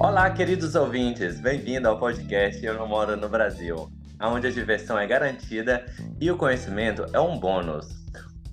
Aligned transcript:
Olá, 0.00 0.30
queridos 0.30 0.76
ouvintes, 0.76 1.40
bem-vindo 1.40 1.88
ao 1.88 1.98
podcast 1.98 2.64
Eu 2.64 2.74
Não 2.74 2.86
Moro 2.86 3.16
no 3.16 3.28
Brasil, 3.28 3.90
onde 4.22 4.46
a 4.46 4.50
diversão 4.50 4.96
é 4.96 5.04
garantida 5.04 5.84
e 6.20 6.30
o 6.30 6.36
conhecimento 6.36 7.04
é 7.12 7.18
um 7.18 7.36
bônus. 7.36 7.88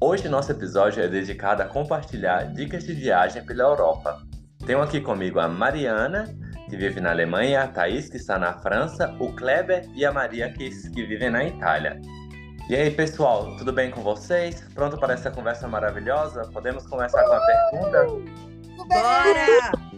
Hoje 0.02 0.28
nosso 0.28 0.52
episódio 0.52 1.04
é 1.04 1.08
dedicado 1.08 1.62
a 1.62 1.68
compartilhar 1.68 2.46
dicas 2.46 2.84
de 2.84 2.94
viagem 2.94 3.45
pela 3.45 3.62
Europa. 3.62 4.23
Tenho 4.66 4.81
aqui 4.81 5.00
comigo 5.00 5.39
a 5.39 5.48
Mariana, 5.48 6.36
que 6.68 6.76
vive 6.76 7.00
na 7.00 7.12
Alemanha, 7.12 7.62
a 7.62 7.68
Thaís, 7.68 8.09
que 8.09 8.18
está 8.18 8.39
na 8.39 8.54
França, 8.54 9.16
o 9.20 9.32
Kleber 9.34 9.88
e 9.93 10.04
a 10.04 10.12
Maria, 10.12 10.52
que, 10.52 10.68
que 10.89 11.05
vivem 11.05 11.30
na 11.30 11.46
Itália. 11.46 12.02
E 12.68 12.75
aí, 12.75 12.89
pessoal, 12.89 13.55
tudo 13.57 13.71
bem 13.71 13.91
com 13.91 14.02
vocês? 14.02 14.62
Pronto 14.73 14.98
para 14.98 15.14
essa 15.14 15.30
conversa 15.30 15.68
maravilhosa? 15.68 16.41
Podemos 16.52 16.88
começar 16.88 17.23
com 17.23 17.34
a 17.34 17.46
pergunta? 17.46 18.07
Bora! 18.88 19.95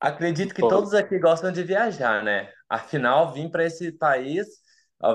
Acredito 0.00 0.54
que 0.54 0.60
todos 0.60 0.94
aqui 0.94 1.18
gostam 1.18 1.50
de 1.50 1.62
viajar, 1.62 2.22
né? 2.22 2.52
Afinal, 2.68 3.32
vir 3.32 3.50
para 3.50 3.64
esse 3.64 3.90
país, 3.90 4.46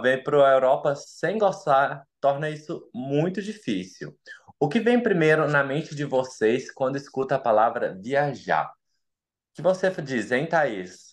vir 0.02 0.24
para 0.24 0.50
a 0.50 0.54
Europa 0.54 0.96
sem 0.96 1.38
gostar, 1.38 2.06
torna 2.20 2.50
isso 2.50 2.90
muito 2.94 3.42
difícil. 3.42 4.18
O 4.60 4.68
que 4.68 4.80
vem 4.80 5.02
primeiro 5.02 5.48
na 5.48 5.64
mente 5.64 5.96
de 5.96 6.04
vocês 6.04 6.72
quando 6.72 6.98
escuta 6.98 7.36
a 7.36 7.40
palavra 7.40 7.98
viajar? 8.02 8.68
O 8.68 9.56
que 9.56 9.62
você 9.62 9.90
diz, 10.02 10.32
hein, 10.32 10.46
Thaís? 10.46 11.12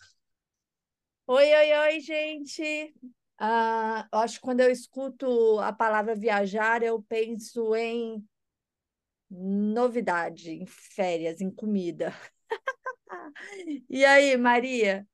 Oi, 1.26 1.54
oi, 1.54 1.73
oi, 1.73 2.01
gente! 2.01 2.95
Eu 3.40 4.18
acho 4.18 4.37
que 4.37 4.40
quando 4.42 4.60
eu 4.60 4.70
escuto 4.70 5.60
a 5.60 5.73
palavra 5.73 6.16
viajar, 6.16 6.82
eu 6.82 7.01
penso 7.02 7.74
em 7.76 8.24
novidade, 9.30 10.51
em 10.52 10.66
férias, 10.66 11.40
em 11.40 11.51
comida. 11.51 12.12
E 13.88 14.04
aí, 14.04 14.37
Maria? 14.37 15.07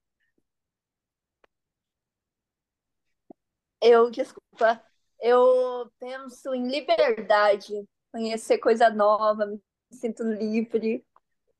Eu, 3.80 4.10
desculpa, 4.10 4.82
eu 5.20 5.90
penso 5.98 6.54
em 6.54 6.68
liberdade, 6.68 7.72
conhecer 8.12 8.58
coisa 8.58 8.88
nova, 8.90 9.46
me 9.46 9.60
sinto 9.92 10.22
livre, 10.24 11.04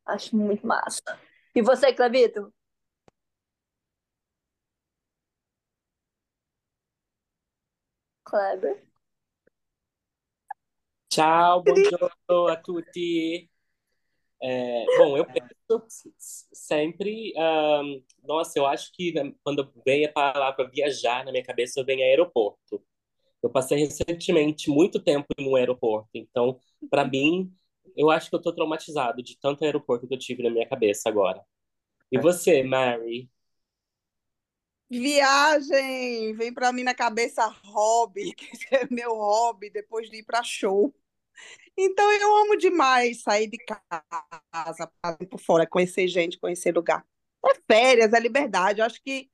acho 0.07 0.37
muito 0.37 0.67
massa. 0.67 1.03
E 1.55 1.63
você, 1.63 1.93
Clavito? 1.95 2.53
Kleber? 8.25 8.77
Ciao, 11.15 11.63
buongiorno 11.63 12.49
a 12.49 12.57
tutti. 12.57 13.49
É, 14.43 14.85
bom, 14.99 15.17
eu 15.17 15.25
penso 15.25 15.87
sempre. 16.53 17.33
Um, 17.37 18.05
nossa, 18.25 18.59
eu 18.59 18.67
acho 18.67 18.91
que 18.93 19.13
né, 19.13 19.33
quando 19.45 19.73
vem 19.87 20.05
a 20.05 20.13
palavra 20.13 20.69
viajar 20.69 21.25
na 21.25 21.31
minha 21.31 21.45
cabeça, 21.45 21.85
vem 21.85 22.03
aeroporto. 22.03 22.85
Eu 23.41 23.49
passei 23.49 23.79
recentemente 23.79 24.69
muito 24.69 25.01
tempo 25.01 25.29
no 25.39 25.55
aeroporto, 25.55 26.11
então, 26.15 26.59
para 26.91 27.05
mim, 27.05 27.55
eu 27.97 28.11
acho 28.11 28.29
que 28.29 28.35
eu 28.35 28.39
estou 28.39 28.53
traumatizado 28.53 29.23
de 29.23 29.39
tanto 29.39 29.65
aeroporto 29.65 30.09
que 30.09 30.15
eu 30.15 30.19
tive 30.19 30.43
na 30.43 30.51
minha 30.51 30.69
cabeça 30.69 31.09
agora. 31.09 31.41
E 32.11 32.19
você, 32.19 32.65
Mary? 32.65 33.31
Viagem! 34.91 36.35
Vem 36.35 36.53
para 36.53 36.73
mim 36.73 36.83
na 36.83 36.95
cabeça 36.95 37.47
hobby, 37.65 38.33
que 38.35 38.75
é 38.75 38.89
meu 38.91 39.15
hobby 39.15 39.71
depois 39.71 40.11
de 40.11 40.19
ir 40.19 40.25
para 40.25 40.43
show. 40.43 40.93
Então 41.77 42.13
eu 42.13 42.37
amo 42.37 42.57
demais 42.57 43.23
sair 43.23 43.49
de 43.49 43.59
casa, 43.59 44.91
por 45.29 45.41
fora, 45.41 45.67
conhecer 45.67 46.07
gente, 46.07 46.39
conhecer 46.39 46.75
lugar. 46.75 47.05
É 47.45 47.55
férias, 47.67 48.13
é 48.13 48.21
liberdade. 48.21 48.81
Eu 48.81 48.87
acho 48.87 49.03
que 49.03 49.29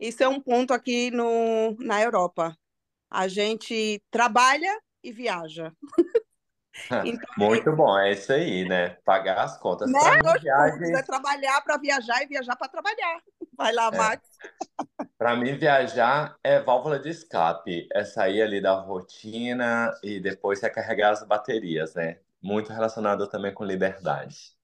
isso 0.00 0.22
é 0.22 0.28
um 0.28 0.40
ponto 0.40 0.72
aqui 0.72 1.10
no, 1.10 1.76
na 1.78 2.02
Europa. 2.02 2.56
A 3.10 3.28
gente 3.28 4.02
trabalha 4.10 4.80
e 5.02 5.12
viaja. 5.12 5.72
Então, 7.04 7.28
Muito 7.36 7.70
bom, 7.76 7.98
é 7.98 8.12
isso 8.12 8.32
aí, 8.32 8.66
né? 8.66 8.96
Pagar 9.04 9.44
as 9.44 9.58
contas. 9.58 9.90
Né? 9.90 9.98
Para 10.00 10.38
viagem... 10.38 10.96
É 10.96 11.02
trabalhar 11.02 11.60
para 11.60 11.76
viajar 11.76 12.22
e 12.22 12.26
viajar 12.26 12.56
para 12.56 12.68
trabalhar. 12.68 13.22
Vai 13.62 13.72
lá, 13.72 13.90
é. 13.92 13.96
Max. 13.96 14.28
Para 15.16 15.36
mim, 15.36 15.56
viajar 15.56 16.36
é 16.42 16.58
válvula 16.58 16.98
de 16.98 17.10
escape, 17.10 17.86
é 17.94 18.04
sair 18.04 18.42
ali 18.42 18.60
da 18.60 18.72
rotina 18.72 19.96
e 20.02 20.18
depois 20.18 20.60
recarregar 20.60 21.12
as 21.12 21.24
baterias, 21.24 21.94
né? 21.94 22.18
Muito 22.42 22.72
relacionado 22.72 23.28
também 23.28 23.54
com 23.54 23.64
liberdade. 23.64 24.56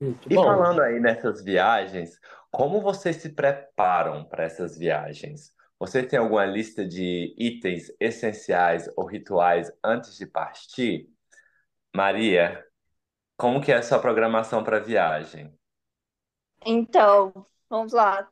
Muito 0.00 0.32
e 0.32 0.34
bom. 0.34 0.44
falando 0.44 0.80
aí 0.80 0.98
nessas 0.98 1.44
viagens, 1.44 2.18
como 2.50 2.80
vocês 2.80 3.16
se 3.16 3.28
preparam 3.28 4.24
para 4.24 4.44
essas 4.44 4.78
viagens? 4.78 5.52
Você 5.78 6.02
tem 6.02 6.18
alguma 6.18 6.46
lista 6.46 6.86
de 6.86 7.34
itens 7.36 7.92
essenciais 8.00 8.88
ou 8.96 9.04
rituais 9.04 9.70
antes 9.84 10.16
de 10.16 10.24
partir? 10.24 11.10
Maria, 11.94 12.64
como 13.36 13.60
que 13.60 13.70
é 13.70 13.76
a 13.76 13.82
sua 13.82 13.98
programação 13.98 14.64
para 14.64 14.78
viagem? 14.78 15.54
Então, 16.64 17.46
vamos 17.68 17.92
lá. 17.92 18.30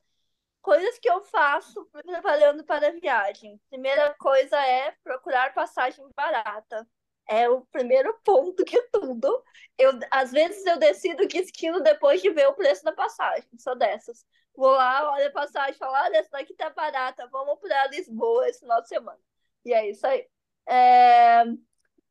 Coisas 0.62 0.98
que 0.98 1.08
eu 1.08 1.22
faço 1.22 1.84
trabalhando 2.04 2.64
para 2.64 2.92
viagem. 2.92 3.60
Primeira 3.70 4.14
coisa 4.14 4.56
é 4.58 4.92
procurar 5.04 5.54
passagem 5.54 6.04
barata. 6.14 6.86
É 7.28 7.48
o 7.48 7.62
primeiro 7.66 8.12
ponto 8.24 8.64
que 8.64 8.80
tudo. 8.92 9.44
Eu, 9.78 9.92
às 10.10 10.32
vezes 10.32 10.64
eu 10.66 10.78
decido 10.78 11.26
que 11.28 11.38
esquilo 11.38 11.80
depois 11.80 12.20
de 12.22 12.30
ver 12.30 12.48
o 12.48 12.54
preço 12.54 12.84
da 12.84 12.92
passagem. 12.92 13.48
Sou 13.58 13.76
dessas. 13.76 14.24
Vou 14.56 14.70
lá, 14.70 15.12
olha 15.12 15.28
a 15.28 15.32
passagem 15.32 15.74
falo, 15.74 15.94
ah, 15.94 16.08
essa 16.12 16.30
daqui 16.30 16.54
tá 16.54 16.70
barata, 16.70 17.28
vamos 17.28 17.60
para 17.60 17.88
Lisboa 17.88 18.48
esse 18.48 18.60
final 18.60 18.80
de 18.80 18.88
semana. 18.88 19.20
E 19.64 19.72
é 19.74 19.90
isso 19.90 20.06
aí. 20.06 20.26
É... 20.66 21.44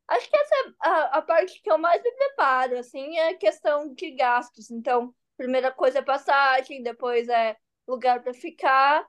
Acho 0.08 0.30
que 0.30 0.38
essa 0.38 0.56
é 0.56 0.88
a, 0.88 1.04
a 1.18 1.22
parte 1.24 1.62
que 1.62 1.72
eu 1.72 1.78
mais 1.80 2.02
me 2.04 2.12
preparo, 2.12 2.78
assim, 2.78 3.18
é 3.18 3.30
a 3.30 3.38
questão 3.38 3.94
de 3.94 4.12
gastos. 4.12 4.70
Então, 4.70 5.14
primeira 5.38 5.72
coisa 5.72 6.00
é 6.00 6.02
passagem, 6.02 6.84
depois 6.84 7.28
é 7.30 7.58
lugar 7.88 8.22
para 8.24 8.34
ficar. 8.34 9.08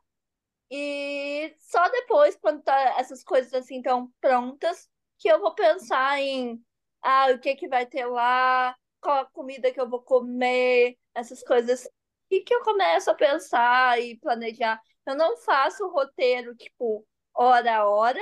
E 0.71 1.55
só 1.59 1.89
depois, 1.91 2.37
quando 2.37 2.63
tá 2.63 2.77
essas 2.99 3.23
coisas 3.23 3.55
assim 3.55 3.83
tão 3.83 4.13
prontas, 4.21 4.89
que 5.19 5.29
eu 5.29 5.41
vou 5.41 5.55
pensar 5.55 6.21
em 6.21 6.63
ah, 7.03 7.31
o 7.33 7.39
que 7.39 7.55
que 7.57 7.69
vai 7.69 7.87
ter 7.87 8.07
lá, 8.07 8.77
qual 9.01 9.21
a 9.21 9.27
comida 9.27 9.73
que 9.73 9.81
eu 9.81 9.89
vou 9.89 10.03
comer, 10.03 10.97
essas 11.15 11.43
coisas. 11.43 11.89
E 12.31 12.41
que 12.41 12.55
eu 12.55 12.63
começo 12.63 13.11
a 13.11 13.15
pensar 13.15 14.01
e 14.01 14.19
planejar. 14.19 14.81
Eu 15.07 15.15
não 15.17 15.37
faço 15.39 15.89
roteiro, 15.89 16.55
tipo, 16.57 17.07
hora 17.35 17.77
a 17.79 17.89
hora, 17.89 18.21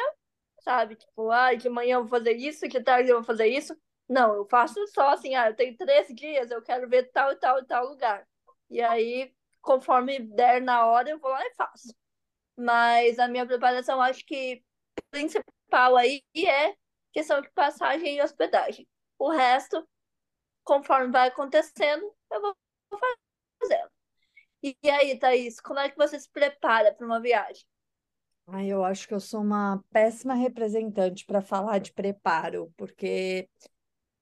sabe? 0.60 0.96
Tipo, 0.96 1.30
ah, 1.30 1.54
de 1.54 1.68
manhã 1.68 1.96
eu 1.96 2.00
vou 2.02 2.08
fazer 2.10 2.34
isso, 2.36 2.68
de 2.68 2.82
tarde 2.82 3.10
eu 3.10 3.16
vou 3.16 3.24
fazer 3.24 3.46
isso. 3.46 3.74
Não, 4.08 4.34
eu 4.34 4.46
faço 4.46 4.86
só 4.88 5.10
assim, 5.10 5.34
ah, 5.34 5.48
eu 5.48 5.56
tenho 5.56 5.76
três 5.76 6.08
dias, 6.14 6.50
eu 6.50 6.62
quero 6.62 6.88
ver 6.88 7.10
tal 7.10 7.32
e 7.32 7.36
tal 7.36 7.58
e 7.58 7.64
tal 7.64 7.86
lugar. 7.86 8.26
E 8.70 8.80
aí 8.80 9.34
conforme 9.64 10.20
der 10.20 10.60
na 10.60 10.86
hora, 10.86 11.10
eu 11.10 11.18
vou 11.18 11.30
lá 11.30 11.44
e 11.44 11.54
faço. 11.54 11.92
Mas 12.56 13.18
a 13.18 13.26
minha 13.26 13.46
preparação, 13.46 14.00
acho 14.00 14.24
que 14.24 14.62
principal 15.10 15.96
aí 15.96 16.22
é 16.36 16.76
questão 17.12 17.40
de 17.40 17.50
passagem 17.50 18.16
e 18.16 18.22
hospedagem. 18.22 18.86
O 19.18 19.30
resto, 19.30 19.88
conforme 20.62 21.10
vai 21.10 21.28
acontecendo, 21.28 22.14
eu 22.30 22.40
vou 22.40 22.56
fazendo. 23.60 23.90
E 24.62 24.76
aí, 24.90 25.18
Thaís, 25.18 25.60
como 25.60 25.78
é 25.78 25.90
que 25.90 25.96
você 25.96 26.18
se 26.18 26.30
prepara 26.30 26.94
para 26.94 27.06
uma 27.06 27.20
viagem? 27.20 27.64
Eu 28.66 28.84
acho 28.84 29.08
que 29.08 29.14
eu 29.14 29.20
sou 29.20 29.40
uma 29.40 29.82
péssima 29.90 30.34
representante 30.34 31.24
para 31.24 31.40
falar 31.40 31.78
de 31.78 31.92
preparo, 31.92 32.72
porque 32.76 33.48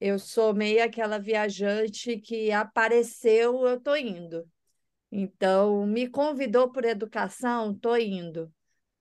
eu 0.03 0.19
sou 0.19 0.53
meio 0.53 0.83
aquela 0.83 1.17
viajante 1.17 2.19
que 2.19 2.51
apareceu, 2.51 3.65
eu 3.65 3.81
tô 3.81 3.95
indo. 3.95 4.45
Então, 5.13 5.87
me 5.87 6.09
convidou 6.09 6.73
por 6.73 6.85
educação, 6.85 7.71
estou 7.71 7.97
indo. 7.97 8.53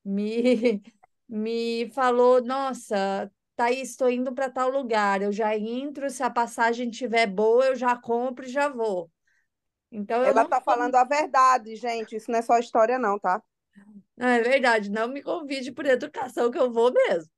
Me, 0.06 0.80
me 1.28 1.90
falou, 1.92 2.44
nossa, 2.44 3.32
Thaís, 3.56 3.90
estou 3.90 4.12
indo 4.12 4.32
para 4.32 4.48
tal 4.48 4.70
lugar. 4.70 5.24
Eu 5.24 5.32
já 5.32 5.58
entro, 5.58 6.08
se 6.08 6.22
a 6.22 6.30
passagem 6.30 6.92
estiver 6.92 7.26
boa, 7.26 7.66
eu 7.66 7.76
já 7.76 7.96
compro 7.96 8.46
e 8.46 8.50
já 8.50 8.70
vou. 8.70 9.10
Então, 9.92 10.24
Ela 10.24 10.44
está 10.44 10.62
falando 10.62 10.96
a 10.96 11.04
verdade, 11.04 11.76
gente. 11.78 12.16
Isso 12.16 12.30
não 12.30 12.38
é 12.38 12.44
só 12.44 12.60
história, 12.60 13.00
não, 13.00 13.18
tá? 13.18 13.42
É 14.20 14.40
verdade. 14.42 14.92
Não 14.92 15.08
me 15.08 15.24
convide 15.24 15.72
por 15.72 15.88
educação, 15.88 16.52
que 16.52 16.60
eu 16.60 16.72
vou 16.72 16.94
mesmo. 16.94 17.32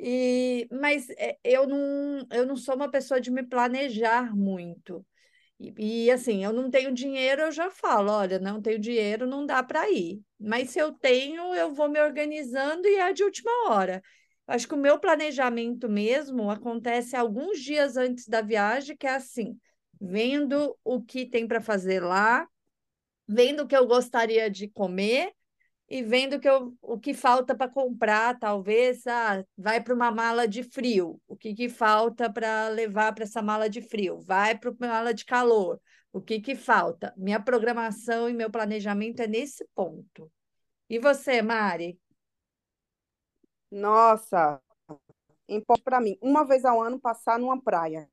E, 0.00 0.68
mas 0.70 1.10
é, 1.10 1.38
eu 1.42 1.66
não, 1.66 2.26
eu 2.30 2.46
não 2.46 2.56
sou 2.56 2.76
uma 2.76 2.90
pessoa 2.90 3.20
de 3.20 3.30
me 3.30 3.42
planejar 3.42 4.34
muito. 4.36 5.04
E, 5.60 6.06
e, 6.06 6.10
assim, 6.10 6.44
eu 6.44 6.52
não 6.52 6.70
tenho 6.70 6.92
dinheiro, 6.92 7.42
eu 7.42 7.52
já 7.52 7.70
falo, 7.70 8.12
olha, 8.12 8.38
não 8.38 8.62
tenho 8.62 8.78
dinheiro, 8.78 9.26
não 9.26 9.44
dá 9.44 9.62
para 9.62 9.90
ir. 9.90 10.20
Mas 10.38 10.70
se 10.70 10.78
eu 10.78 10.92
tenho, 10.92 11.54
eu 11.54 11.74
vou 11.74 11.88
me 11.88 12.00
organizando 12.00 12.86
e 12.86 12.96
é 12.96 13.12
de 13.12 13.24
última 13.24 13.50
hora. 13.68 14.02
Acho 14.46 14.68
que 14.68 14.74
o 14.74 14.78
meu 14.78 14.98
planejamento 14.98 15.88
mesmo 15.88 16.50
acontece 16.50 17.16
alguns 17.16 17.60
dias 17.60 17.96
antes 17.96 18.26
da 18.28 18.40
viagem, 18.40 18.96
que 18.96 19.06
é 19.06 19.14
assim, 19.14 19.58
vendo 20.00 20.76
o 20.84 21.02
que 21.02 21.26
tem 21.26 21.46
para 21.46 21.60
fazer 21.60 22.00
lá, 22.00 22.46
vendo 23.26 23.62
o 23.64 23.66
que 23.66 23.76
eu 23.76 23.86
gostaria 23.86 24.50
de 24.50 24.68
comer 24.68 25.32
e 25.88 26.02
vendo 26.02 26.38
que 26.38 26.48
eu, 26.48 26.76
o 26.82 26.98
que 26.98 27.14
falta 27.14 27.56
para 27.56 27.70
comprar, 27.70 28.38
talvez, 28.38 29.06
ah, 29.06 29.42
vai 29.56 29.82
para 29.82 29.94
uma 29.94 30.10
mala 30.10 30.46
de 30.46 30.62
frio, 30.62 31.20
o 31.26 31.36
que, 31.36 31.54
que 31.54 31.68
falta 31.68 32.30
para 32.32 32.68
levar 32.68 33.14
para 33.14 33.24
essa 33.24 33.40
mala 33.42 33.68
de 33.70 33.80
frio, 33.80 34.20
vai 34.20 34.56
para 34.58 34.70
uma 34.70 34.88
mala 34.88 35.14
de 35.14 35.24
calor, 35.24 35.80
o 36.12 36.20
que, 36.20 36.40
que 36.40 36.54
falta? 36.54 37.14
Minha 37.16 37.40
programação 37.40 38.28
e 38.28 38.34
meu 38.34 38.50
planejamento 38.50 39.20
é 39.20 39.26
nesse 39.26 39.66
ponto. 39.74 40.30
E 40.90 40.98
você, 40.98 41.42
Mari? 41.42 41.98
Nossa, 43.70 44.60
importante 45.48 45.84
para 45.84 46.00
mim, 46.00 46.18
uma 46.22 46.44
vez 46.44 46.64
ao 46.64 46.82
ano 46.82 47.00
passar 47.00 47.38
numa 47.38 47.60
praia. 47.62 48.08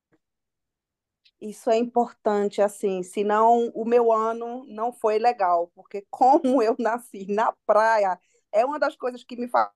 Isso 1.42 1.70
é 1.70 1.78
importante, 1.78 2.62
assim, 2.62 3.04
senão 3.04 3.68
o 3.76 3.86
meu 3.86 4.12
ano 4.12 4.66
não 4.68 4.92
foi 4.92 5.20
legal, 5.20 5.70
porque 5.76 6.06
como 6.10 6.62
eu 6.62 6.76
nasci 6.80 7.26
na 7.32 7.54
praia, 7.66 8.20
é 8.52 8.66
uma 8.66 8.80
das 8.80 8.96
coisas 8.96 9.24
que 9.24 9.36
me 9.36 9.48
faz 9.48 9.70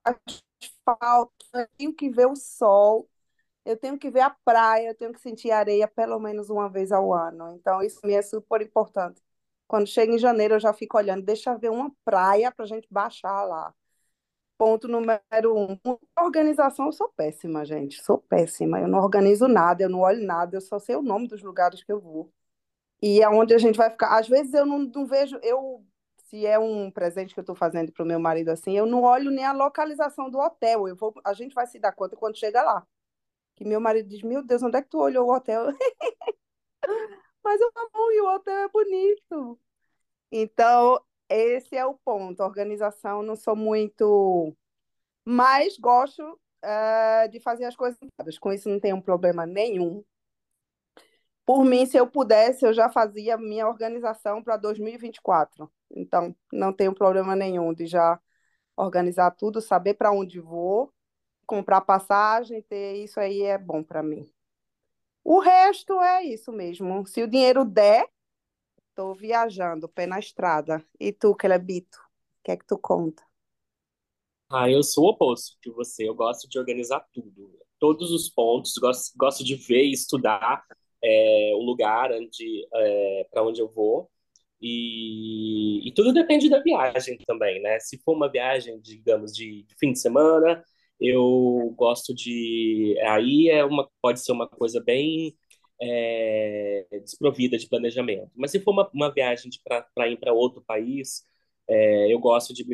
falta. 0.84 1.32
Eu 1.54 1.68
tenho 1.78 1.94
que 1.94 2.10
ver 2.10 2.26
o 2.26 2.36
sol, 2.36 3.08
eu 3.64 3.76
tenho 3.78 3.98
que 3.98 4.10
ver 4.10 4.20
a 4.22 4.30
praia, 4.44 4.88
eu 4.90 4.94
tenho 4.96 5.12
que 5.12 5.20
sentir 5.20 5.50
areia 5.52 5.88
pelo 5.88 6.18
menos 6.20 6.50
uma 6.50 6.68
vez 6.70 6.92
ao 6.92 7.12
ano. 7.14 7.54
Então, 7.56 7.82
isso 7.82 8.00
me 8.04 8.14
é 8.14 8.22
super 8.22 8.62
importante. 8.62 9.22
Quando 9.68 9.86
chega 9.88 10.14
em 10.14 10.18
janeiro, 10.18 10.54
eu 10.56 10.60
já 10.60 10.72
fico 10.72 10.98
olhando, 10.98 11.24
deixa 11.24 11.56
ver 11.58 11.70
uma 11.70 11.92
praia 12.04 12.52
para 12.52 12.64
a 12.64 12.68
gente 12.68 12.88
baixar 12.90 13.44
lá. 13.44 13.74
Ponto 14.60 14.86
número 14.86 15.56
um. 15.56 15.78
Organização, 16.18 16.84
eu 16.84 16.92
sou 16.92 17.08
péssima, 17.08 17.64
gente. 17.64 18.02
Sou 18.02 18.18
péssima. 18.18 18.78
Eu 18.78 18.88
não 18.88 18.98
organizo 18.98 19.48
nada, 19.48 19.82
eu 19.82 19.88
não 19.88 20.00
olho 20.00 20.22
nada, 20.22 20.54
eu 20.54 20.60
só 20.60 20.78
sei 20.78 20.96
o 20.96 21.00
nome 21.00 21.26
dos 21.28 21.42
lugares 21.42 21.82
que 21.82 21.90
eu 21.90 21.98
vou. 21.98 22.30
E 23.00 23.22
é 23.22 23.28
onde 23.30 23.54
a 23.54 23.58
gente 23.58 23.78
vai 23.78 23.88
ficar. 23.90 24.18
Às 24.18 24.28
vezes 24.28 24.52
eu 24.52 24.66
não, 24.66 24.80
não 24.80 25.06
vejo, 25.06 25.38
eu, 25.42 25.82
se 26.26 26.44
é 26.44 26.58
um 26.58 26.90
presente 26.90 27.32
que 27.32 27.40
eu 27.40 27.42
estou 27.42 27.54
fazendo 27.54 27.90
para 27.90 28.02
o 28.02 28.06
meu 28.06 28.20
marido 28.20 28.50
assim, 28.50 28.76
eu 28.76 28.84
não 28.84 29.02
olho 29.02 29.30
nem 29.30 29.46
a 29.46 29.52
localização 29.52 30.28
do 30.28 30.38
hotel. 30.38 30.86
Eu 30.86 30.94
vou, 30.94 31.14
a 31.24 31.32
gente 31.32 31.54
vai 31.54 31.66
se 31.66 31.78
dar 31.78 31.92
conta 31.92 32.14
quando 32.14 32.36
chega 32.36 32.62
lá. 32.62 32.86
Que 33.56 33.64
meu 33.64 33.80
marido 33.80 34.10
diz: 34.10 34.22
Meu 34.22 34.42
Deus, 34.42 34.62
onde 34.62 34.76
é 34.76 34.82
que 34.82 34.90
tu 34.90 34.98
olhou 34.98 35.26
o 35.26 35.34
hotel? 35.34 35.68
Mas 37.42 37.60
eu 37.62 37.72
amo 37.74 38.12
e 38.12 38.20
o 38.20 38.34
hotel 38.34 38.58
é 38.58 38.68
bonito. 38.68 39.58
Então, 40.30 41.00
esse 41.30 41.76
é 41.76 41.84
o 41.86 41.94
ponto. 41.94 42.42
organização, 42.42 43.22
não 43.22 43.36
sou 43.36 43.56
muito. 43.56 44.54
Mas 45.24 45.78
gosto 45.78 46.22
uh, 46.22 47.28
de 47.30 47.40
fazer 47.40 47.64
as 47.64 47.76
coisas. 47.76 47.98
Com 48.40 48.52
isso, 48.52 48.68
não 48.68 48.80
tenho 48.80 49.00
problema 49.02 49.46
nenhum. 49.46 50.04
Por 51.44 51.64
mim, 51.64 51.86
se 51.86 51.96
eu 51.96 52.06
pudesse, 52.06 52.64
eu 52.64 52.72
já 52.72 52.88
fazia 52.88 53.36
minha 53.36 53.66
organização 53.66 54.42
para 54.42 54.56
2024. 54.56 55.70
Então, 55.90 56.34
não 56.52 56.72
tenho 56.72 56.94
problema 56.94 57.34
nenhum 57.34 57.74
de 57.74 57.86
já 57.86 58.20
organizar 58.76 59.30
tudo, 59.32 59.60
saber 59.60 59.94
para 59.94 60.12
onde 60.12 60.40
vou, 60.40 60.92
comprar 61.46 61.80
passagem, 61.80 62.62
ter 62.62 63.02
isso 63.02 63.18
aí 63.18 63.42
é 63.42 63.58
bom 63.58 63.82
para 63.82 64.02
mim. 64.02 64.30
O 65.24 65.38
resto 65.40 66.00
é 66.00 66.24
isso 66.24 66.52
mesmo. 66.52 67.06
Se 67.06 67.22
o 67.22 67.28
dinheiro 67.28 67.64
der, 67.64 68.08
Estou 69.00 69.14
viajando, 69.14 69.88
pé 69.88 70.06
na 70.06 70.18
estrada. 70.18 70.84
E 71.00 71.10
tu, 71.10 71.34
Clebito, 71.34 71.96
o 71.96 72.44
que 72.44 72.50
é 72.50 72.56
que 72.58 72.66
tu 72.66 72.76
conta? 72.76 73.22
Ah, 74.50 74.70
eu 74.70 74.82
sou 74.82 75.04
o 75.04 75.08
oposto 75.08 75.56
de 75.64 75.70
você. 75.70 76.06
Eu 76.06 76.14
gosto 76.14 76.46
de 76.46 76.58
organizar 76.58 77.02
tudo, 77.10 77.58
todos 77.78 78.12
os 78.12 78.28
pontos. 78.28 78.74
Gosto, 78.76 79.16
gosto 79.16 79.42
de 79.42 79.54
ver 79.54 79.84
e 79.84 79.92
estudar 79.92 80.62
é, 81.02 81.52
o 81.54 81.62
lugar 81.62 82.10
é, 82.12 83.26
para 83.30 83.42
onde 83.42 83.62
eu 83.62 83.72
vou. 83.72 84.10
E, 84.60 85.88
e, 85.88 85.92
tudo 85.94 86.12
depende 86.12 86.50
da 86.50 86.60
viagem 86.60 87.16
também, 87.26 87.58
né? 87.62 87.80
Se 87.80 87.96
for 88.04 88.14
uma 88.14 88.30
viagem, 88.30 88.78
digamos, 88.82 89.32
de, 89.34 89.62
de 89.62 89.74
fim 89.78 89.92
de 89.92 89.98
semana, 89.98 90.62
eu 91.00 91.72
gosto 91.74 92.14
de. 92.14 92.98
Aí 93.06 93.48
é 93.48 93.64
uma, 93.64 93.88
pode 94.02 94.20
ser 94.20 94.32
uma 94.32 94.46
coisa 94.46 94.78
bem 94.78 95.34
é, 95.80 96.86
desprovida 97.02 97.56
de 97.56 97.68
planejamento. 97.68 98.30
Mas 98.36 98.50
se 98.50 98.60
for 98.60 98.72
uma, 98.72 98.90
uma 98.92 99.12
viagem 99.12 99.50
para 99.94 100.08
ir 100.08 100.18
para 100.18 100.32
outro 100.32 100.62
país, 100.62 101.24
é, 101.68 102.12
eu 102.12 102.18
gosto 102.18 102.52
de, 102.52 102.64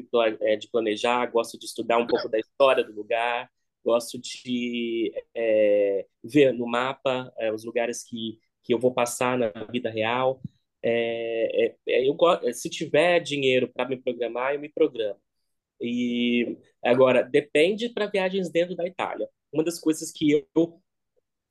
é, 0.40 0.56
de 0.56 0.68
planejar, 0.68 1.26
gosto 1.26 1.58
de 1.58 1.66
estudar 1.66 1.98
um 1.98 2.06
pouco 2.06 2.28
da 2.28 2.38
história 2.38 2.82
do 2.82 2.92
lugar, 2.92 3.50
gosto 3.84 4.18
de 4.18 5.12
é, 5.34 6.06
ver 6.24 6.52
no 6.52 6.66
mapa 6.66 7.32
é, 7.38 7.52
os 7.52 7.64
lugares 7.64 8.02
que, 8.02 8.38
que 8.64 8.74
eu 8.74 8.78
vou 8.78 8.92
passar 8.92 9.38
na 9.38 9.50
vida 9.70 9.90
real. 9.90 10.40
É, 10.82 11.74
eu, 11.86 12.16
se 12.52 12.70
tiver 12.70 13.20
dinheiro 13.20 13.68
para 13.68 13.88
me 13.88 13.96
programar, 13.96 14.54
eu 14.54 14.60
me 14.60 14.68
programo. 14.68 15.20
E 15.80 16.56
agora, 16.82 17.22
depende 17.22 17.88
para 17.90 18.06
viagens 18.06 18.50
dentro 18.50 18.74
da 18.74 18.86
Itália. 18.86 19.28
Uma 19.52 19.62
das 19.64 19.78
coisas 19.78 20.10
que 20.10 20.46
eu 20.54 20.80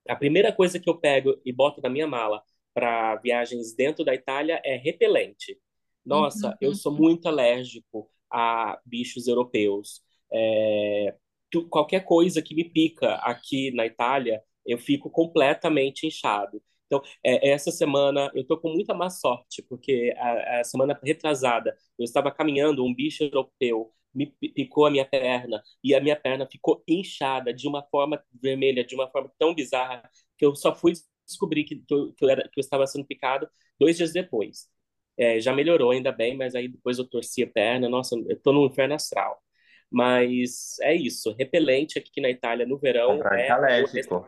a 0.08 0.16
primeira 0.16 0.52
coisa 0.52 0.80
que 0.80 0.90
eu 0.90 0.98
pego 0.98 1.40
e 1.46 1.52
boto 1.52 1.82
na 1.82 1.90
minha 1.90 2.08
mala 2.08 2.44
para 2.74 3.16
viagens 3.18 3.74
dentro 3.74 4.04
da 4.04 4.14
Itália 4.14 4.62
é 4.64 4.76
repelente. 4.76 5.58
Nossa, 6.06 6.50
uhum. 6.50 6.56
eu 6.62 6.76
sou 6.76 6.94
muito 6.94 7.28
alérgico 7.28 8.10
a 8.30 8.80
bichos 8.86 9.28
europeus. 9.28 10.02
É, 10.32 11.16
tu, 11.50 11.68
qualquer 11.68 12.02
coisa 12.04 12.42
que 12.42 12.54
me 12.54 12.64
pica 12.64 13.16
aqui 13.16 13.72
na 13.72 13.86
Itália, 13.86 14.44
eu 14.66 14.78
fico 14.78 15.10
completamente 15.10 16.06
inchado. 16.06 16.62
Então, 16.86 17.02
é, 17.24 17.50
essa 17.50 17.72
semana 17.72 18.32
eu 18.36 18.46
tô 18.46 18.58
com 18.58 18.70
muita 18.70 18.94
má 18.94 19.10
sorte, 19.10 19.64
porque 19.64 20.14
a, 20.18 20.60
a, 20.60 20.64
semana 20.64 21.00
retrasada 21.04 21.76
eu 21.98 22.04
estava 22.04 22.32
caminhando, 22.32 22.86
um 22.86 22.94
bicho 22.94 23.24
europeu 23.24 23.92
me 24.16 24.28
picou 24.28 24.86
a 24.86 24.92
minha 24.92 25.06
perna 25.06 25.62
e 25.84 25.94
a 25.94 26.02
minha 26.02 26.16
perna 26.16 26.48
ficou 26.50 26.84
inchada 26.88 27.54
de 27.54 27.68
uma 27.68 27.84
forma 27.84 28.24
vermelha, 28.42 28.86
de 28.86 28.96
uma 28.96 29.10
forma 29.10 29.32
tão 29.38 29.54
bizarra 29.54 30.10
que 30.38 30.46
eu 30.46 30.56
só 30.56 30.74
fui 30.74 30.94
descobrir 31.26 31.64
que, 31.66 31.76
que, 31.78 31.94
eu, 31.94 32.14
que, 32.14 32.24
eu, 32.24 32.30
era, 32.30 32.44
que 32.44 32.60
eu 32.60 32.62
estava 32.62 32.88
sendo 32.88 33.06
picado 33.06 33.50
dois 33.80 33.98
dias 33.98 34.14
depois. 34.14 34.70
É, 35.18 35.40
já 35.40 35.54
melhorou 35.54 35.92
ainda 35.92 36.12
bem, 36.12 36.36
mas 36.36 36.56
aí 36.56 36.68
depois 36.68 36.98
eu 36.98 37.08
torci 37.08 37.44
a 37.44 37.48
perna, 37.48 37.90
nossa, 37.90 38.16
eu 38.28 38.40
tô 38.40 38.52
no 38.52 38.66
inferno 38.66 38.96
astral. 38.96 39.42
Mas 39.90 40.78
é 40.82 40.94
isso, 40.94 41.34
repelente 41.38 42.00
aqui 42.00 42.20
na 42.20 42.30
Itália 42.30 42.66
no 42.66 42.78
verão 42.78 43.18
Comprar 43.18 43.40
é 43.40 43.44
antialérgico. 43.44 44.28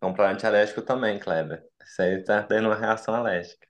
Comprar 0.00 0.32
antialérgico 0.32 0.82
também, 0.82 1.18
Kleber. 1.18 1.62
Isso 1.82 2.02
aí 2.02 2.22
tá 2.22 2.42
tendo 2.42 2.68
uma 2.68 2.76
reação 2.76 3.14
alérgica. 3.14 3.69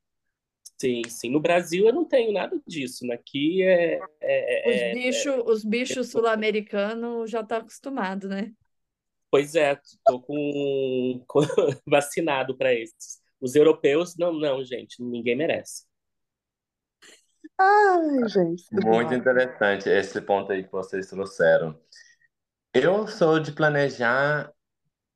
Sim, 0.80 1.02
sim. 1.10 1.30
No 1.30 1.40
Brasil 1.40 1.87
eu 1.87 1.92
não 1.92 2.06
tenho 2.06 2.32
nada 2.32 2.58
disso. 2.66 3.06
Né? 3.06 3.14
Aqui 3.14 3.62
é. 3.62 4.00
é, 4.22 4.64
Os 4.66 4.75
é, 4.75 4.90
é 4.90 4.94
bichos, 4.94 5.42
os 5.44 5.64
bichos 5.64 6.08
sul-americanos 6.08 7.30
já 7.30 7.40
estão 7.42 7.58
acostumados, 7.58 8.30
né? 8.30 8.50
Pois 9.30 9.54
é, 9.54 9.78
estou 9.84 10.22
com, 10.22 11.22
com 11.28 11.40
vacinado 11.87 12.56
para 12.56 12.72
esses. 12.72 13.20
Os 13.38 13.54
europeus, 13.54 14.16
não, 14.16 14.32
não, 14.32 14.64
gente, 14.64 15.02
ninguém 15.02 15.37
merece. 15.37 15.84
Ai, 17.58 18.28
gente. 18.28 18.64
Muito 18.72 19.12
interessante 19.12 19.90
esse 19.90 20.18
ponto 20.22 20.50
aí 20.50 20.64
que 20.64 20.72
vocês 20.72 21.08
trouxeram. 21.08 21.78
Eu 22.72 23.06
sou 23.06 23.38
de 23.38 23.52
planejar 23.52 24.50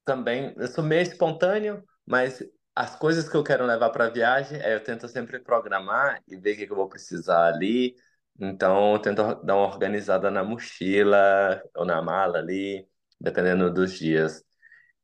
também, 0.04 0.54
eu 0.58 0.68
sou 0.68 0.84
meio 0.84 1.02
espontâneo, 1.02 1.82
mas 2.06 2.42
as 2.74 2.96
coisas 2.96 3.28
que 3.28 3.36
eu 3.36 3.44
quero 3.44 3.64
levar 3.66 3.90
para 3.90 4.06
a 4.06 4.10
viagem, 4.10 4.60
eu 4.62 4.82
tento 4.82 5.08
sempre 5.08 5.38
programar 5.38 6.22
e 6.26 6.36
ver 6.36 6.54
o 6.54 6.56
que, 6.56 6.72
eu 6.72 6.76
vou 6.76 6.88
precisar 6.88 7.46
ali. 7.46 7.96
Então, 8.40 8.94
eu 8.94 8.98
tento 8.98 9.22
dar 9.44 9.56
uma 9.56 9.66
organizada 9.66 10.30
na 10.30 10.42
mochila 10.42 11.62
ou 11.76 11.84
na 11.84 12.02
mala 12.02 12.38
ali, 12.38 12.88
dependendo 13.20 13.72
dos 13.72 13.94
dias. 13.98 14.44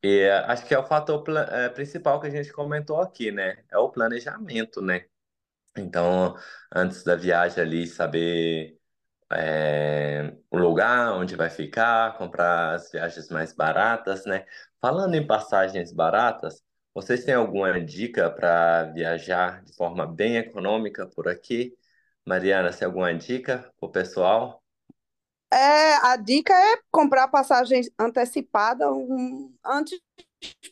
E 0.03 0.21
é, 0.21 0.39
acho 0.47 0.67
que 0.67 0.75
é 0.75 0.79
o 0.79 0.87
fator 0.87 1.25
é, 1.53 1.69
principal 1.69 2.21
que 2.21 2.27
a 2.29 2.31
gente 2.31 2.53
comentou 2.53 3.01
aqui, 3.01 3.31
né? 3.33 3.65
É 3.71 3.79
o 3.79 3.91
planejamento, 3.91 4.83
né? 4.83 5.07
Então, 5.77 6.37
antes 6.75 7.05
da 7.05 7.17
viagem 7.17 7.63
ali, 7.63 7.87
saber 7.87 8.79
é, 9.33 10.35
o 10.51 10.59
lugar 10.59 11.13
onde 11.15 11.37
vai 11.37 11.51
ficar, 11.51 12.17
comprar 12.19 12.75
as 12.75 12.91
viagens 12.91 13.29
mais 13.31 13.53
baratas, 13.55 14.27
né? 14.27 14.47
Falando 14.81 15.15
em 15.15 15.27
passagens 15.27 15.93
baratas, 15.93 16.63
vocês 16.95 17.25
têm 17.25 17.35
alguma 17.35 17.81
dica 17.81 18.31
para 18.31 18.85
viajar 18.93 19.63
de 19.63 19.75
forma 19.75 20.07
bem 20.07 20.37
econômica 20.37 21.07
por 21.07 21.29
aqui? 21.29 21.77
Mariana, 22.27 22.73
tem 22.73 22.87
alguma 22.87 23.15
dica 23.15 23.73
para 23.79 23.89
o 23.89 23.93
pessoal? 23.93 24.63
É, 25.53 25.95
a 26.07 26.17
dica 26.17 26.53
é 26.53 26.79
comprar 26.91 27.27
passagem 27.29 27.83
antecipada 27.99 28.87
antes 29.65 30.01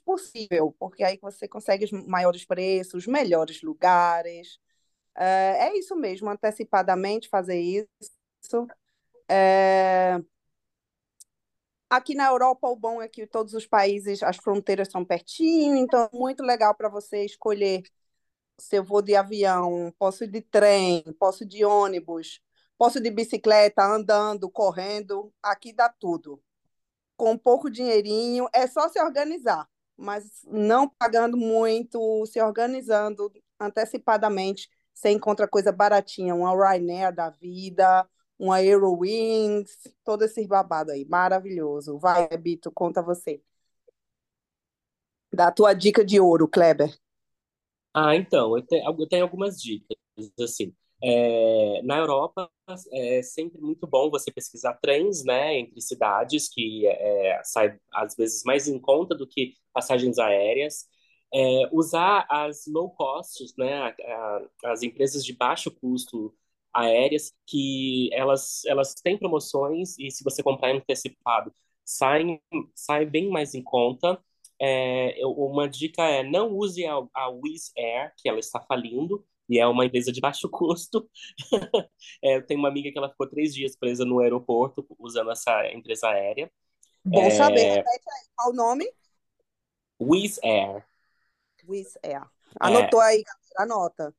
possível, 0.05 0.75
porque 0.79 1.03
aí 1.03 1.19
você 1.21 1.49
consegue 1.49 1.85
os 1.85 1.93
maiores 1.93 2.45
preços, 2.45 3.07
melhores 3.07 3.63
lugares. 3.63 4.59
É, 5.17 5.69
é 5.69 5.79
isso 5.79 5.97
mesmo, 5.97 6.31
antecipadamente 6.31 7.29
fazer 7.29 7.61
isso. 7.61 8.67
É, 9.29 10.19
Aqui 11.91 12.15
na 12.15 12.27
Europa, 12.27 12.69
o 12.69 12.77
bom 12.77 13.01
é 13.01 13.09
que 13.09 13.27
todos 13.27 13.55
os 13.55 13.67
países, 13.67 14.23
as 14.23 14.37
fronteiras 14.37 14.89
são 14.91 15.05
pertinho, 15.05 15.75
então 15.77 16.03
é 16.13 16.17
muito 16.17 16.43
legal 16.43 16.75
para 16.75 16.89
você 16.89 17.25
escolher 17.25 17.83
se 18.61 18.77
eu 18.77 18.85
vou 18.85 19.03
de 19.03 19.15
avião, 19.17 19.93
posso 19.99 20.25
ir 20.25 20.29
de 20.29 20.43
trem, 20.43 21.05
posso 21.19 21.45
ir 21.45 21.47
de 21.47 21.65
ônibus, 21.65 22.41
posso 22.79 22.99
ir 22.99 23.03
de 23.03 23.11
bicicleta, 23.11 23.85
andando, 23.85 24.51
correndo, 24.51 25.33
aqui 25.43 25.73
dá 25.73 25.89
tudo. 25.89 26.43
Com 27.17 27.39
pouco 27.39 27.71
dinheirinho, 27.71 28.49
é 28.53 28.67
só 28.67 28.89
se 28.89 29.01
organizar, 29.01 29.69
mas 29.97 30.43
não 30.47 30.89
pagando 30.89 31.37
muito, 31.37 32.27
se 32.27 32.41
organizando 32.41 33.33
antecipadamente, 33.61 34.69
você 34.95 35.11
encontra 35.11 35.49
coisa 35.49 35.73
baratinha, 35.73 36.35
uma 36.35 36.53
Ryanair 36.55 37.15
da 37.15 37.31
vida, 37.31 38.09
uma 38.39 38.63
Eurowings, 38.63 39.77
todo 40.05 40.23
esse 40.25 40.47
babado 40.47 40.93
aí, 40.93 41.05
maravilhoso. 41.05 41.99
Vai, 41.99 42.29
Bito, 42.37 42.71
conta 42.71 43.03
você. 43.03 43.43
Dá 45.33 45.49
a 45.49 45.53
tua 45.53 45.75
dica 45.75 46.05
de 46.05 46.21
ouro, 46.21 46.49
Kleber. 46.49 46.97
Ah, 47.93 48.15
então, 48.15 48.57
eu 48.57 48.63
tenho, 48.63 48.85
eu 48.99 49.09
tenho 49.09 49.25
algumas 49.25 49.61
dicas, 49.61 49.97
assim. 50.41 50.75
É, 51.03 51.81
na 51.85 51.97
Europa 51.99 52.51
é 52.93 53.23
sempre 53.23 53.61
muito 53.61 53.87
bom 53.87 54.11
você 54.11 54.33
pesquisar 54.33 54.75
trens, 54.75 55.25
né, 55.25 55.57
entre 55.57 55.81
cidades 55.81 56.49
que 56.49 56.87
é, 56.89 57.41
sai 57.45 57.79
às 57.93 58.17
vezes 58.17 58.43
mais 58.45 58.67
em 58.67 58.81
conta 58.81 59.15
do 59.15 59.27
que 59.27 59.55
passagens 59.73 60.19
aéreas. 60.19 60.87
É, 61.33 61.69
usar 61.73 62.27
as 62.29 62.67
low 62.67 62.91
costs, 62.91 63.55
né, 63.57 63.75
a, 63.75 63.89
a, 63.89 64.73
as 64.73 64.83
empresas 64.83 65.25
de 65.25 65.35
baixo 65.35 65.71
custo 65.71 66.35
aéreas 66.73 67.33
que 67.47 68.11
elas 68.13 68.65
elas 68.67 68.95
têm 68.95 69.19
promoções 69.19 69.99
e 69.99 70.11
se 70.11 70.25
você 70.25 70.43
comprar 70.43 70.75
antecipado 70.75 71.53
sai 71.85 72.41
sai 72.75 73.07
bem 73.07 73.31
mais 73.31 73.55
em 73.55 73.63
conta. 73.63 74.23
É, 74.61 75.15
uma 75.25 75.69
dica 75.69 76.03
é 76.03 76.23
não 76.23 76.51
use 76.53 76.85
a, 76.85 76.95
a 77.15 77.29
Wizz 77.31 77.73
Air, 77.77 78.13
que 78.17 78.29
ela 78.29 78.41
está 78.41 78.61
falindo, 78.61 79.25
e 79.49 79.59
é 79.59 79.67
uma 79.67 79.87
empresa 79.87 80.13
de 80.13 80.21
baixo 80.21 80.49
custo. 80.51 81.09
é, 82.23 82.37
eu 82.37 82.47
tenho 82.47 82.61
uma 82.61 82.69
amiga 82.69 82.91
que 82.91 82.99
ela 82.99 83.09
ficou 83.09 83.29
três 83.29 83.55
dias 83.55 83.77
presa 83.77 84.05
no 84.05 84.21
aeroporto 84.21 84.87
usando 84.99 85.31
essa 85.31 85.73
empresa 85.73 86.09
aérea. 86.09 86.51
Bom 87.05 87.23
é... 87.23 87.31
saber, 87.31 87.63
repete 87.63 88.11
aí, 88.11 88.29
qual 88.37 88.51
o 88.51 88.55
nome? 88.55 88.91
Wizz 90.01 90.39
Air. 90.43 90.85
Wizz 91.67 91.97
Air. 92.03 92.23
Anotou 92.61 93.03
é. 93.03 93.07
aí, 93.07 93.23
galera, 93.23 93.48
anota. 93.59 94.15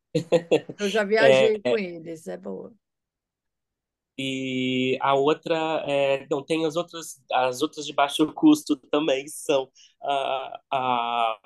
Eu 0.79 0.89
já 0.89 1.03
viajei 1.03 1.55
é, 1.63 1.69
com 1.69 1.77
eles, 1.77 2.27
é 2.27 2.37
boa. 2.37 2.73
E 4.21 4.97
a 5.01 5.15
outra, 5.15 5.55
é, 5.87 6.27
não, 6.29 6.43
tem 6.43 6.65
as 6.65 6.75
outras, 6.75 7.23
as 7.31 7.61
outras 7.61 7.85
de 7.85 7.93
baixo 7.93 8.27
custo 8.33 8.75
também 8.91 9.25
são 9.29 9.69
a, 10.03 10.59
a, 10.69 11.39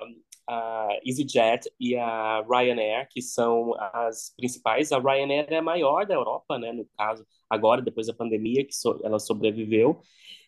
a 0.48 0.88
EasyJet 1.04 1.70
e 1.78 1.94
a 1.96 2.42
Ryanair, 2.42 3.08
que 3.10 3.22
são 3.22 3.74
as 3.78 4.34
principais. 4.36 4.90
A 4.90 4.98
Ryanair 4.98 5.46
é 5.52 5.58
a 5.58 5.62
maior 5.62 6.04
da 6.04 6.14
Europa, 6.14 6.58
né, 6.58 6.72
no 6.72 6.84
caso, 6.98 7.24
agora, 7.48 7.80
depois 7.80 8.08
da 8.08 8.14
pandemia, 8.14 8.64
que 8.66 8.74
so, 8.74 9.00
ela 9.04 9.20
sobreviveu. 9.20 10.00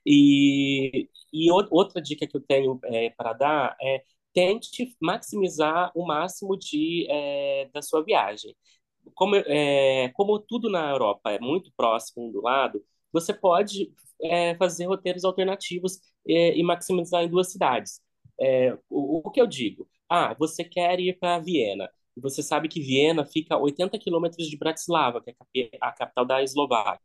E, 0.05 1.09
e 1.33 1.51
outra 1.51 2.01
dica 2.03 2.27
que 2.27 2.37
eu 2.37 2.41
tenho 2.41 2.79
é, 2.85 3.11
para 3.11 3.33
dar 3.35 3.77
é 3.81 4.03
tente 4.37 4.95
maximizar 5.01 5.91
o 5.95 6.07
máximo 6.07 6.59
de, 6.59 7.07
é, 7.09 7.71
da 7.73 7.81
sua 7.81 8.05
viagem. 8.05 8.55
Como, 9.15 9.35
é, 9.35 10.11
como 10.11 10.39
tudo 10.39 10.69
na 10.71 10.91
Europa 10.91 11.33
é 11.33 11.41
muito 11.41 11.73
próximo 11.75 12.29
um 12.29 12.33
do 12.33 12.43
lado, 12.43 12.85
você 13.11 13.33
pode 13.33 13.95
é, 14.23 14.55
fazer 14.57 14.85
roteiros 14.87 15.25
alternativos 15.25 16.01
e 16.27 16.63
maximizar 16.63 17.23
em 17.25 17.31
duas 17.31 17.51
cidades. 17.51 18.03
O, 18.91 19.27
o, 19.27 19.31
que 19.31 19.41
eu 19.41 19.47
digo? 19.47 19.89
Ah, 20.09 20.35
você 20.35 20.65
quer 20.65 21.01
ir 21.01 21.19
para 21.19 21.39
Viena. 21.39 21.89
Você 22.17 22.43
sabe 22.43 22.69
que 22.69 22.81
Viena 22.81 23.25
fica 23.25 23.55
a 23.55 23.59
80 23.59 23.99
quilômetros 23.99 24.49
de 24.49 24.57
Bratislava, 24.59 25.23
que 25.23 25.71
é 25.73 25.79
a 25.81 25.93
capital 25.93 26.27
da 26.27 26.43
Eslováquia. 26.43 27.01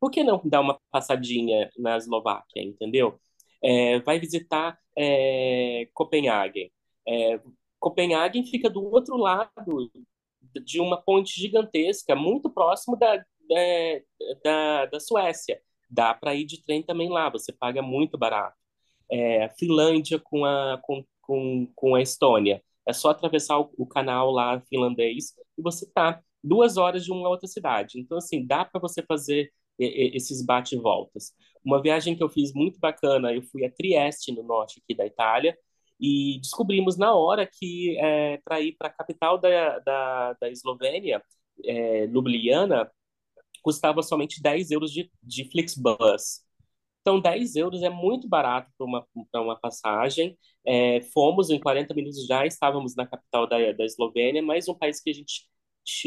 Por 0.00 0.10
que 0.10 0.22
não 0.22 0.40
dar 0.44 0.60
uma 0.60 0.78
passadinha 0.90 1.70
na 1.78 1.96
Eslováquia, 1.96 2.62
entendeu? 2.62 3.18
É, 3.62 4.00
vai 4.00 4.18
visitar 4.18 4.78
é, 4.96 5.88
Copenhague. 5.94 6.72
É, 7.06 7.40
Copenhague 7.78 8.44
fica 8.50 8.68
do 8.68 8.84
outro 8.84 9.16
lado 9.16 9.90
de 10.64 10.80
uma 10.80 11.00
ponte 11.00 11.38
gigantesca, 11.40 12.14
muito 12.14 12.50
próximo 12.50 12.96
da, 12.96 13.16
da, 13.16 13.24
da, 14.44 14.86
da 14.86 15.00
Suécia. 15.00 15.60
Dá 15.90 16.14
para 16.14 16.34
ir 16.34 16.44
de 16.44 16.62
trem 16.62 16.82
também 16.82 17.08
lá, 17.08 17.30
você 17.30 17.52
paga 17.52 17.82
muito 17.82 18.18
barato. 18.18 18.56
É, 19.10 19.48
Finlândia 19.58 20.18
com 20.18 20.44
a, 20.44 20.78
com, 20.82 21.04
com, 21.22 21.66
com 21.74 21.94
a 21.94 22.02
Estônia. 22.02 22.62
É 22.86 22.92
só 22.92 23.10
atravessar 23.10 23.58
o, 23.58 23.70
o 23.78 23.86
canal 23.86 24.30
lá 24.30 24.60
finlandês 24.68 25.34
e 25.56 25.62
você 25.62 25.90
tá 25.92 26.20
duas 26.42 26.76
horas 26.76 27.04
de 27.04 27.12
uma 27.12 27.28
outra 27.28 27.46
cidade. 27.48 27.98
Então, 28.00 28.18
assim, 28.18 28.46
dá 28.46 28.64
para 28.64 28.80
você 28.80 29.02
fazer 29.02 29.52
esses 29.78 30.44
bate 30.44 30.74
e 30.74 30.78
voltas. 30.78 31.32
Uma 31.64 31.82
viagem 31.82 32.16
que 32.16 32.22
eu 32.22 32.28
fiz 32.28 32.52
muito 32.54 32.78
bacana, 32.78 33.32
eu 33.32 33.42
fui 33.42 33.64
a 33.64 33.70
Trieste, 33.70 34.32
no 34.32 34.42
norte 34.42 34.80
aqui 34.82 34.94
da 34.94 35.06
Itália, 35.06 35.56
e 36.00 36.38
descobrimos 36.40 36.96
na 36.96 37.14
hora 37.14 37.46
que 37.46 37.96
é, 37.98 38.38
para 38.38 38.60
ir 38.60 38.76
para 38.78 38.88
a 38.88 38.92
capital 38.92 39.38
da, 39.38 39.78
da, 39.80 40.32
da 40.34 40.50
Eslovênia, 40.50 41.22
é, 41.64 42.06
Ljubljana, 42.06 42.90
custava 43.62 44.02
somente 44.02 44.42
10 44.42 44.70
euros 44.70 44.92
de, 44.92 45.10
de 45.22 45.44
Flixbus. 45.50 46.42
Então, 47.00 47.20
10 47.20 47.56
euros 47.56 47.82
é 47.82 47.90
muito 47.90 48.28
barato 48.28 48.70
para 48.76 48.86
uma, 48.86 49.06
uma 49.34 49.58
passagem. 49.58 50.36
É, 50.64 51.00
fomos, 51.12 51.50
em 51.50 51.58
40 51.58 51.94
minutos 51.94 52.26
já 52.26 52.44
estávamos 52.46 52.94
na 52.96 53.06
capital 53.06 53.46
da, 53.46 53.72
da 53.72 53.84
Eslovênia, 53.84 54.42
mais 54.42 54.68
um 54.68 54.74
país 54.74 55.00
que 55.00 55.10
a 55.10 55.12
gente 55.14 55.48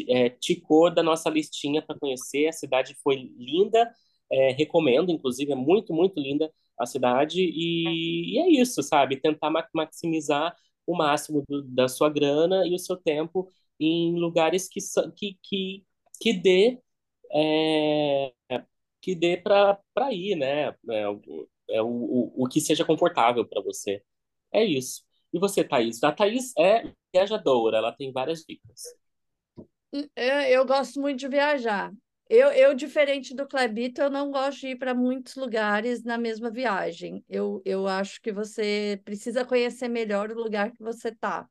é, 0.08 0.30
ticou 0.30 0.94
da 0.94 1.02
nossa 1.04 1.30
listinha 1.30 1.82
para 1.82 1.98
conhecer. 1.98 2.48
A 2.48 2.54
cidade 2.54 2.96
foi 3.04 3.32
linda, 3.38 3.92
é, 4.32 4.52
recomendo, 4.52 5.12
inclusive, 5.12 5.52
é 5.52 5.56
muito, 5.56 5.94
muito 5.94 6.20
linda 6.20 6.52
a 6.80 6.86
cidade. 6.86 7.42
E, 7.42 8.36
e 8.36 8.40
é 8.40 8.62
isso, 8.62 8.82
sabe? 8.84 9.18
Tentar 9.20 9.52
maximizar 9.74 10.56
o 10.88 10.96
máximo 10.96 11.44
do, 11.48 11.64
da 11.64 11.88
sua 11.88 12.10
grana 12.10 12.68
e 12.68 12.74
o 12.74 12.80
seu 12.80 12.98
tempo 12.98 13.48
em 13.80 14.20
lugares 14.20 14.68
que, 14.70 14.80
que, 15.16 15.38
que, 15.44 15.86
que 16.20 16.34
dê. 16.34 16.80
É, 17.34 18.34
que 19.02 19.16
dê 19.16 19.38
para 19.38 19.80
ir, 20.12 20.36
né? 20.36 20.70
É, 20.90 21.04
é 21.72 21.82
o, 21.82 21.88
o, 21.88 22.44
o 22.44 22.48
que 22.48 22.62
seja 22.62 22.86
confortável 22.86 23.46
para 23.48 23.62
você. 23.62 24.04
É 24.54 24.64
isso. 24.64 25.04
E 25.34 25.40
você, 25.40 25.64
Thaís? 25.64 26.04
A 26.04 26.12
Thaís 26.12 26.54
é 26.58 26.92
viajadora, 27.14 27.78
ela 27.78 27.92
tem 27.92 28.12
várias 28.12 28.44
dicas. 28.48 28.82
Eu, 30.16 30.42
eu 30.42 30.66
gosto 30.66 31.02
muito 31.02 31.20
de 31.20 31.28
viajar. 31.28 31.92
Eu, 32.34 32.50
eu, 32.54 32.74
diferente 32.74 33.36
do 33.36 33.46
Clebito, 33.46 34.02
eu 34.02 34.10
não 34.10 34.32
gosto 34.32 34.62
de 34.62 34.68
ir 34.68 34.78
para 34.78 34.96
muitos 34.96 35.36
lugares 35.36 36.02
na 36.02 36.18
mesma 36.18 36.50
viagem. 36.50 37.26
Eu, 37.28 37.62
eu 37.66 37.86
acho 37.88 38.22
que 38.22 38.32
você 38.32 39.02
precisa 39.04 39.44
conhecer 39.44 39.90
melhor 39.90 40.32
o 40.32 40.42
lugar 40.42 40.72
que 40.72 40.82
você 40.82 41.10
está. 41.10 41.46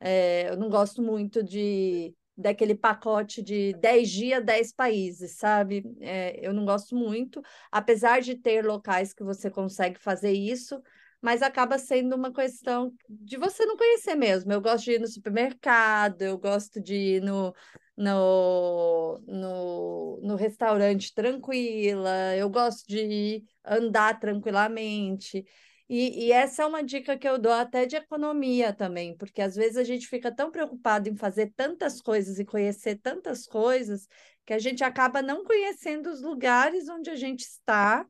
É, 0.00 0.50
eu 0.50 0.56
não 0.56 0.68
gosto 0.68 1.00
muito 1.02 1.40
de 1.42 2.12
daquele 2.36 2.74
pacote 2.74 3.42
de 3.42 3.74
10 3.74 4.10
dias, 4.10 4.44
10 4.44 4.72
países, 4.72 5.36
sabe? 5.36 5.84
É, 6.00 6.44
eu 6.44 6.52
não 6.52 6.64
gosto 6.64 6.96
muito, 6.96 7.40
apesar 7.70 8.20
de 8.20 8.34
ter 8.36 8.64
locais 8.64 9.12
que 9.12 9.22
você 9.22 9.48
consegue 9.50 10.00
fazer 10.00 10.32
isso, 10.32 10.82
mas 11.20 11.42
acaba 11.42 11.78
sendo 11.78 12.16
uma 12.16 12.32
questão 12.32 12.92
de 13.08 13.36
você 13.36 13.64
não 13.66 13.76
conhecer 13.76 14.16
mesmo. 14.16 14.52
Eu 14.52 14.60
gosto 14.60 14.84
de 14.84 14.92
ir 14.92 15.00
no 15.00 15.06
supermercado, 15.08 16.22
eu 16.22 16.38
gosto 16.38 16.80
de 16.80 16.94
ir 16.94 17.22
no, 17.22 17.52
no, 17.98 19.18
no, 19.26 20.20
no 20.22 20.36
restaurante 20.36 21.12
tranquila, 21.12 22.36
eu 22.36 22.48
gosto 22.48 22.86
de 22.86 23.44
andar 23.64 24.20
tranquilamente. 24.20 25.44
E, 25.88 26.26
e, 26.26 26.32
essa 26.32 26.62
é 26.62 26.66
uma 26.66 26.82
dica 26.82 27.18
que 27.18 27.28
eu 27.28 27.38
dou 27.38 27.52
até 27.52 27.86
de 27.86 27.96
economia 27.96 28.72
também, 28.72 29.16
porque 29.16 29.42
às 29.42 29.56
vezes 29.56 29.76
a 29.76 29.82
gente 29.82 30.06
fica 30.06 30.30
tão 30.30 30.50
preocupado 30.50 31.08
em 31.08 31.16
fazer 31.16 31.52
tantas 31.56 32.00
coisas 32.00 32.38
e 32.38 32.44
conhecer 32.44 32.96
tantas 33.00 33.46
coisas 33.46 34.06
que 34.46 34.52
a 34.52 34.58
gente 34.58 34.84
acaba 34.84 35.20
não 35.20 35.44
conhecendo 35.44 36.08
os 36.08 36.22
lugares 36.22 36.88
onde 36.88 37.10
a 37.10 37.16
gente 37.16 37.40
está 37.40 38.06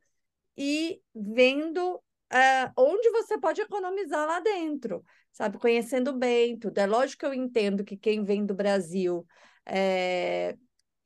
e 0.56 1.00
vendo 1.14 1.94
uh, 1.94 2.72
onde 2.76 3.10
você 3.10 3.38
pode 3.38 3.60
economizar 3.62 4.26
lá 4.26 4.40
dentro, 4.40 5.02
sabe? 5.32 5.58
Conhecendo 5.58 6.12
bem 6.12 6.58
tudo. 6.58 6.76
É 6.78 6.86
lógico 6.86 7.20
que 7.20 7.26
eu 7.26 7.34
entendo 7.34 7.84
que 7.84 7.96
quem 7.96 8.22
vem 8.24 8.44
do 8.44 8.54
Brasil 8.54 9.26
é, 9.68 10.56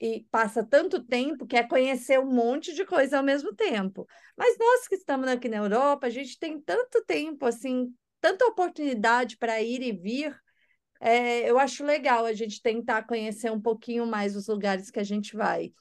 e 0.00 0.26
passa 0.31 0.64
tanto 0.64 1.02
tempo 1.04 1.47
quer 1.47 1.69
conhecer 1.69 2.19
um 2.19 2.33
monte 2.33 2.75
de 2.75 2.85
coisa 2.85 3.19
ao 3.19 3.23
mesmo 3.23 3.54
tempo. 3.54 4.07
Mas 4.37 4.57
nós 4.59 4.88
que 4.88 4.95
estamos 4.95 5.28
aqui 5.28 5.49
na 5.49 5.59
Europa, 5.59 6.07
a 6.07 6.11
gente 6.11 6.38
tem 6.38 6.61
tanto 6.61 7.04
tempo, 7.04 7.47
assim, 7.47 7.92
tanta 8.21 8.47
oportunidade 8.47 9.37
para 9.37 9.61
ir 9.61 9.83
e 9.83 9.92
vir. 9.92 10.37
É, 11.00 11.50
eu 11.50 11.59
acho 11.59 11.85
legal 11.85 12.25
a 12.25 12.33
gente 12.33 12.62
tentar 12.62 13.02
conhecer 13.02 13.50
um 13.50 13.61
pouquinho 13.61 14.07
mais 14.07 14.37
os 14.37 14.47
lugares 14.47 14.90
que 14.90 15.00
a 15.00 15.04
gente 15.04 15.37
vai. 15.37 15.73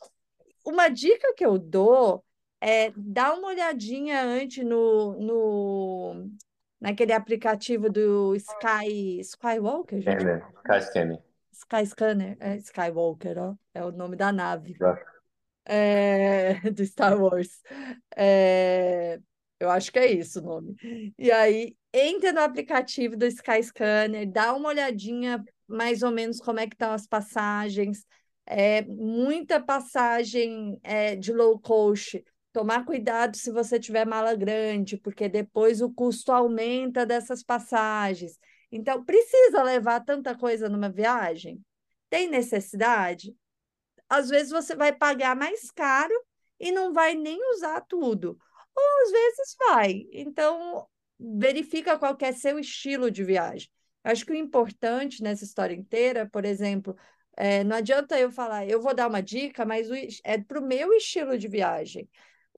Uma 0.65 0.89
dica 0.89 1.33
que 1.35 1.45
eu 1.45 1.57
dou 1.57 2.23
é, 2.59 2.91
dá 2.95 3.33
uma 3.33 3.47
olhadinha 3.47 4.21
antes 4.21 4.63
no, 4.63 5.13
no, 5.19 6.29
naquele 6.79 7.11
aplicativo 7.13 7.89
do 7.89 8.35
Sky, 8.35 9.19
Skywalker, 9.19 9.99
gente? 9.99 10.21
Scanner, 10.21 10.47
Sky 10.63 10.81
Scanner. 10.81 11.30
Sky 11.51 11.85
Scanner, 11.85 12.37
é 12.39 12.57
Skywalker, 12.57 13.37
ó, 13.37 13.55
é 13.73 13.83
o 13.83 13.91
nome 13.91 14.15
da 14.15 14.31
nave 14.31 14.75
Já. 14.79 14.97
é, 15.65 16.55
do 16.71 16.85
Star 16.85 17.19
Wars. 17.21 17.61
É, 18.15 19.19
eu 19.59 19.69
acho 19.69 19.91
que 19.91 19.99
é 19.99 20.11
isso 20.11 20.39
o 20.39 20.43
nome. 20.43 20.75
E 21.17 21.31
aí, 21.31 21.75
entra 21.93 22.31
no 22.33 22.41
aplicativo 22.41 23.17
do 23.17 23.25
Sky 23.25 23.63
Scanner, 23.63 24.29
dá 24.29 24.53
uma 24.53 24.69
olhadinha 24.69 25.43
mais 25.67 26.01
ou 26.03 26.11
menos 26.11 26.39
como 26.39 26.59
é 26.59 26.67
que 26.67 26.75
estão 26.75 26.91
as 26.93 27.07
passagens. 27.07 28.05
É, 28.45 28.81
muita 28.83 29.61
passagem 29.61 30.79
é, 30.83 31.15
de 31.15 31.31
low 31.31 31.59
cost. 31.59 32.23
Tomar 32.51 32.85
cuidado 32.85 33.37
se 33.37 33.49
você 33.51 33.79
tiver 33.79 34.05
mala 34.05 34.35
grande, 34.35 34.97
porque 34.97 35.29
depois 35.29 35.81
o 35.81 35.91
custo 35.93 36.31
aumenta 36.31 37.05
dessas 37.05 37.41
passagens. 37.43 38.37
Então, 38.71 39.03
precisa 39.03 39.63
levar 39.63 39.99
tanta 40.01 40.35
coisa 40.37 40.69
numa 40.69 40.89
viagem? 40.89 41.61
Tem 42.09 42.27
necessidade? 42.27 43.35
Às 44.09 44.29
vezes 44.29 44.51
você 44.51 44.75
vai 44.75 44.93
pagar 44.93 45.35
mais 45.35 45.71
caro 45.71 46.13
e 46.59 46.71
não 46.71 46.93
vai 46.93 47.15
nem 47.15 47.39
usar 47.53 47.81
tudo. 47.81 48.37
Ou 48.75 49.03
às 49.03 49.11
vezes 49.11 49.55
vai. 49.57 50.07
Então, 50.11 50.87
verifica 51.19 51.97
qual 51.97 52.17
é 52.21 52.31
seu 52.31 52.59
estilo 52.59 53.11
de 53.11 53.23
viagem. 53.23 53.69
Acho 54.03 54.25
que 54.25 54.31
o 54.31 54.35
importante 54.35 55.21
nessa 55.21 55.43
história 55.43 55.75
inteira, 55.75 56.27
por 56.27 56.45
exemplo, 56.45 56.95
é, 57.37 57.63
não 57.63 57.75
adianta 57.75 58.19
eu 58.19 58.31
falar, 58.31 58.67
eu 58.67 58.81
vou 58.81 58.93
dar 58.93 59.07
uma 59.07 59.21
dica, 59.21 59.65
mas 59.65 59.87
é 60.23 60.37
para 60.37 60.59
o 60.59 60.65
meu 60.65 60.93
estilo 60.93 61.37
de 61.37 61.47
viagem. 61.47 62.09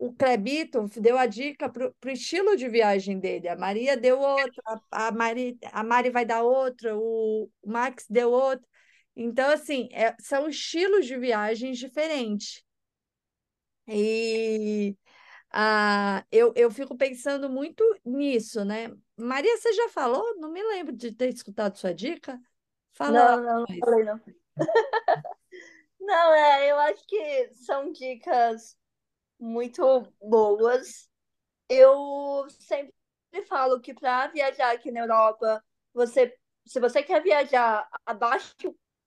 O 0.03 0.11
Clebito 0.11 0.85
deu 0.99 1.17
a 1.17 1.25
dica 1.25 1.69
para 1.69 1.87
o 1.87 2.09
estilo 2.09 2.57
de 2.57 2.67
viagem 2.67 3.17
dele, 3.17 3.47
a 3.47 3.55
Maria 3.55 3.95
deu 3.95 4.19
outra, 4.19 4.81
a 4.91 5.09
Mari, 5.13 5.57
a 5.71 5.81
Mari 5.81 6.09
vai 6.09 6.25
dar 6.25 6.43
outra, 6.43 6.93
o 6.93 7.49
Max 7.65 8.05
deu 8.09 8.29
outra. 8.29 8.67
Então, 9.15 9.49
assim, 9.49 9.87
é, 9.93 10.13
são 10.19 10.49
estilos 10.49 11.05
de 11.05 11.17
viagens 11.17 11.77
diferentes. 11.77 12.65
E 13.87 14.97
ah, 15.49 16.25
eu, 16.29 16.51
eu 16.53 16.69
fico 16.69 16.97
pensando 16.97 17.49
muito 17.49 17.81
nisso, 18.03 18.65
né? 18.65 18.91
Maria, 19.15 19.55
você 19.55 19.71
já 19.71 19.87
falou? 19.87 20.35
Não 20.35 20.51
me 20.51 20.61
lembro 20.63 20.93
de 20.93 21.13
ter 21.13 21.29
escutado 21.29 21.77
sua 21.77 21.93
dica. 21.93 22.37
Fala 22.91 23.37
Não, 23.37 23.41
não, 23.41 23.59
não 23.69 23.77
falei 23.79 24.03
não. 24.03 24.19
Não, 26.05 26.33
é, 26.35 26.69
eu 26.69 26.77
acho 26.79 27.07
que 27.07 27.53
são 27.53 27.89
dicas 27.93 28.77
muito 29.43 30.07
boas. 30.21 31.09
Eu 31.69 32.47
sempre 32.49 32.93
falo 33.47 33.81
que 33.81 33.93
para 33.93 34.27
viajar 34.27 34.73
aqui 34.73 34.91
na 34.91 35.01
Europa, 35.01 35.63
você, 35.93 36.35
se 36.65 36.79
você 36.79 37.03
quer 37.03 37.21
viajar 37.21 37.87
a 38.05 38.13
baixo 38.13 38.55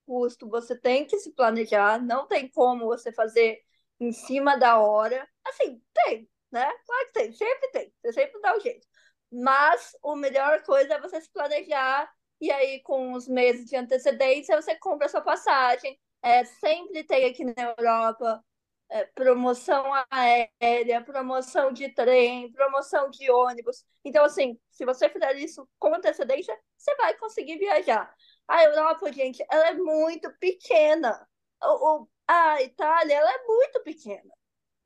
custo, 0.07 0.49
você 0.49 0.79
tem 0.79 1.07
que 1.07 1.19
se 1.19 1.33
planejar, 1.33 2.01
não 2.03 2.27
tem 2.27 2.49
como 2.49 2.87
você 2.87 3.13
fazer 3.13 3.61
em 4.01 4.13
cima 4.13 4.57
da 4.57 4.79
hora. 4.79 5.29
Assim, 5.45 5.83
tem, 5.95 6.29
né? 6.53 6.65
Claro 6.87 7.07
que 7.07 7.13
tem, 7.15 7.33
sempre 7.33 7.69
tem, 7.71 7.93
você 8.03 8.13
sempre 8.13 8.41
dá 8.41 8.57
um 8.57 8.61
jeito. 8.61 8.87
Mas 9.33 9.97
a 10.05 10.17
melhor 10.17 10.63
coisa 10.63 10.95
é 10.95 11.01
você 11.01 11.21
se 11.21 11.31
planejar 11.33 12.11
e 12.41 12.51
aí 12.53 12.83
com 12.83 13.13
os 13.15 13.27
meses 13.27 13.67
de 13.67 13.77
antecedência 13.77 14.61
você 14.61 14.77
compra 14.77 15.07
a 15.07 15.09
sua 15.11 15.23
passagem. 15.23 15.99
É, 16.23 16.45
sempre 16.45 17.05
tem 17.05 17.27
aqui 17.27 17.45
na 17.45 17.75
Europa 17.79 18.45
é, 18.91 19.05
promoção 19.07 19.85
aérea, 20.11 21.03
promoção 21.05 21.73
de 21.73 21.89
trem, 21.91 22.53
promoção 22.53 23.11
de 23.11 23.31
ônibus. 23.31 23.85
Então, 24.05 24.25
assim, 24.25 24.59
se 24.71 24.85
você 24.85 25.09
fizer 25.09 25.37
isso 25.37 25.69
com 25.79 25.95
antecedência, 25.95 26.57
você 26.77 26.95
vai 26.97 27.15
conseguir 27.17 27.59
viajar. 27.59 28.15
A 28.49 28.65
Europa, 28.65 29.13
gente, 29.13 29.45
ela 29.51 29.69
é 29.69 29.75
muito 29.75 30.31
pequena. 30.39 31.27
O, 31.63 32.03
o- 32.05 32.09
a 32.29 32.63
Itália, 32.63 33.15
ela 33.17 33.31
é 33.33 33.45
muito 33.47 33.83
pequena. 33.83 34.33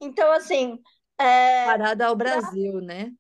Então, 0.00 0.30
assim, 0.32 0.82
é, 1.20 1.24
Parada 1.62 2.06
ao 2.08 2.16
pra- 2.24 2.40
Brasil, 2.40 2.80
né? 2.82 3.14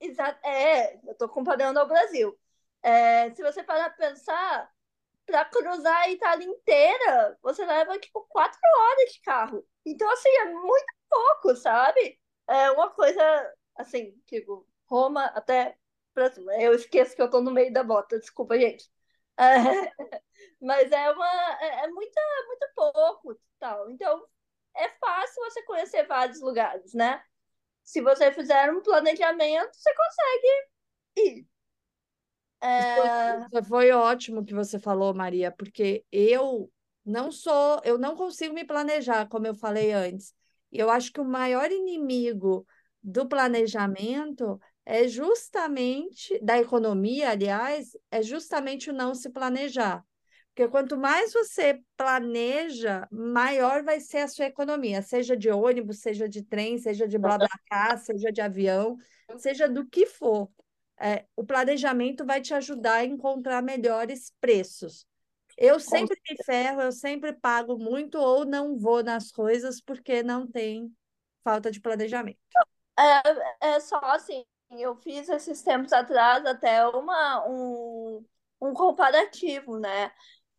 exa- 0.00 0.38
é, 0.44 0.96
eu 1.06 1.12
estou 1.12 1.28
comparando 1.28 1.78
ao 1.80 1.86
Brasil. 1.88 2.38
É, 2.82 3.30
se 3.34 3.42
você 3.42 3.62
parar 3.62 3.90
para 3.90 4.08
pensar, 4.10 4.70
para 5.26 5.44
cruzar 5.46 5.96
a 6.02 6.10
Itália 6.10 6.46
inteira, 6.46 7.38
você 7.42 7.64
leva 7.66 7.98
tipo 8.00 8.22
quatro 8.28 8.60
horas 8.62 9.12
de 9.14 9.20
carro. 9.22 9.66
Então, 9.84 10.10
assim, 10.12 10.28
é 10.28 10.44
muito 10.46 10.94
pouco, 11.08 11.56
sabe? 11.56 12.18
É 12.48 12.70
uma 12.72 12.90
coisa, 12.90 13.54
assim, 13.76 14.12
tipo, 14.26 14.66
Roma 14.86 15.26
até. 15.26 15.76
Eu 16.60 16.74
esqueço 16.74 17.14
que 17.16 17.22
eu 17.22 17.30
tô 17.30 17.40
no 17.40 17.50
meio 17.50 17.72
da 17.72 17.82
bota, 17.82 18.18
desculpa, 18.18 18.58
gente. 18.58 18.90
É, 19.38 19.44
mas 20.60 20.90
é 20.92 21.10
uma, 21.12 21.58
é, 21.60 21.84
é 21.84 21.88
muita, 21.88 22.20
muito 22.46 22.66
pouco, 22.74 23.40
tal. 23.58 23.90
Então, 23.90 24.26
é 24.76 24.88
fácil 24.98 25.42
você 25.44 25.62
conhecer 25.64 26.06
vários 26.06 26.40
lugares, 26.40 26.94
né? 26.94 27.22
Se 27.84 28.00
você 28.00 28.32
fizer 28.32 28.70
um 28.72 28.82
planejamento, 28.82 29.74
você 29.74 29.90
consegue 29.94 30.68
ir. 31.16 31.48
É, 32.62 33.46
Foi, 33.50 33.62
foi 33.64 33.90
ótimo 33.92 34.44
que 34.44 34.54
você 34.54 34.78
falou, 34.78 35.14
Maria, 35.14 35.50
porque 35.50 36.04
eu 36.12 36.70
não 37.04 37.32
sou, 37.32 37.80
eu 37.84 37.98
não 37.98 38.16
consigo 38.16 38.54
me 38.54 38.64
planejar, 38.64 39.26
como 39.28 39.46
eu 39.46 39.54
falei 39.54 39.92
antes. 39.92 40.34
E 40.72 40.78
eu 40.78 40.90
acho 40.90 41.12
que 41.12 41.20
o 41.20 41.24
maior 41.24 41.70
inimigo 41.70 42.66
do 43.02 43.26
planejamento 43.28 44.60
é 44.84 45.08
justamente, 45.08 46.38
da 46.42 46.58
economia, 46.58 47.30
aliás, 47.30 47.96
é 48.10 48.22
justamente 48.22 48.90
o 48.90 48.92
não 48.92 49.14
se 49.14 49.30
planejar. 49.30 50.04
Porque 50.54 50.68
quanto 50.68 50.96
mais 50.96 51.32
você 51.32 51.80
planeja, 51.96 53.06
maior 53.10 53.82
vai 53.82 54.00
ser 54.00 54.18
a 54.18 54.28
sua 54.28 54.46
economia, 54.46 55.00
seja 55.00 55.36
de 55.36 55.48
ônibus, 55.50 56.00
seja 56.00 56.28
de 56.28 56.42
trem, 56.42 56.76
seja 56.76 57.06
de 57.06 57.18
BlaBlaCar, 57.18 57.98
seja 57.98 58.30
de 58.32 58.40
avião, 58.40 58.96
seja 59.38 59.68
do 59.68 59.86
que 59.86 60.06
for. 60.06 60.50
É, 60.98 61.24
o 61.34 61.44
planejamento 61.44 62.26
vai 62.26 62.40
te 62.42 62.52
ajudar 62.52 62.96
a 62.96 63.04
encontrar 63.04 63.62
melhores 63.62 64.34
preços. 64.40 65.06
Eu 65.60 65.78
sempre 65.78 66.18
me 66.26 66.42
ferro, 66.42 66.80
eu 66.80 66.90
sempre 66.90 67.34
pago 67.34 67.78
muito 67.78 68.18
ou 68.18 68.46
não 68.46 68.78
vou 68.78 69.04
nas 69.04 69.30
coisas 69.30 69.78
porque 69.78 70.22
não 70.22 70.46
tem 70.46 70.90
falta 71.44 71.70
de 71.70 71.78
planejamento. 71.80 72.38
É, 72.98 73.74
é 73.74 73.80
só 73.80 73.98
assim, 74.04 74.42
eu 74.70 74.96
fiz 74.96 75.28
esses 75.28 75.62
tempos 75.62 75.92
atrás 75.92 76.46
até 76.46 76.86
uma, 76.86 77.46
um, 77.46 78.24
um 78.58 78.72
comparativo, 78.72 79.78
né? 79.78 80.10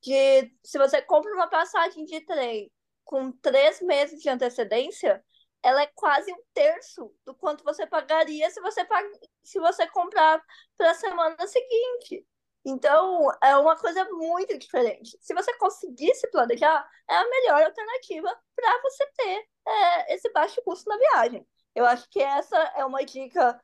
De 0.02 0.54
se 0.64 0.78
você 0.78 1.02
compra 1.02 1.34
uma 1.34 1.48
passagem 1.48 2.06
de 2.06 2.22
trem 2.22 2.72
com 3.04 3.32
três 3.32 3.82
meses 3.82 4.22
de 4.22 4.30
antecedência, 4.30 5.24
ela 5.64 5.82
é 5.82 5.92
quase 5.96 6.32
um 6.32 6.42
terço 6.54 7.14
do 7.26 7.34
quanto 7.36 7.64
você 7.64 7.86
pagaria 7.88 8.50
se 8.50 8.62
você, 8.62 8.86
pag... 8.86 9.08
se 9.44 9.60
você 9.60 9.88
comprar 9.88 10.44
para 10.78 10.92
a 10.92 10.96
semana 10.96 11.48
seguinte. 11.48 12.26
Então, 12.66 13.28
é 13.44 13.58
uma 13.58 13.76
coisa 13.76 14.06
muito 14.12 14.58
diferente. 14.58 15.18
Se 15.22 15.34
você 15.34 15.52
conseguir 15.58 16.14
se 16.16 16.30
planejar, 16.30 16.88
é 17.10 17.16
a 17.16 17.30
melhor 17.30 17.64
alternativa 17.64 18.40
para 18.56 18.82
você 18.84 19.06
ter 19.18 19.48
é, 19.68 20.16
esse 20.16 20.32
baixo 20.32 20.62
custo 20.64 20.88
na 20.90 20.98
viagem. 20.98 21.48
Eu 21.74 21.86
acho 21.86 22.08
que 22.10 22.22
essa 22.22 22.58
é 22.76 22.86
uma 22.86 23.04
dica 23.04 23.60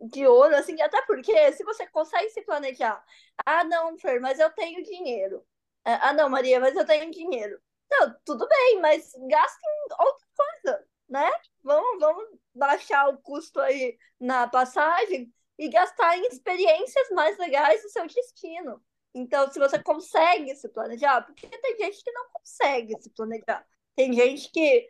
de 0.00 0.26
ouro, 0.26 0.54
assim, 0.56 0.80
até 0.80 1.02
porque 1.06 1.52
se 1.52 1.64
você 1.64 1.86
consegue 1.88 2.30
se 2.30 2.42
planejar, 2.42 3.04
ah, 3.44 3.64
não, 3.64 3.98
Fer, 3.98 4.20
mas 4.20 4.38
eu 4.38 4.50
tenho 4.50 4.82
dinheiro. 4.84 5.44
É, 5.84 5.94
Ah, 5.94 6.12
não, 6.12 6.28
Maria, 6.28 6.60
mas 6.60 6.76
eu 6.76 6.86
tenho 6.86 7.10
dinheiro. 7.10 7.60
Não, 7.90 8.14
tudo 8.24 8.46
bem, 8.48 8.80
mas 8.80 9.12
gaste 9.28 9.58
em 9.66 9.94
outra 10.04 10.26
coisa, 10.36 10.86
né? 11.08 11.30
Vamos, 11.62 11.98
vamos 12.00 12.38
baixar 12.54 13.08
o 13.08 13.18
custo 13.18 13.60
aí 13.60 13.98
na 14.20 14.46
passagem 14.48 15.32
e 15.58 15.68
gastar 15.68 16.16
em 16.16 16.26
experiências 16.28 17.10
mais 17.10 17.36
legais 17.38 17.82
do 17.82 17.90
seu 17.90 18.06
destino. 18.06 18.82
Então, 19.14 19.50
se 19.50 19.58
você 19.58 19.82
consegue 19.82 20.54
se 20.54 20.68
planejar, 20.68 21.22
porque 21.22 21.48
tem 21.48 21.76
gente 21.76 22.04
que 22.04 22.12
não 22.12 22.26
consegue 22.32 22.94
se 23.02 23.10
planejar. 23.10 23.66
Tem 23.96 24.12
gente 24.12 24.50
que, 24.52 24.88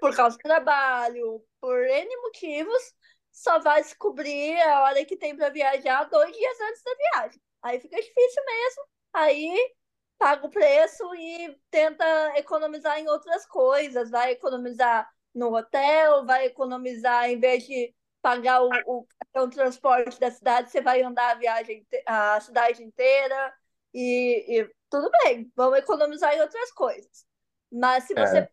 por 0.00 0.14
causa 0.14 0.36
do 0.36 0.42
trabalho, 0.42 1.42
por 1.60 1.82
N 1.86 2.16
motivos, 2.18 2.94
só 3.32 3.58
vai 3.58 3.82
descobrir 3.82 4.60
a 4.60 4.82
hora 4.82 5.04
que 5.04 5.16
tem 5.16 5.34
para 5.36 5.48
viajar 5.48 6.04
dois 6.04 6.36
dias 6.36 6.60
antes 6.60 6.82
da 6.82 6.94
viagem. 6.94 7.40
Aí 7.62 7.80
fica 7.80 7.96
difícil 7.96 8.44
mesmo. 8.44 8.84
Aí 9.12 9.74
paga 10.18 10.46
o 10.46 10.50
preço 10.50 11.14
e 11.14 11.56
tenta 11.70 12.04
economizar 12.36 12.98
em 12.98 13.08
outras 13.08 13.46
coisas. 13.46 14.10
Vai 14.10 14.32
economizar 14.32 15.10
no 15.34 15.56
hotel, 15.56 16.26
vai 16.26 16.46
economizar 16.46 17.30
em 17.30 17.38
vez 17.38 17.64
de 17.64 17.94
pagar 18.22 18.62
o, 18.62 18.70
o 18.86 19.46
de 19.48 19.56
transporte 19.56 20.18
da 20.20 20.30
cidade, 20.30 20.70
você 20.70 20.80
vai 20.80 21.02
andar 21.02 21.32
a 21.32 21.34
viagem, 21.38 21.86
a 22.06 22.40
cidade 22.40 22.82
inteira 22.82 23.54
e, 23.94 24.60
e 24.60 24.70
tudo 24.90 25.10
bem, 25.24 25.50
vamos 25.56 25.78
economizar 25.78 26.34
em 26.34 26.40
outras 26.40 26.72
coisas. 26.72 27.26
Mas 27.72 28.04
se 28.04 28.14
você 28.14 28.46
É, 28.46 28.50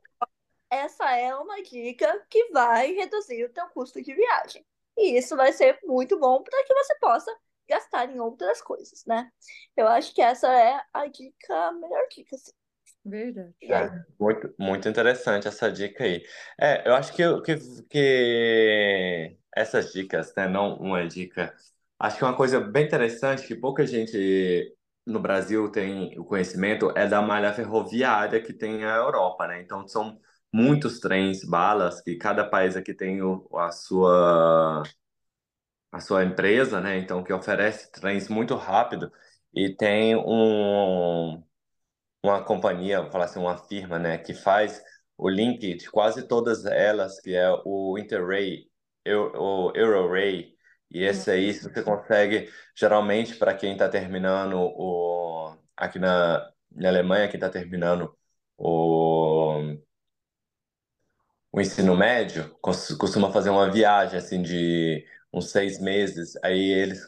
essa 0.69 1.12
é 1.17 1.36
uma 1.36 1.62
dica 1.63 2.25
que 2.30 2.49
vai 2.51 2.93
reduzir 2.93 3.45
o 3.45 3.53
teu 3.53 3.67
custo 3.69 4.01
de 4.01 4.13
viagem. 4.13 4.65
E 4.97 5.17
isso 5.17 5.36
vai 5.36 5.53
ser 5.53 5.80
muito 5.84 6.19
bom 6.19 6.41
para 6.43 6.63
que 6.65 6.73
você 6.73 6.95
possa 6.99 7.36
gastar 7.69 8.10
em 8.10 8.19
outras 8.19 8.62
coisas, 8.62 9.06
né? 9.06 9.32
Eu 9.75 9.88
acho 9.88 10.13
que 10.13 10.21
essa 10.21 10.47
é 10.51 10.82
a 10.93 11.08
dica, 11.08 11.53
a 11.67 11.71
melhor 11.73 12.08
dica, 12.10 12.36
assim. 12.36 12.51
Verdade. 13.06 13.56
É, 13.69 13.89
muito, 14.19 14.53
muito 14.60 14.89
interessante 14.89 15.47
essa 15.47 15.71
dica 15.71 16.03
aí. 16.03 16.23
É, 16.60 16.88
eu 16.88 16.93
acho 16.93 17.13
que, 17.13 17.23
que, 17.41 17.56
que 17.89 19.38
essas 19.58 19.91
dicas, 19.93 20.34
né, 20.36 20.48
não 20.48 20.76
uma 20.78 21.06
dica, 21.08 21.54
acho 22.00 22.17
que 22.17 22.24
uma 22.24 22.36
coisa 22.36 22.60
bem 22.60 22.86
interessante 22.86 23.48
que 23.48 23.56
pouca 23.56 23.86
gente 23.86 24.76
no 25.06 25.20
Brasil 25.20 25.72
tem 25.72 26.17
o 26.20 26.26
conhecimento 26.26 26.91
é 26.96 27.08
da 27.08 27.22
malha 27.22 27.54
ferroviária 27.54 28.41
que 28.41 28.54
tem 28.54 28.84
a 28.86 28.96
Europa, 28.98 29.48
né? 29.48 29.62
Então 29.62 29.88
são 29.88 30.20
muitos 30.54 31.00
trens, 31.00 31.43
balas, 31.46 32.02
que 32.02 32.15
cada 32.17 32.43
país 32.50 32.76
aqui 32.76 32.93
tem 32.93 33.22
o, 33.22 33.48
a 33.58 33.72
sua 33.72 34.84
a 35.91 36.00
sua 36.00 36.24
empresa, 36.24 36.82
né? 36.82 36.98
Então 36.98 37.24
que 37.24 37.34
oferece 37.34 37.91
trens 37.91 38.28
muito 38.30 38.56
rápido. 38.56 39.12
E 39.54 39.76
tem 39.76 40.15
um 40.15 41.43
uma 42.24 42.43
companhia, 42.43 43.02
vou 43.02 43.12
falar 43.12 43.26
assim, 43.26 43.39
uma 43.39 43.58
firma, 43.58 44.00
né, 44.00 44.17
que 44.17 44.34
faz 44.34 44.84
o 45.17 45.30
link 45.30 45.76
de 45.76 45.89
quase 45.91 46.28
todas 46.28 46.65
elas, 46.65 47.20
que 47.22 47.36
é 47.36 47.50
o 47.65 47.98
Interrail, 47.98 48.65
o 49.15 49.72
Eurorail, 49.76 50.54
e 50.91 51.04
esse 51.04 51.30
aí 51.32 51.54
você 51.54 51.84
consegue, 51.84 52.52
geralmente, 52.76 53.36
para 53.36 53.54
quem 53.56 53.74
está 53.74 53.89
terminando 53.89 54.56
o 54.60 55.56
aqui 55.76 56.00
na, 56.00 56.52
na 56.72 56.89
Alemanha, 56.89 57.28
quem 57.28 57.38
está 57.38 57.50
terminando 57.50 58.15
o, 58.58 59.78
o 61.52 61.62
ensino 61.62 61.96
médio, 61.96 62.56
costuma 62.62 63.32
fazer 63.32 63.50
uma 63.50 63.70
viagem 63.72 64.17
assim 64.17 64.41
de 64.41 65.06
uns 65.34 65.52
seis 65.52 65.80
meses, 65.80 66.36
aí 66.43 66.72
eles 66.72 67.00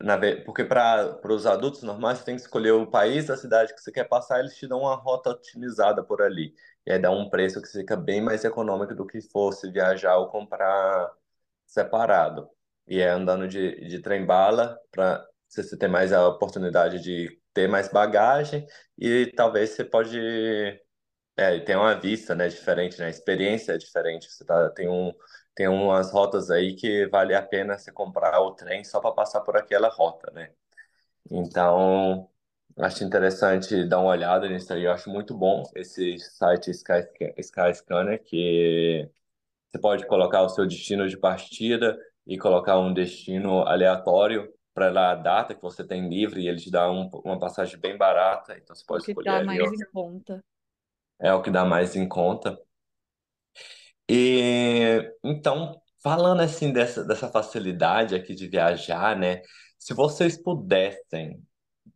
na, 0.00 0.16
porque 0.44 0.64
para 0.64 1.18
os 1.28 1.44
adultos 1.46 1.82
normais, 1.82 2.18
você 2.18 2.24
tem 2.24 2.36
que 2.36 2.42
escolher 2.42 2.70
o 2.72 2.86
país 2.86 3.26
da 3.26 3.36
cidade 3.36 3.74
que 3.74 3.80
você 3.80 3.90
quer 3.90 4.04
passar, 4.04 4.38
eles 4.40 4.56
te 4.56 4.66
dão 4.66 4.80
uma 4.80 4.94
rota 4.94 5.30
otimizada 5.30 6.04
por 6.04 6.22
ali. 6.22 6.54
E 6.86 6.92
aí 6.92 6.98
dá 7.00 7.10
um 7.10 7.28
preço 7.28 7.60
que 7.60 7.68
fica 7.68 7.96
bem 7.96 8.20
mais 8.20 8.44
econômico 8.44 8.94
do 8.94 9.06
que 9.06 9.20
fosse 9.20 9.70
viajar 9.70 10.16
ou 10.18 10.28
comprar 10.28 11.10
separado. 11.68 12.50
E 12.88 13.00
é 13.00 13.10
andando 13.10 13.46
de, 13.46 13.86
de 13.86 14.00
trem-bala 14.00 14.78
para 14.90 15.24
você 15.48 15.76
ter 15.78 15.88
mais 15.88 16.12
a 16.12 16.26
oportunidade 16.28 17.00
de 17.02 17.40
ter 17.54 17.68
mais 17.68 17.88
bagagem 17.88 18.66
e 18.98 19.26
talvez 19.36 19.70
você 19.70 19.84
pode 19.84 20.18
é, 21.36 21.60
tem 21.60 21.76
uma 21.76 21.94
vista, 21.98 22.34
né, 22.34 22.48
diferente, 22.48 22.98
né? 22.98 23.06
A 23.06 23.10
experiência 23.10 23.72
é 23.72 23.78
diferente. 23.78 24.30
Você 24.30 24.44
tá, 24.44 24.70
tem 24.70 24.88
um, 24.88 25.12
tem 25.54 25.68
umas 25.68 26.10
rotas 26.12 26.50
aí 26.50 26.74
que 26.74 27.06
vale 27.08 27.34
a 27.34 27.42
pena 27.42 27.78
você 27.78 27.92
comprar 27.92 28.40
o 28.40 28.54
trem 28.54 28.84
só 28.84 29.00
para 29.00 29.12
passar 29.12 29.40
por 29.42 29.56
aquela 29.56 29.88
rota, 29.88 30.30
né? 30.32 30.50
Então, 31.30 32.28
acho 32.78 33.04
interessante 33.04 33.84
dar 33.88 34.00
uma 34.00 34.10
olhada 34.10 34.48
nisso 34.48 34.72
aí. 34.72 34.84
Eu 34.84 34.92
acho 34.92 35.10
muito 35.10 35.36
bom 35.36 35.62
esse 35.76 36.18
site 36.18 36.70
Sky, 36.70 37.06
Skyscanner, 37.38 38.22
que 38.24 39.08
você 39.70 39.80
pode 39.80 40.06
colocar 40.06 40.42
o 40.42 40.48
seu 40.48 40.66
destino 40.66 41.08
de 41.08 41.18
partida 41.18 41.98
e 42.26 42.38
colocar 42.38 42.78
um 42.78 42.92
destino 42.92 43.62
aleatório 43.62 44.48
para 44.74 45.10
a 45.10 45.14
data 45.14 45.54
que 45.54 45.62
você 45.62 45.84
tem 45.84 46.08
livre 46.08 46.42
e 46.42 46.48
ele 46.48 46.58
te 46.58 46.70
dá 46.70 46.90
um, 46.90 47.08
uma 47.24 47.38
passagem 47.38 47.78
bem 47.78 47.96
barata. 47.96 48.56
Então, 48.56 48.74
você 48.74 48.84
pode 48.86 49.02
o 49.02 49.04
que 49.04 49.10
escolher 49.10 49.40
dá 49.40 49.44
mais 49.44 49.72
em 49.72 49.90
conta 49.92 50.44
é 51.20 51.32
o 51.32 51.42
que 51.42 51.50
dá 51.50 51.64
mais 51.64 51.96
em 51.96 52.08
conta. 52.08 52.58
E 54.08 55.12
então, 55.22 55.80
falando 56.02 56.40
assim 56.40 56.72
dessa, 56.72 57.04
dessa 57.04 57.28
facilidade 57.28 58.14
aqui 58.14 58.34
de 58.34 58.48
viajar, 58.48 59.16
né? 59.16 59.42
Se 59.78 59.94
vocês 59.94 60.40
pudessem 60.40 61.42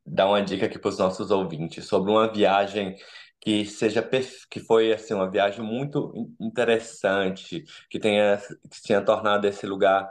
dar 0.04 0.28
uma 0.28 0.42
dica 0.42 0.66
aqui 0.66 0.78
para 0.78 0.88
os 0.88 0.98
nossos 0.98 1.30
ouvintes 1.30 1.86
sobre 1.86 2.10
uma 2.10 2.32
viagem 2.32 2.96
que 3.42 3.66
seja 3.66 4.02
que 4.50 4.60
foi 4.60 4.92
assim 4.92 5.14
uma 5.14 5.30
viagem 5.30 5.64
muito 5.64 6.32
interessante, 6.40 7.64
que 7.90 7.98
tenha 7.98 8.38
que 8.70 8.82
tenha 8.82 9.04
tornado 9.04 9.46
esse 9.46 9.66
lugar 9.66 10.08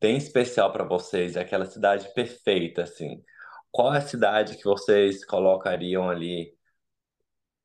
bem 0.00 0.16
especial 0.16 0.72
para 0.72 0.84
vocês, 0.84 1.36
aquela 1.36 1.64
cidade 1.66 2.12
perfeita 2.14 2.82
assim. 2.82 3.22
Qual 3.70 3.94
é 3.94 3.98
a 3.98 4.00
cidade 4.02 4.56
que 4.58 4.64
vocês 4.64 5.24
colocariam 5.24 6.10
ali 6.10 6.52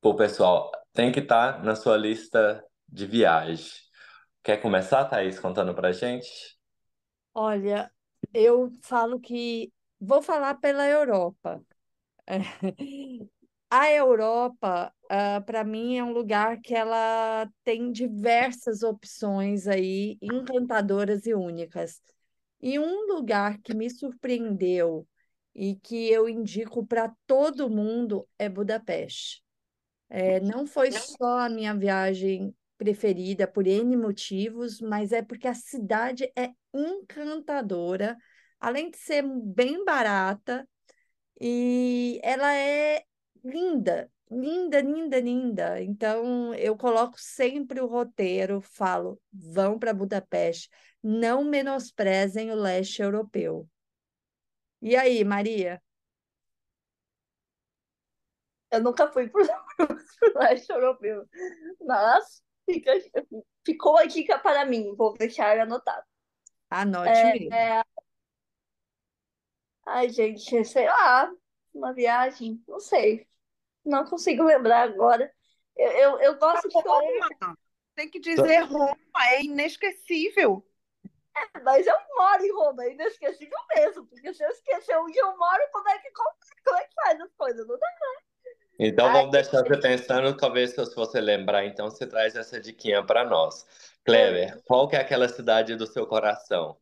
Pô, 0.02 0.16
pessoal, 0.16 0.72
tem 0.94 1.12
que 1.12 1.20
estar 1.20 1.64
na 1.64 1.76
sua 1.76 1.98
lista 1.98 2.64
de 2.88 3.06
viagem. 3.06 3.72
Quer 4.44 4.58
começar, 4.62 5.06
Thaís, 5.06 5.40
contando 5.40 5.74
pra 5.76 5.92
gente? 5.92 6.30
Olha, 7.34 7.92
eu 8.34 8.72
falo 8.82 9.20
que 9.20 9.72
vou 10.00 10.22
falar 10.22 10.56
pela 10.56 10.88
Europa. 10.88 11.62
A 13.70 13.92
Europa, 13.92 14.94
para 15.46 15.64
mim, 15.64 15.98
é 15.98 16.04
um 16.04 16.12
lugar 16.12 16.60
que 16.62 16.74
ela 16.74 17.50
tem 17.64 17.92
diversas 17.92 18.84
opções 18.84 19.68
aí, 19.68 20.18
encantadoras 20.22 21.26
e 21.26 21.34
únicas. 21.34 22.02
E 22.62 22.80
um 22.80 23.08
lugar 23.08 23.60
que 23.60 23.74
me 23.74 23.90
surpreendeu 23.90 25.08
e 25.54 25.76
que 25.76 26.10
eu 26.10 26.28
indico 26.28 26.86
para 26.86 27.12
todo 27.26 27.70
mundo 27.70 28.28
é 28.38 28.50
Budapeste. 28.50 29.44
É, 30.10 30.40
não 30.40 30.66
foi 30.66 30.92
só 30.92 31.40
a 31.40 31.50
minha 31.50 31.74
viagem 31.74 32.56
preferida 32.78 33.48
por 33.48 33.68
N 33.68 33.98
motivos, 33.98 34.80
mas 34.80 35.12
é 35.12 35.22
porque 35.22 35.48
a 35.48 35.54
cidade 35.54 36.32
é 36.36 36.52
encantadora, 36.74 38.16
além 38.60 38.90
de 38.90 38.98
ser 38.98 39.24
bem 39.24 39.84
barata, 39.84 40.68
e 41.40 42.20
ela 42.24 42.54
é 42.54 43.04
linda, 43.44 44.10
linda, 44.30 44.82
linda, 44.82 45.20
linda. 45.20 45.82
Então, 45.82 46.54
eu 46.56 46.78
coloco 46.78 47.16
sempre 47.18 47.80
o 47.82 47.88
roteiro, 47.88 48.62
falo, 48.62 49.20
vão 49.32 49.80
para 49.80 49.94
Budapeste, 49.94 50.70
não 51.02 51.44
menosprezem 51.44 52.52
o 52.52 52.56
leste 52.56 53.02
europeu. 53.02 53.68
E 54.82 54.96
aí, 54.96 55.24
Maria? 55.24 55.82
Eu 58.70 58.84
nunca 58.84 59.08
fui 59.08 59.30
para 59.30 59.42
o 59.42 59.48
leste 60.40 60.70
europeu. 60.72 61.26
Mas 61.86 62.44
fica, 62.66 62.92
ficou 63.66 63.98
a 63.98 64.06
dica 64.06 64.38
para 64.40 64.66
mim, 64.66 64.94
vou 64.96 65.14
deixar 65.18 65.58
anotado. 65.60 66.06
Anote 66.70 67.10
é, 67.10 67.80
é... 67.80 67.84
Ai, 69.86 70.10
gente, 70.10 70.66
sei 70.66 70.86
lá, 70.86 71.32
uma 71.74 71.94
viagem, 71.94 72.62
não 72.68 72.80
sei. 72.80 73.26
Não 73.88 74.06
consigo 74.06 74.44
lembrar 74.44 74.84
agora. 74.84 75.32
Eu, 75.76 75.92
eu, 75.92 76.20
eu 76.20 76.38
gosto 76.38 76.68
de 76.68 76.76
Roma. 76.76 77.58
Tem 77.96 78.10
que 78.10 78.20
dizer 78.20 78.62
Roma, 78.62 78.98
é 79.30 79.44
inesquecível. 79.44 80.64
É, 81.36 81.60
mas 81.62 81.86
eu 81.88 81.96
moro 82.16 82.44
em 82.44 82.52
Roma, 82.52 82.84
é 82.84 82.94
inesquecível 82.94 83.58
mesmo. 83.76 84.06
Porque 84.08 84.34
se 84.34 84.44
eu 84.44 84.50
esquecer 84.50 84.98
onde 84.98 85.18
eu 85.18 85.38
moro, 85.38 85.64
como 85.72 85.88
é 85.90 85.98
que, 86.00 86.12
como, 86.12 86.30
como 86.64 86.78
é 86.78 86.84
que 86.84 86.94
faz 86.94 87.22
as 87.22 87.34
coisas? 87.34 87.68
Não 87.68 87.78
dá, 87.78 87.88
né? 87.88 88.28
Então 88.80 89.12
vamos 89.12 89.32
deixar 89.32 89.64
você 89.64 89.78
pensando, 89.78 90.38
talvez 90.38 90.72
se 90.72 90.96
você 90.96 91.20
lembrar, 91.20 91.66
então 91.66 91.90
você 91.90 92.06
traz 92.06 92.36
essa 92.36 92.60
diquinha 92.60 93.04
para 93.04 93.26
nós. 93.26 93.66
Kleber, 94.06 94.62
qual 94.66 94.88
que 94.88 94.96
é 94.96 95.02
aquela 95.02 95.28
cidade 95.28 95.76
do 95.76 95.88
seu 95.88 96.06
coração? 96.06 96.78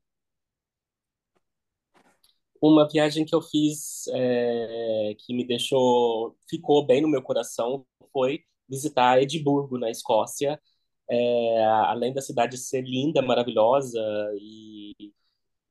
Uma 2.62 2.88
viagem 2.88 3.26
que 3.26 3.36
eu 3.36 3.42
fiz 3.42 4.08
é, 4.14 5.16
que 5.20 5.34
me 5.34 5.46
deixou, 5.46 6.36
ficou 6.50 6.86
bem 6.86 7.02
no 7.02 7.08
meu 7.08 7.22
coração 7.22 7.86
foi 8.12 8.44
visitar 8.68 9.22
Edimburgo, 9.22 9.78
na 9.78 9.90
Escócia. 9.90 10.60
É, 11.10 11.66
além 11.66 12.14
da 12.14 12.22
cidade 12.22 12.58
ser 12.58 12.82
linda, 12.82 13.22
maravilhosa 13.22 14.00
e 14.40 15.14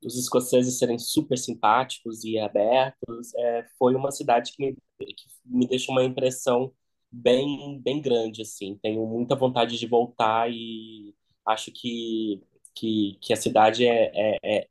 os 0.05 0.17
escoceses 0.19 0.79
serem 0.79 0.99
super 0.99 1.39
simpáticos 1.39 2.25
e 2.25 2.39
abertos, 2.39 3.35
é, 3.37 3.67
foi 3.79 3.95
uma 3.95 4.11
cidade 4.13 4.53
que 4.53 4.63
me, 4.63 4.77
que 5.15 5.27
me 5.45 5.67
deixou 5.67 5.95
uma 5.95 6.05
impressão 6.05 6.73
bem, 7.11 7.81
bem 7.83 8.01
grande, 8.03 8.43
assim. 8.43 8.79
Tenho 8.83 9.07
muita 9.07 9.35
vontade 9.37 9.79
de 9.79 9.87
voltar 9.87 10.51
e 10.53 11.15
acho 11.47 11.73
que, 11.73 12.43
que, 12.75 13.19
que 13.21 13.33
a 13.33 13.37
cidade 13.37 13.87
é, 13.87 14.13
é, 14.15 14.39
é, 14.45 14.69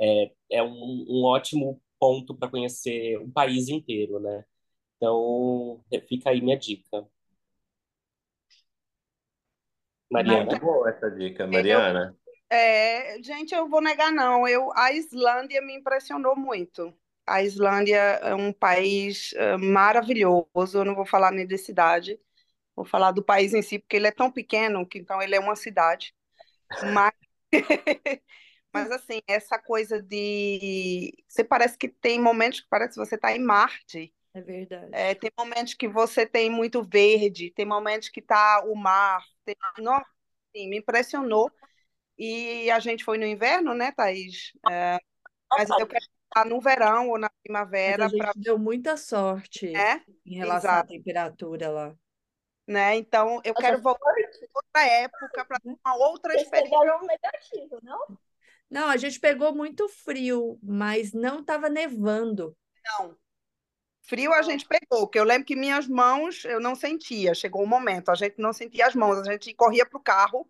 é, 0.00 0.32
é 0.50 0.62
um, 0.62 1.06
um 1.08 1.24
ótimo 1.24 1.80
ponto 1.98 2.34
para 2.34 2.50
conhecer 2.50 3.16
o 3.18 3.30
país 3.30 3.68
inteiro, 3.68 4.18
né? 4.20 4.44
Então, 4.96 5.82
fica 6.08 6.30
aí 6.30 6.40
minha 6.40 6.58
dica. 6.58 7.06
Mariana. 10.10 10.44
Muito 10.44 10.60
boa 10.60 10.90
essa 10.90 11.10
dica, 11.10 11.46
Mariana. 11.46 12.16
É, 12.50 13.22
gente, 13.22 13.54
eu 13.54 13.68
vou 13.68 13.80
negar 13.80 14.12
não. 14.12 14.46
Eu, 14.46 14.70
a 14.76 14.92
Islândia 14.92 15.62
me 15.62 15.74
impressionou 15.74 16.36
muito. 16.36 16.94
A 17.26 17.42
Islândia 17.42 17.96
é 17.96 18.34
um 18.34 18.52
país 18.52 19.32
uh, 19.32 19.58
maravilhoso. 19.58 20.78
Eu 20.78 20.84
não 20.84 20.94
vou 20.94 21.06
falar 21.06 21.32
nem 21.32 21.46
de 21.46 21.56
cidade, 21.56 22.20
Vou 22.74 22.84
falar 22.84 23.12
do 23.12 23.22
país 23.22 23.52
em 23.54 23.62
si, 23.62 23.78
porque 23.78 23.96
ele 23.96 24.06
é 24.06 24.10
tão 24.10 24.30
pequeno 24.30 24.86
que 24.86 24.98
então 24.98 25.20
ele 25.20 25.34
é 25.34 25.40
uma 25.40 25.56
cidade. 25.56 26.14
Mas, 26.92 27.12
mas 28.72 28.90
assim, 28.90 29.20
essa 29.26 29.58
coisa 29.58 30.02
de. 30.02 31.12
Você 31.28 31.44
parece 31.44 31.76
que 31.78 31.88
tem 31.88 32.20
momentos 32.20 32.60
que 32.60 32.68
parece 32.68 32.94
que 32.94 33.06
você 33.06 33.14
está 33.16 33.32
em 33.34 33.40
Marte. 33.40 34.14
É 34.34 34.40
verdade. 34.40 34.90
É, 34.92 35.14
tem 35.14 35.30
momentos 35.38 35.74
que 35.74 35.88
você 35.88 36.26
tem 36.26 36.50
muito 36.50 36.82
verde, 36.82 37.50
tem 37.50 37.66
momentos 37.66 38.08
que 38.08 38.22
tá 38.22 38.62
o 38.66 38.74
mar. 38.74 39.24
Tem... 39.44 39.56
Nossa, 39.78 40.06
assim, 40.54 40.68
me 40.68 40.78
impressionou. 40.78 41.50
E 42.18 42.70
a 42.70 42.78
gente 42.78 43.04
foi 43.04 43.18
no 43.18 43.26
inverno, 43.26 43.74
né, 43.74 43.92
Thaís? 43.92 44.52
É, 44.70 44.98
mas 45.50 45.70
eu 45.78 45.86
quero 45.86 46.04
estar 46.26 46.44
no 46.46 46.60
verão 46.60 47.08
ou 47.10 47.18
na 47.18 47.30
Mas 47.86 47.96
primavera 47.96 48.06
a 48.06 48.08
gente 48.08 48.18
para, 48.18 48.32
deu 48.40 48.58
muita 48.58 48.96
sorte 48.96 49.66
né? 49.72 50.04
em 50.26 50.36
relação 50.36 50.78
à 50.78 50.82
Exato, 50.82 50.88
temperatura 50.88 51.70
lá. 51.70 51.96
né? 52.66 52.96
Então 52.96 53.40
eu 53.44 53.54
Nossa, 53.54 53.66
quero 53.66 53.80
voltar 53.82 54.00
sorte. 54.14 54.48
outra 54.54 54.84
época 54.86 55.44
para 55.44 55.60
ter 55.60 55.76
uma 55.84 55.96
outra 55.96 56.32
Vocês 56.32 56.44
experiência. 56.44 56.78
pegaram 56.78 57.02
um 57.02 57.06
negativo, 57.06 57.78
não? 57.82 58.06
Não, 58.72 58.88
a 58.88 58.96
gente 58.96 59.20
pegou 59.20 59.54
muito 59.54 59.88
frio, 59.88 60.58
mas 60.62 61.12
não 61.12 61.40
estava 61.40 61.68
nevando. 61.68 62.56
Não. 62.84 63.16
Frio 64.02 64.32
a 64.32 64.42
gente 64.42 64.66
pegou, 64.66 65.08
que 65.08 65.18
eu 65.18 65.24
lembro 65.24 65.46
que 65.46 65.56
minhas 65.56 65.86
mãos 65.86 66.44
eu 66.44 66.60
não 66.60 66.74
sentia. 66.74 67.34
Chegou 67.34 67.62
um 67.62 67.66
momento, 67.66 68.10
a 68.10 68.14
gente 68.14 68.36
não 68.38 68.52
sentia 68.52 68.86
as 68.86 68.94
mãos, 68.94 69.18
a 69.18 69.32
gente 69.32 69.54
corria 69.54 69.86
para 69.86 69.98
o 69.98 70.02
carro 70.02 70.48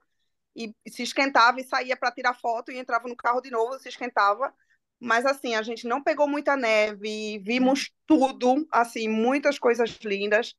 e 0.57 0.75
se 0.89 1.03
esquentava 1.03 1.61
e 1.61 1.65
saía 1.65 1.97
para 1.97 2.13
tirar 2.13 2.35
foto 2.35 2.73
e 2.73 2.79
entrava 2.79 3.09
no 3.09 3.17
carro 3.17 3.41
de 3.43 3.51
novo, 3.51 3.79
se 3.81 3.89
esquentava. 3.89 4.55
Mas 5.01 5.27
assim, 5.27 5.55
a 5.55 5.63
gente 5.63 5.87
não 5.89 6.03
pegou 6.03 6.29
muita 6.29 6.57
neve, 6.57 7.39
vimos 7.41 7.93
tudo, 8.07 8.67
assim, 8.73 9.09
muitas 9.09 9.59
coisas 9.59 9.91
lindas. 10.05 10.55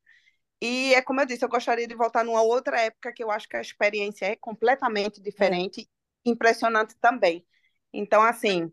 E 0.61 0.93
é 0.95 1.01
como 1.01 1.21
eu 1.21 1.25
disse, 1.25 1.45
eu 1.45 1.49
gostaria 1.49 1.87
de 1.87 1.95
voltar 1.95 2.23
numa 2.25 2.41
outra 2.41 2.79
época 2.81 3.13
que 3.13 3.23
eu 3.23 3.31
acho 3.31 3.49
que 3.49 3.57
a 3.57 3.61
experiência 3.61 4.25
é 4.27 4.35
completamente 4.35 5.21
É, 5.39 5.57
diferente, 5.59 5.89
impressionante 6.25 6.95
também. 7.01 7.45
Então, 7.93 8.21
assim, 8.21 8.71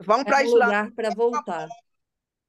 vamos 0.00 0.24
é 0.24 0.28
para 0.28 0.38
a 0.38 0.42
um 0.42 0.44
Islândia, 0.44 0.64
lugar 0.64 0.90
para 0.92 1.10
voltar. 1.10 1.68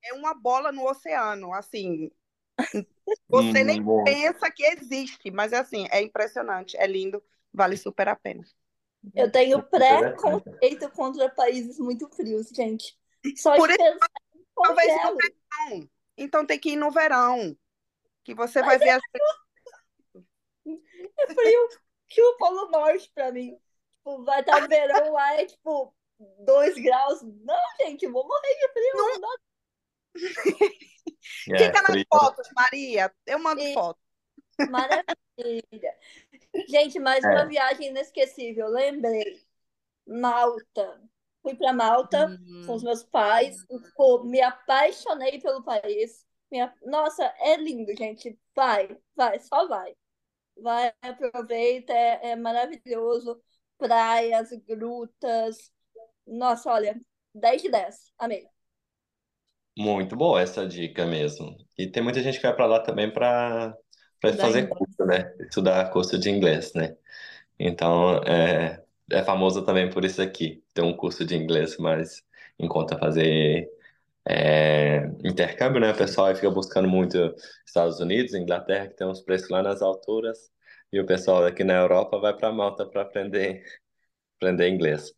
é 0.04 0.14
uma 0.14 0.34
bola 0.34 0.72
no 0.72 0.88
oceano, 0.88 1.54
assim, 1.54 2.12
você 3.30 3.64
nem 3.64 3.82
bom. 3.82 4.04
pensa 4.04 4.52
que 4.52 4.64
existe, 4.66 5.32
mas 5.32 5.54
é 5.54 5.58
assim, 5.60 5.88
é 5.92 6.02
impressionante, 6.02 6.78
é 6.78 6.88
lindo, 6.88 7.24
vale 7.54 7.78
super 7.78 8.08
a 8.08 8.16
pena. 8.16 8.44
Eu 9.16 9.32
tenho 9.32 9.64
preconceito 9.64 10.90
contra 10.92 11.30
países 11.30 11.80
muito 11.80 12.08
frios, 12.10 12.50
gente. 12.50 12.98
Só 13.38 13.56
Por 13.56 13.70
de 13.70 13.76
isso, 13.76 13.78
pensar 13.78 14.10
em 14.36 14.46
talvez 14.62 14.88
no 14.88 15.00
congelo. 15.02 15.18
verão. 15.18 15.90
Então 16.18 16.46
tem 16.46 16.60
que 16.60 16.72
ir 16.72 16.76
no 16.76 16.92
verão, 16.92 17.58
que 18.24 18.36
você 18.36 18.62
vai 18.62 18.78
ver 18.78 18.90
as 18.92 19.02
É 21.18 21.34
frio 21.34 21.70
que 22.08 22.22
o 22.22 22.38
Polo 22.38 22.70
Norte 22.70 23.12
pra 23.14 23.32
mim. 23.32 23.58
Tipo, 24.10 24.24
vai 24.24 24.40
estar 24.42 24.68
verão 24.68 25.12
lá, 25.14 25.34
é 25.36 25.46
tipo 25.46 25.94
2 26.46 26.76
graus. 26.76 27.22
Não, 27.22 27.56
gente, 27.82 28.06
eu 28.06 28.12
vou 28.12 28.28
morrer 28.28 28.56
de 28.56 28.74
frio. 28.74 28.94
Não 28.96 29.20
dá. 29.22 29.28
É, 31.52 31.58
Fica 31.58 31.82
nas 31.82 31.86
frio. 31.92 32.06
fotos, 32.12 32.48
Maria. 32.56 33.14
Eu 33.26 33.40
mando 33.40 33.62
E- 33.62 33.74
foto. 33.74 34.00
Maravilha. 34.70 35.96
Gente, 36.68 37.00
mais 37.00 37.24
uma 37.24 37.42
É. 37.44 37.46
viagem 37.46 37.88
inesquecível. 37.90 38.68
Lembrei. 38.68 39.42
Malta. 40.08 41.02
Fui 41.42 41.56
pra 41.56 41.72
Malta 41.72 42.28
com 42.66 42.74
os 42.76 42.84
meus 42.84 43.04
pais. 43.04 43.56
Tipo, 43.68 44.24
me 44.26 44.42
apaixonei 44.42 45.40
pelo 45.40 45.64
país. 45.64 46.26
Minha... 46.52 46.74
Nossa, 46.84 47.24
é 47.40 47.56
lindo, 47.58 47.96
gente. 47.96 48.38
Vai, 48.56 48.98
vai, 49.16 49.40
só 49.40 49.68
vai. 49.68 49.96
Vai, 50.58 50.94
aproveita, 51.02 51.94
é, 51.94 52.32
é 52.32 52.36
maravilhoso. 52.36 53.42
Praias, 53.80 54.50
grutas. 54.68 55.72
Nossa, 56.28 56.70
olha, 56.72 57.02
10 57.34 57.64
de 57.64 57.70
10. 57.72 58.14
Amei. 58.20 58.48
Muito 59.78 60.16
boa 60.16 60.42
essa 60.42 60.68
dica 60.68 61.06
mesmo. 61.06 61.56
E 61.78 61.88
tem 61.88 62.04
muita 62.04 62.22
gente 62.22 62.38
que 62.38 62.46
vai 62.46 62.56
para 62.56 62.66
lá 62.66 62.80
também 62.82 63.12
para 63.12 63.76
fazer 64.38 64.62
inglês. 64.62 64.68
curso, 64.68 65.06
né? 65.06 65.34
Estudar 65.40 65.90
curso 65.92 66.20
de 66.20 66.30
inglês, 66.30 66.74
né? 66.74 66.98
Então, 67.60 68.18
é, 68.24 68.84
é 69.12 69.24
famoso 69.24 69.64
também 69.66 69.90
por 69.90 70.06
isso 70.06 70.22
aqui. 70.22 70.64
Ter 70.74 70.82
um 70.84 70.96
curso 70.96 71.26
de 71.26 71.36
inglês, 71.38 71.78
mas 71.78 72.24
em 72.60 72.68
conta 72.68 72.98
fazer 72.98 73.70
é, 74.28 75.06
intercâmbio, 75.24 75.82
né? 75.82 75.92
O 75.92 75.98
pessoal 75.98 76.34
fica 76.36 76.52
buscando 76.52 76.88
muito 76.90 77.36
Estados 77.66 78.00
Unidos, 78.00 78.34
Inglaterra, 78.34 78.88
que 78.88 78.96
tem 78.96 79.08
uns 79.08 79.22
preços 79.22 79.50
lá 79.50 79.64
nas 79.64 79.82
alturas, 79.82 80.52
e 80.92 81.00
o 81.00 81.06
pessoal 81.06 81.46
aqui 81.46 81.64
na 81.64 81.76
Europa 81.76 82.20
vai 82.20 82.36
para 82.36 82.52
Malta 82.52 82.86
para 82.86 83.02
aprender, 83.04 83.64
aprender 84.38 84.70
inglês. 84.70 85.14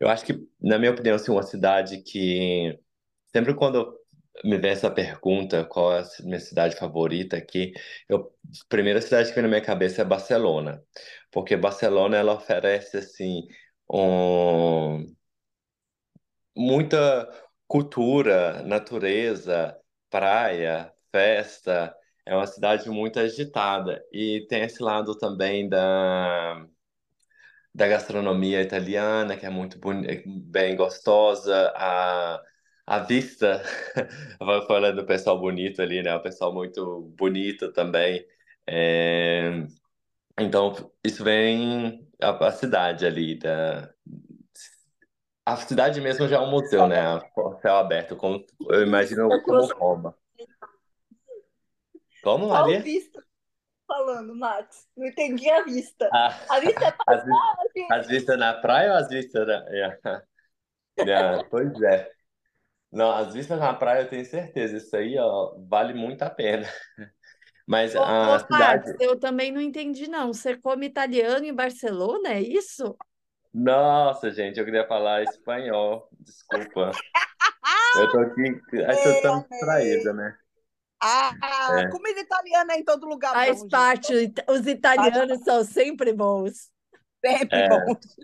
Eu 0.00 0.08
acho 0.08 0.24
que, 0.24 0.34
na 0.60 0.78
minha 0.78 0.92
opinião, 0.92 1.16
assim, 1.16 1.30
uma 1.32 1.42
cidade 1.42 2.02
que 2.02 2.78
sempre 3.32 3.54
quando 3.54 3.98
me 4.44 4.58
vem 4.58 4.70
essa 4.72 4.90
pergunta, 4.90 5.64
qual 5.64 5.94
é 5.96 6.00
a 6.02 6.04
minha 6.24 6.40
cidade 6.40 6.76
favorita 6.76 7.36
aqui, 7.36 7.72
eu, 8.08 8.18
a 8.20 8.68
primeira 8.68 9.00
cidade 9.00 9.28
que 9.30 9.34
vem 9.34 9.42
na 9.42 9.48
minha 9.48 9.62
cabeça 9.62 10.02
é 10.02 10.04
Barcelona, 10.04 10.82
porque 11.30 11.56
Barcelona 11.56 12.16
ela 12.16 12.34
oferece 12.34 12.98
assim 12.98 13.46
um 13.92 15.04
muita 16.56 17.28
cultura, 17.66 18.62
natureza, 18.62 19.76
praia, 20.10 20.92
festa. 21.12 21.94
É 22.30 22.34
uma 22.36 22.46
cidade 22.46 22.88
muito 22.90 23.18
agitada. 23.20 24.04
E 24.12 24.46
tem 24.48 24.62
esse 24.62 24.82
lado 24.82 25.16
também 25.18 25.68
da, 25.68 26.66
da 27.74 27.86
gastronomia 27.88 28.60
italiana, 28.62 29.36
que 29.36 29.46
é 29.46 29.50
muito 29.50 29.78
boni- 29.78 30.22
bem 30.26 30.76
gostosa. 30.76 31.72
A, 31.76 32.42
a 32.86 32.98
vista, 33.00 33.62
vai 34.40 34.66
falando 34.66 34.96
do 34.96 35.06
pessoal 35.06 35.38
bonito 35.40 35.80
ali, 35.82 36.02
né? 36.02 36.14
O 36.14 36.22
pessoal 36.22 36.52
muito 36.52 37.02
bonito 37.16 37.72
também. 37.72 38.24
É, 38.66 39.66
Então, 40.38 40.74
isso 41.04 41.24
vem 41.24 42.08
a, 42.22 42.48
a 42.48 42.52
cidade 42.52 43.06
ali 43.06 43.38
da, 43.38 43.92
a 45.44 45.56
cidade 45.56 46.00
mesmo 46.00 46.26
já 46.28 46.36
é 46.36 46.40
um 46.40 46.50
museu, 46.50 46.86
né? 46.86 47.00
A 47.00 47.20
céu 47.62 47.76
aberto, 47.76 48.16
como 48.16 48.44
eu 48.70 48.82
imagino 48.82 49.30
É 49.30 49.38
como 49.40 49.66
Roma. 49.78 50.14
Como, 52.22 52.48
qual 52.48 52.48
Maria? 52.48 52.82
vista 52.82 53.24
falando, 53.86 54.34
Max? 54.36 54.88
Não 54.96 55.06
entendi 55.06 55.50
a 55.50 55.62
vista. 55.64 56.10
Ah, 56.12 56.34
A 56.48 56.60
vista 56.60 56.86
é 56.86 56.92
as, 57.06 57.24
vi- 57.24 57.30
paisagem. 57.34 57.88
as 57.90 58.06
vistas 58.08 58.38
na 58.38 58.54
praia 58.54 58.90
ou 58.92 58.96
as 58.98 59.08
vistas 59.08 59.46
na... 59.46 59.64
é, 60.98 61.10
é, 61.10 61.44
Pois 61.50 61.80
é. 61.82 62.10
Não, 62.92 63.12
as 63.12 63.34
vistas 63.34 63.58
na 63.60 63.74
praia 63.74 64.02
eu 64.02 64.08
tenho 64.10 64.24
certeza. 64.26 64.76
Isso 64.78 64.96
aí, 64.96 65.18
ó, 65.18 65.56
vale 65.68 65.94
muito 65.94 66.22
a 66.22 66.30
pena. 66.30 66.66
Mas 67.66 67.94
Ô, 67.94 68.00
a 68.00 68.38
ô, 68.38 68.40
cidade... 68.40 68.84
Max, 68.84 68.94
eu 68.98 69.18
também 69.18 69.50
não 69.52 69.60
entendi, 69.60 70.08
não. 70.08 70.32
Você 70.32 70.56
come 70.56 70.86
italiano 70.86 71.44
em 71.46 71.54
Barcelona, 71.54 72.30
é 72.34 72.40
isso? 72.42 72.96
Nossa, 73.52 74.30
gente, 74.30 74.58
eu 74.58 74.64
queria 74.64 74.86
falar 74.86 75.22
espanhol. 75.24 76.08
Desculpa. 76.20 77.04
Eu 77.94 78.10
tô 78.10 78.18
aqui... 78.20 78.42
Eu 78.72 79.02
tô 79.02 79.20
tão 79.20 79.40
distraído, 79.40 80.14
né? 80.14 80.36
Ah, 81.02 81.34
É. 81.80 81.88
comida 81.88 82.20
italiana 82.20 82.74
é 82.74 82.78
em 82.78 82.84
todo 82.84 83.06
lugar 83.06 83.34
gente. 83.54 83.68
parte, 83.70 84.12
os 84.48 84.66
italianos 84.66 85.40
são 85.44 85.64
sempre 85.64 86.12
bons. 86.12 86.70
Sempre 87.24 87.58
É. 87.58 87.68
bom. 87.68 87.96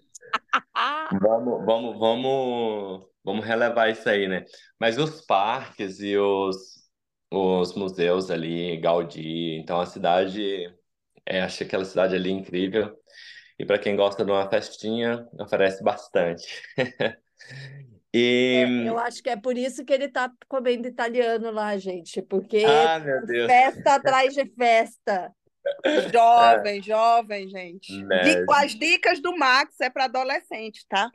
Vamos, 1.21 1.65
vamos, 1.65 1.99
vamos, 1.99 3.07
vamos 3.25 3.45
relevar 3.45 3.89
isso 3.91 4.09
aí, 4.09 4.27
né? 4.27 4.45
Mas 4.79 4.99
os 4.99 5.21
parques 5.25 6.01
e 6.01 6.17
os, 6.17 6.57
os 7.31 7.75
museus 7.75 8.29
ali, 8.31 8.77
Gaudí, 8.79 9.57
então 9.57 9.81
a 9.81 9.87
cidade, 9.87 10.67
é, 11.25 11.43
achei 11.43 11.67
aquela 11.67 11.85
cidade 11.85 12.15
ali 12.17 12.31
incrível. 12.31 12.97
E 13.59 13.65
para 13.65 13.79
quem 13.79 13.97
gosta 13.97 14.25
de 14.25 14.31
uma 14.33 14.49
festinha, 14.51 15.27
oferece 15.41 15.83
bastante. 15.83 16.63
E, 18.17 18.85
Eu 18.87 18.99
acho 18.99 19.23
que 19.23 19.29
é 19.31 19.37
por 19.37 19.57
isso 19.57 19.85
que 19.85 19.93
ele 19.93 20.09
tá 20.09 20.31
comendo 20.49 20.89
italiano 20.89 21.51
lá, 21.51 21.77
gente, 21.77 22.23
porque 22.23 22.65
ah, 22.65 22.99
meu 22.99 23.27
Deus, 23.27 23.47
festa 23.47 23.95
atrás 23.95 24.35
de 24.35 24.47
festa. 24.55 25.33
Jovem, 26.15 26.81
jovem, 26.81 27.49
gente. 27.49 28.01
Né. 28.05 28.23
Di- 28.23 28.45
As 28.51 28.73
dicas 28.73 29.21
do 29.21 29.37
Max 29.37 29.81
é 29.81 29.91
para 29.91 30.05
adolescente, 30.05 30.87
tá? 30.89 31.11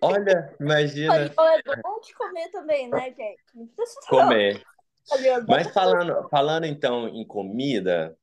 olha, 0.00 0.54
imagina 0.58 1.14
é 1.26 1.76
bom 1.82 2.00
de 2.00 2.14
comer 2.14 2.48
também, 2.50 2.88
né, 2.88 3.12
gente? 3.16 3.42
Não 3.54 3.66
precisa 3.68 4.00
comer. 4.08 4.62
Mas 5.46 5.68
falando, 5.72 6.28
falando 6.28 6.64
então 6.64 7.08
em 7.08 7.24
comida, 7.26 8.16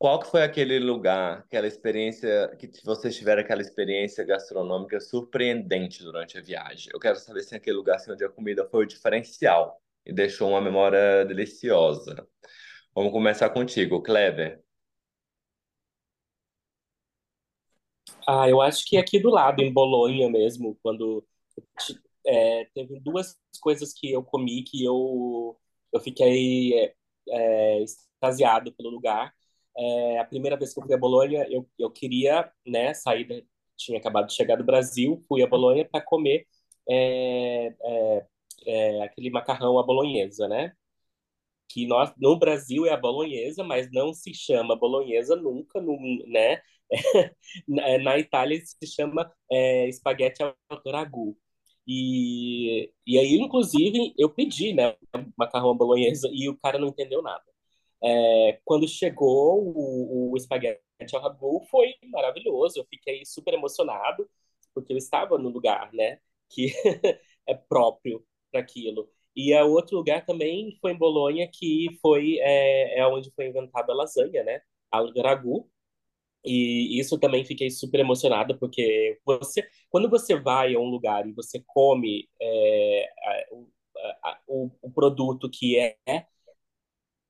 qual 0.00 0.18
que 0.18 0.30
foi 0.30 0.42
aquele 0.42 0.78
lugar, 0.78 1.40
aquela 1.40 1.66
experiência 1.66 2.56
que 2.58 2.70
vocês 2.82 3.14
tiveram 3.14 3.42
aquela 3.42 3.60
experiência 3.60 4.24
gastronômica 4.24 4.98
surpreendente 4.98 6.02
durante 6.02 6.38
a 6.38 6.40
viagem? 6.40 6.90
Eu 6.90 6.98
quero 6.98 7.16
saber 7.16 7.42
se 7.42 7.54
aquele 7.54 7.76
lugar 7.76 7.96
assim, 7.96 8.10
onde 8.10 8.24
a 8.24 8.30
comida 8.30 8.66
foi 8.70 8.84
o 8.84 8.88
diferencial 8.88 9.78
e 10.06 10.10
deixou 10.10 10.48
uma 10.48 10.60
memória 10.62 11.26
deliciosa. 11.26 12.26
Vamos 12.94 13.12
começar 13.12 13.50
contigo, 13.50 14.02
Kleber. 14.02 14.62
Ah, 18.26 18.48
eu 18.48 18.62
acho 18.62 18.86
que 18.86 18.96
aqui 18.96 19.20
do 19.20 19.28
lado, 19.28 19.60
em 19.60 19.70
Bolonha 19.70 20.30
mesmo, 20.30 20.78
quando 20.82 21.22
é, 22.26 22.64
teve 22.72 22.98
duas 23.00 23.36
coisas 23.60 23.92
que 23.92 24.10
eu 24.10 24.24
comi 24.24 24.62
que 24.62 24.82
eu, 24.82 25.58
eu 25.92 26.00
fiquei 26.00 26.72
é, 26.72 26.94
é, 27.28 27.82
extasiado 27.82 28.72
pelo 28.72 28.88
lugar. 28.88 29.34
É, 29.76 30.18
a 30.18 30.24
primeira 30.24 30.56
vez 30.56 30.72
que 30.74 30.80
eu 30.80 30.84
fui 30.84 30.94
a 30.94 30.98
Bolonha, 30.98 31.46
eu, 31.50 31.68
eu 31.78 31.90
queria 31.90 32.50
né, 32.66 32.92
sair, 32.94 33.24
da, 33.26 33.36
tinha 33.76 33.98
acabado 33.98 34.26
de 34.28 34.34
chegar 34.34 34.56
do 34.56 34.64
Brasil, 34.64 35.24
fui 35.28 35.42
a 35.42 35.46
Bolonha 35.46 35.84
para 35.84 36.04
comer 36.04 36.46
é, 36.88 37.74
é, 37.84 38.26
é, 38.66 39.02
aquele 39.04 39.30
macarrão 39.30 39.78
à 39.78 39.82
bolonhesa, 39.82 40.48
né? 40.48 40.72
Que 41.68 41.86
nós, 41.86 42.12
no 42.18 42.38
Brasil 42.38 42.86
é 42.86 42.92
a 42.92 42.96
bolonhesa, 42.96 43.62
mas 43.64 43.90
não 43.92 44.12
se 44.12 44.34
chama 44.34 44.76
bolonhesa 44.76 45.36
nunca, 45.36 45.80
no, 45.80 45.96
né? 46.26 46.60
na 47.68 48.18
Itália 48.18 48.60
se 48.64 48.86
chama 48.86 49.32
é, 49.50 49.88
espaguete 49.88 50.42
ao 50.42 50.54
ragu. 50.92 51.36
E, 51.86 52.92
e 53.06 53.18
aí, 53.18 53.34
inclusive, 53.36 54.14
eu 54.18 54.30
pedi, 54.30 54.72
né, 54.72 54.96
macarrão 55.36 55.76
bolonhesa 55.76 56.28
e 56.32 56.48
o 56.48 56.56
cara 56.58 56.78
não 56.78 56.88
entendeu 56.88 57.22
nada. 57.22 57.42
É, 58.02 58.60
quando 58.64 58.88
chegou 58.88 59.62
o, 59.62 60.32
o 60.32 60.36
espaguete 60.36 60.80
ao 61.14 61.22
ragu, 61.22 61.66
foi 61.70 61.94
maravilhoso. 62.10 62.78
Eu 62.80 62.86
fiquei 62.86 63.24
super 63.24 63.54
emocionado, 63.54 64.28
porque 64.74 64.92
eu 64.92 64.98
estava 64.98 65.38
no 65.38 65.48
lugar, 65.48 65.92
né, 65.92 66.18
que 66.48 66.72
é 67.46 67.54
próprio 67.54 68.24
para 68.50 68.60
aquilo. 68.60 69.08
E 69.34 69.54
a 69.54 69.64
outro 69.64 69.96
lugar 69.96 70.24
também 70.26 70.76
foi 70.80 70.92
em 70.92 70.98
Bolonha, 70.98 71.48
que 71.52 71.86
foi 72.02 72.38
é, 72.40 73.00
é 73.00 73.06
onde 73.06 73.30
foi 73.32 73.46
inventada 73.46 73.92
a 73.92 73.96
lasanha, 73.96 74.42
né, 74.44 74.60
ao 74.90 75.12
ragu. 75.22 75.70
E 76.44 76.98
isso 76.98 77.18
também 77.18 77.44
fiquei 77.44 77.70
super 77.70 78.00
emocionada, 78.00 78.56
porque 78.56 79.18
você, 79.26 79.68
quando 79.90 80.08
você 80.08 80.38
vai 80.40 80.74
a 80.74 80.78
um 80.78 80.86
lugar 80.88 81.26
e 81.26 81.32
você 81.32 81.62
come 81.66 82.28
é, 82.40 83.08
a, 84.24 84.30
a, 84.30 84.40
o, 84.48 84.70
o, 84.80 84.90
produto 84.90 85.50
que 85.50 85.78
é 85.78 85.96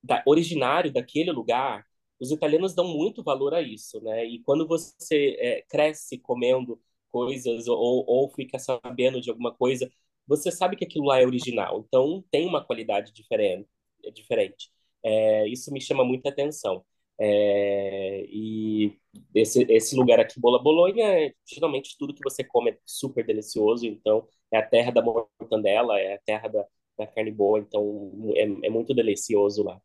da, 0.03 0.23
originário 0.25 0.91
daquele 0.91 1.31
lugar, 1.31 1.85
os 2.19 2.31
italianos 2.31 2.73
dão 2.75 2.87
muito 2.87 3.23
valor 3.23 3.53
a 3.53 3.61
isso, 3.61 4.01
né? 4.01 4.25
E 4.25 4.39
quando 4.43 4.67
você 4.67 5.35
é, 5.39 5.63
cresce 5.69 6.17
comendo 6.19 6.79
coisas 7.11 7.67
ou, 7.67 8.05
ou 8.07 8.29
fica 8.29 8.59
sabendo 8.59 9.19
de 9.21 9.29
alguma 9.29 9.53
coisa, 9.53 9.91
você 10.27 10.51
sabe 10.51 10.75
que 10.75 10.85
aquilo 10.85 11.05
lá 11.05 11.19
é 11.19 11.25
original. 11.25 11.83
Então 11.87 12.23
tem 12.31 12.47
uma 12.47 12.63
qualidade 12.63 13.11
diferente. 13.13 13.67
diferente. 14.13 14.71
É, 15.03 15.47
isso 15.47 15.71
me 15.73 15.81
chama 15.81 16.03
muita 16.03 16.29
atenção. 16.29 16.85
É, 17.19 18.25
e 18.29 18.97
esse, 19.35 19.63
esse 19.69 19.95
lugar 19.95 20.19
aqui, 20.19 20.39
Bola 20.39 20.61
Bolonha, 20.61 21.05
é, 21.05 21.33
geralmente 21.45 21.95
tudo 21.97 22.13
que 22.15 22.23
você 22.23 22.43
come 22.43 22.71
é 22.71 22.77
super 22.85 23.25
delicioso, 23.25 23.85
então 23.85 24.27
é 24.51 24.57
a 24.57 24.65
terra 24.67 24.91
da 24.91 25.01
mortandela, 25.03 25.99
é 25.99 26.15
a 26.15 26.19
terra 26.19 26.47
da, 26.47 26.65
da 26.97 27.07
carne 27.07 27.31
boa, 27.31 27.59
então 27.59 28.11
é, 28.35 28.67
é 28.67 28.69
muito 28.69 28.93
delicioso 28.93 29.63
lá. 29.63 29.79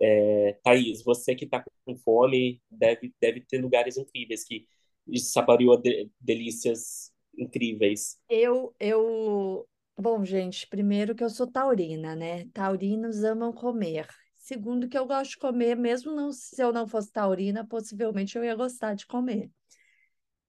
É, 0.00 0.58
Thaís, 0.64 1.02
você 1.02 1.34
que 1.34 1.44
está 1.44 1.62
com 1.84 1.96
fome, 1.96 2.60
deve, 2.70 3.12
deve 3.20 3.40
ter 3.42 3.60
lugares 3.60 3.96
incríveis 3.96 4.44
que 4.44 4.66
saboreou 5.18 5.76
de, 5.76 6.10
delícias 6.18 7.12
incríveis. 7.36 8.18
Eu, 8.28 8.74
eu, 8.80 9.68
bom, 9.98 10.24
gente, 10.24 10.66
primeiro 10.68 11.14
que 11.14 11.22
eu 11.22 11.30
sou 11.30 11.46
taurina, 11.46 12.16
né? 12.16 12.46
Taurinos 12.52 13.22
amam 13.24 13.52
comer. 13.52 14.06
Segundo, 14.36 14.88
que 14.88 14.96
eu 14.96 15.06
gosto 15.06 15.32
de 15.32 15.38
comer, 15.38 15.76
mesmo 15.76 16.12
não, 16.12 16.32
se 16.32 16.62
eu 16.62 16.72
não 16.72 16.86
fosse 16.88 17.12
taurina, 17.12 17.66
possivelmente 17.66 18.36
eu 18.36 18.44
ia 18.44 18.54
gostar 18.54 18.94
de 18.94 19.06
comer. 19.06 19.50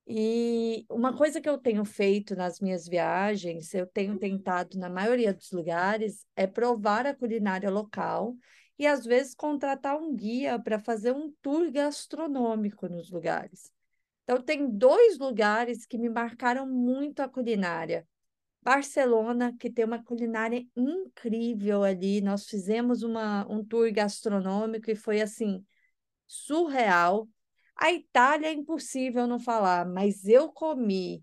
E 0.06 0.84
uma 0.90 1.16
coisa 1.16 1.40
que 1.40 1.48
eu 1.48 1.56
tenho 1.58 1.84
feito 1.84 2.34
nas 2.34 2.58
minhas 2.58 2.88
viagens, 2.88 3.72
eu 3.72 3.86
tenho 3.86 4.18
tentado 4.18 4.76
na 4.78 4.90
maioria 4.90 5.32
dos 5.32 5.52
lugares, 5.52 6.26
é 6.34 6.46
provar 6.46 7.06
a 7.06 7.14
culinária 7.14 7.70
local 7.70 8.34
e 8.82 8.86
às 8.86 9.04
vezes 9.04 9.32
contratar 9.32 9.96
um 9.96 10.12
guia 10.12 10.58
para 10.58 10.76
fazer 10.76 11.12
um 11.12 11.30
tour 11.40 11.70
gastronômico 11.70 12.88
nos 12.88 13.10
lugares. 13.10 13.72
Então, 14.24 14.42
tem 14.42 14.68
dois 14.68 15.18
lugares 15.18 15.86
que 15.86 15.96
me 15.96 16.08
marcaram 16.08 16.66
muito 16.66 17.20
a 17.20 17.28
culinária. 17.28 18.08
Barcelona, 18.60 19.56
que 19.56 19.70
tem 19.70 19.84
uma 19.84 20.02
culinária 20.02 20.66
incrível 20.74 21.84
ali. 21.84 22.20
Nós 22.20 22.48
fizemos 22.48 23.04
uma, 23.04 23.46
um 23.48 23.64
tour 23.64 23.92
gastronômico 23.92 24.90
e 24.90 24.96
foi 24.96 25.20
assim 25.20 25.64
surreal. 26.26 27.28
A 27.76 27.92
Itália 27.92 28.48
é 28.48 28.52
impossível 28.52 29.28
não 29.28 29.38
falar, 29.38 29.86
mas 29.86 30.26
eu 30.26 30.50
comi 30.50 31.22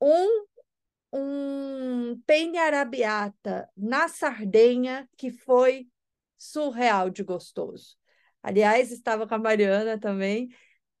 um 0.00 0.48
um 1.12 2.20
penne 2.26 2.58
arrabbiata 2.58 3.70
na 3.74 4.08
Sardenha 4.08 5.08
que 5.16 5.30
foi 5.30 5.88
surreal 6.38 7.10
de 7.10 7.22
gostoso. 7.22 7.96
Aliás, 8.42 8.92
estava 8.92 9.26
com 9.26 9.34
a 9.34 9.38
Mariana 9.38 9.98
também 9.98 10.48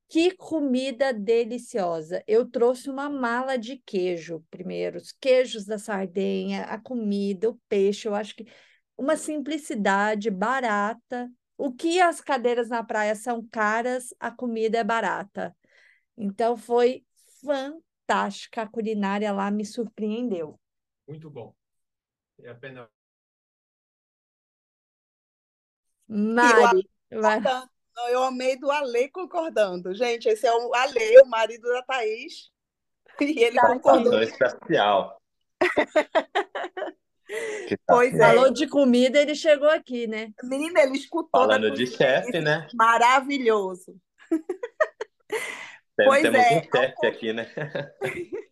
que 0.08 0.34
comida 0.34 1.12
deliciosa! 1.12 2.24
Eu 2.26 2.50
trouxe 2.50 2.88
uma 2.88 3.10
mala 3.10 3.58
de 3.58 3.76
queijo 3.76 4.42
primeiro, 4.50 4.96
os 4.96 5.12
queijos 5.12 5.66
da 5.66 5.78
Sardenha, 5.78 6.62
a 6.64 6.80
comida, 6.80 7.50
o 7.50 7.60
peixe. 7.68 8.08
Eu 8.08 8.14
acho 8.14 8.34
que 8.34 8.46
uma 8.96 9.16
simplicidade 9.16 10.30
barata. 10.30 11.30
O 11.58 11.72
que 11.72 12.00
as 12.00 12.20
cadeiras 12.20 12.68
na 12.68 12.82
praia 12.82 13.14
são 13.14 13.46
caras, 13.50 14.14
a 14.18 14.30
comida 14.30 14.78
é 14.78 14.84
barata. 14.84 15.54
Então 16.16 16.56
foi 16.56 17.04
fantástica. 17.42 18.62
A 18.62 18.66
culinária 18.66 19.30
lá 19.32 19.50
me 19.50 19.64
surpreendeu. 19.64 20.58
Muito 21.06 21.28
bom. 21.28 21.54
É 22.38 22.48
a 22.48 22.54
pena. 22.54 22.88
Mari, 26.08 26.88
vai. 27.10 27.42
Eu 28.10 28.22
amei 28.22 28.56
do 28.56 28.70
Ale 28.70 29.08
concordando. 29.10 29.92
Gente, 29.94 30.28
esse 30.28 30.46
é 30.46 30.52
o 30.52 30.72
Ale, 30.74 31.20
o 31.20 31.26
marido 31.26 31.68
da 31.68 31.82
Thaís. 31.82 32.50
E 33.20 33.42
ele 33.42 33.56
tá 33.56 33.66
concordou. 33.66 34.22
especial. 34.22 35.20
pois 37.84 38.14
é. 38.14 38.18
Falou 38.18 38.52
de 38.52 38.68
comida, 38.68 39.20
ele 39.20 39.34
chegou 39.34 39.68
aqui, 39.68 40.06
né? 40.06 40.32
Menina, 40.44 40.82
ele 40.82 40.96
escutou. 40.96 41.28
Falando 41.32 41.68
de 41.72 41.84
chefe, 41.84 42.40
né? 42.40 42.68
Maravilhoso. 42.74 43.96
pois 45.96 46.22
temos 46.22 46.38
é. 46.38 46.58
um 46.58 46.62
chefe 46.62 47.06
aqui, 47.08 47.32
né? 47.32 47.50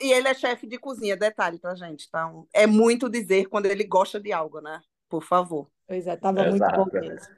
E 0.00 0.12
ele 0.12 0.28
é 0.28 0.34
chefe 0.34 0.66
de 0.66 0.78
cozinha, 0.78 1.16
detalhe 1.16 1.58
pra 1.58 1.74
gente. 1.74 2.06
Então, 2.08 2.46
é 2.52 2.66
muito 2.66 3.08
dizer 3.08 3.46
quando 3.46 3.66
ele 3.66 3.84
gosta 3.84 4.20
de 4.20 4.32
algo, 4.32 4.60
né? 4.60 4.80
Por 5.14 5.22
favor. 5.22 5.70
Pois 5.86 6.08
é, 6.08 6.16
tava 6.16 6.44
Exato. 6.48 6.76
muito 6.76 6.90
bom 6.90 7.00
mesmo. 7.00 7.36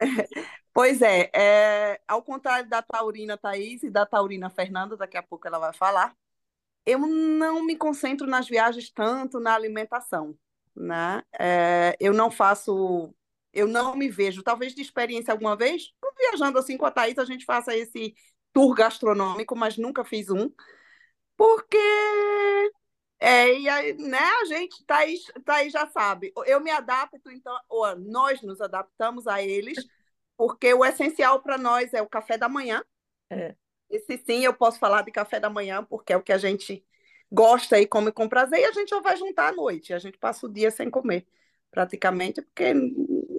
Pois 0.72 1.02
é, 1.02 1.28
é, 1.34 2.00
ao 2.06 2.22
contrário 2.22 2.68
da 2.68 2.80
Taurina 2.80 3.36
Thaís 3.36 3.82
e 3.82 3.90
da 3.90 4.06
Taurina 4.06 4.48
Fernanda, 4.48 4.96
daqui 4.96 5.16
a 5.16 5.22
pouco 5.22 5.44
ela 5.48 5.58
vai 5.58 5.72
falar, 5.72 6.14
eu 6.86 7.00
não 7.00 7.64
me 7.64 7.74
concentro 7.74 8.28
nas 8.28 8.46
viagens 8.46 8.88
tanto 8.88 9.40
na 9.40 9.54
alimentação, 9.56 10.38
né? 10.76 11.24
É, 11.36 11.96
eu 11.98 12.14
não 12.14 12.30
faço, 12.30 13.12
eu 13.52 13.66
não 13.66 13.96
me 13.96 14.08
vejo, 14.08 14.44
talvez 14.44 14.72
de 14.72 14.80
experiência 14.80 15.32
alguma 15.32 15.56
vez, 15.56 15.92
viajando 16.16 16.60
assim 16.60 16.76
com 16.76 16.86
a 16.86 16.92
Thaís, 16.92 17.18
a 17.18 17.24
gente 17.24 17.44
faça 17.44 17.76
esse 17.76 18.14
tour 18.52 18.72
gastronômico, 18.72 19.56
mas 19.56 19.76
nunca 19.76 20.04
fiz 20.04 20.30
um, 20.30 20.48
porque 21.36 21.76
é, 23.20 23.58
e 23.58 23.68
aí, 23.68 23.94
né, 23.94 24.18
a 24.42 24.44
gente, 24.44 24.84
Thaís, 24.84 25.24
Thaís 25.44 25.72
já 25.72 25.86
sabe, 25.88 26.32
eu 26.46 26.60
me 26.60 26.70
adapto, 26.70 27.30
então, 27.30 27.56
ou 27.68 27.96
nós 27.96 28.40
nos 28.42 28.60
adaptamos 28.60 29.26
a 29.26 29.42
eles, 29.42 29.78
porque 30.36 30.72
o 30.72 30.84
essencial 30.84 31.42
para 31.42 31.58
nós 31.58 31.92
é 31.92 32.00
o 32.00 32.08
café 32.08 32.38
da 32.38 32.48
manhã. 32.48 32.82
É. 33.30 33.56
Esse 33.90 34.18
sim, 34.18 34.44
eu 34.44 34.54
posso 34.54 34.78
falar 34.78 35.02
de 35.02 35.10
café 35.10 35.40
da 35.40 35.50
manhã, 35.50 35.82
porque 35.82 36.12
é 36.12 36.16
o 36.16 36.22
que 36.22 36.32
a 36.32 36.38
gente 36.38 36.84
gosta 37.30 37.78
e 37.78 37.86
come 37.86 38.12
com 38.12 38.28
prazer, 38.28 38.60
e 38.60 38.64
a 38.64 38.72
gente 38.72 38.88
só 38.88 39.00
vai 39.00 39.16
juntar 39.16 39.48
à 39.48 39.52
noite. 39.52 39.92
A 39.92 39.98
gente 39.98 40.16
passa 40.16 40.46
o 40.46 40.52
dia 40.52 40.70
sem 40.70 40.88
comer, 40.88 41.26
praticamente, 41.70 42.40
porque 42.40 42.72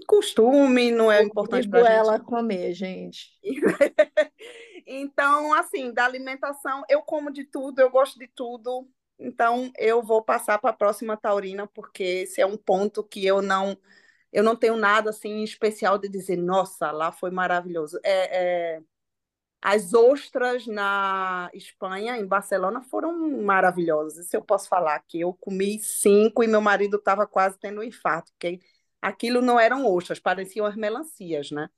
costume 0.10 0.92
não 0.92 1.12
é 1.12 1.22
importante 1.22 1.70
para 1.70 1.88
ela 1.88 2.18
gente. 2.18 2.26
comer, 2.26 2.74
gente. 2.74 3.40
então, 4.86 5.54
assim, 5.54 5.94
da 5.94 6.04
alimentação, 6.04 6.84
eu 6.90 7.02
como 7.02 7.32
de 7.32 7.46
tudo, 7.46 7.80
eu 7.80 7.90
gosto 7.92 8.18
de 8.18 8.28
tudo. 8.28 8.90
Então, 9.20 9.72
eu 9.78 10.02
vou 10.02 10.24
passar 10.24 10.58
para 10.60 10.70
a 10.72 10.74
próxima 10.74 11.18
taurina, 11.18 11.68
porque 11.68 12.04
esse 12.04 12.42
é 12.42 12.46
um 12.46 12.58
ponto 12.58 13.04
que 13.04 13.26
eu 13.26 13.42
não 13.42 13.78
eu 14.34 14.44
não 14.44 14.56
tenho 14.56 14.78
nada 14.78 15.10
assim 15.12 15.44
especial 15.44 15.98
de 16.00 16.10
dizer, 16.10 16.38
nossa, 16.38 16.92
lá 16.92 17.12
foi 17.12 17.32
maravilhoso. 17.32 18.00
É, 18.04 18.78
é... 18.78 18.84
As 19.62 19.94
ostras 19.94 20.66
na 20.68 21.50
Espanha, 21.54 22.18
em 22.18 22.26
Barcelona, 22.26 22.82
foram 22.82 23.44
maravilhosas. 23.44 24.26
Isso 24.26 24.36
eu 24.36 24.44
posso 24.44 24.70
falar 24.70 25.00
que 25.08 25.20
eu 25.22 25.34
comi 25.34 25.80
cinco 25.80 26.44
e 26.44 26.48
meu 26.48 26.62
marido 26.62 26.98
estava 26.98 27.28
quase 27.28 27.60
tendo 27.60 27.82
um 27.82 27.84
infarto, 27.84 28.32
porque 28.34 28.60
aquilo 29.02 29.42
não 29.42 29.60
eram 29.60 29.86
ostras, 29.86 30.20
pareciam 30.20 30.66
as 30.66 30.76
melancias, 30.78 31.52
né? 31.52 31.70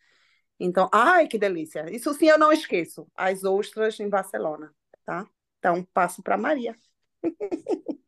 Então, 0.60 0.90
ai, 0.94 1.28
que 1.28 1.38
delícia. 1.40 1.86
Isso 1.94 2.14
sim 2.14 2.28
eu 2.30 2.40
não 2.40 2.52
esqueço, 2.54 3.08
as 3.16 3.44
ostras 3.44 4.00
em 4.00 4.10
Barcelona, 4.10 4.74
tá? 5.06 5.28
Então, 5.60 5.84
passo 5.94 6.24
para 6.24 6.38
Maria. 6.38 6.76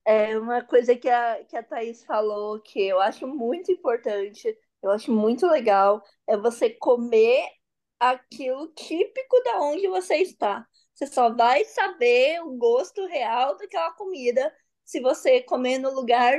É 0.05 0.37
uma 0.37 0.61
coisa 0.63 0.95
que 0.95 1.09
a, 1.09 1.43
que 1.45 1.55
a 1.55 1.63
Thaís 1.63 2.03
falou 2.05 2.59
que 2.61 2.81
eu 2.81 2.99
acho 2.99 3.27
muito 3.27 3.71
importante, 3.71 4.55
eu 4.81 4.91
acho 4.91 5.11
muito 5.13 5.47
legal, 5.47 6.03
é 6.27 6.35
você 6.37 6.69
comer 6.69 7.47
aquilo 7.99 8.67
típico 8.73 9.41
da 9.43 9.61
onde 9.61 9.87
você 9.87 10.15
está. 10.17 10.67
Você 10.93 11.07
só 11.07 11.33
vai 11.33 11.63
saber 11.65 12.41
o 12.43 12.55
gosto 12.57 13.05
real 13.07 13.57
daquela 13.57 13.91
comida 13.93 14.53
se 14.85 14.99
você 14.99 15.41
comer 15.41 15.77
no 15.79 15.89
lugar 15.93 16.37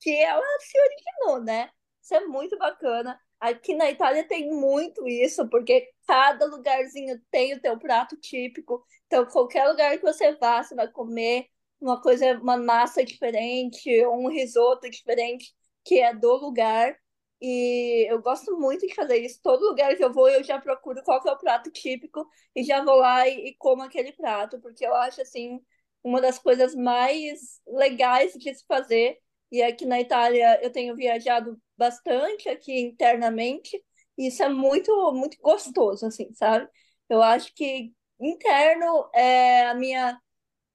que 0.00 0.10
ela 0.10 0.42
se 0.60 0.78
originou, 0.78 1.44
né? 1.44 1.70
Isso 2.02 2.14
é 2.14 2.26
muito 2.26 2.58
bacana. 2.58 3.18
Aqui 3.40 3.74
na 3.74 3.90
Itália 3.90 4.26
tem 4.26 4.50
muito 4.50 5.06
isso, 5.08 5.48
porque 5.48 5.90
cada 6.06 6.46
lugarzinho 6.46 7.20
tem 7.30 7.54
o 7.54 7.60
teu 7.60 7.78
prato 7.78 8.16
típico. 8.16 8.84
Então, 9.06 9.24
qualquer 9.26 9.68
lugar 9.68 9.96
que 9.96 10.02
você 10.04 10.32
vá, 10.36 10.62
você 10.62 10.74
vai 10.74 10.88
comer 10.90 11.46
uma 11.80 12.00
coisa, 12.00 12.38
uma 12.40 12.56
massa 12.56 13.04
diferente, 13.04 13.90
um 14.06 14.28
risoto 14.28 14.88
diferente, 14.90 15.54
que 15.84 16.00
é 16.00 16.14
do 16.14 16.34
lugar. 16.36 16.96
E 17.40 18.06
eu 18.10 18.20
gosto 18.22 18.56
muito 18.58 18.86
de 18.86 18.94
fazer 18.94 19.18
isso. 19.18 19.40
Todo 19.42 19.68
lugar 19.68 19.94
que 19.96 20.02
eu 20.04 20.12
vou, 20.12 20.28
eu 20.28 20.42
já 20.42 20.58
procuro 20.60 21.02
qual 21.04 21.22
que 21.22 21.28
é 21.28 21.32
o 21.32 21.38
prato 21.38 21.70
típico 21.70 22.26
e 22.54 22.62
já 22.64 22.82
vou 22.84 22.96
lá 22.96 23.28
e, 23.28 23.48
e 23.50 23.56
como 23.56 23.82
aquele 23.82 24.12
prato, 24.12 24.60
porque 24.60 24.86
eu 24.86 24.94
acho 24.94 25.20
assim 25.20 25.60
uma 26.02 26.20
das 26.20 26.38
coisas 26.38 26.74
mais 26.74 27.60
legais 27.66 28.32
de 28.34 28.54
se 28.54 28.64
fazer. 28.66 29.18
E 29.50 29.62
aqui 29.62 29.84
na 29.86 30.00
Itália 30.00 30.60
eu 30.62 30.70
tenho 30.72 30.96
viajado 30.96 31.60
bastante 31.76 32.48
aqui 32.48 32.80
internamente, 32.80 33.82
e 34.18 34.28
isso 34.28 34.42
é 34.42 34.48
muito 34.48 34.90
muito 35.12 35.36
gostoso 35.40 36.06
assim, 36.06 36.32
sabe? 36.34 36.68
Eu 37.08 37.22
acho 37.22 37.54
que 37.54 37.92
interno 38.20 39.08
é 39.14 39.66
a 39.66 39.74
minha 39.74 40.20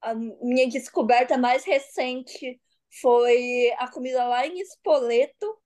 a 0.02 0.14
minha 0.16 0.68
descoberta 0.68 1.38
mais 1.38 1.64
recente 1.64 2.60
foi 3.02 3.72
a 3.78 3.89
comida 3.89 4.24
lá 4.28 4.45
em 4.45 4.60
Spoleto. 4.62 5.58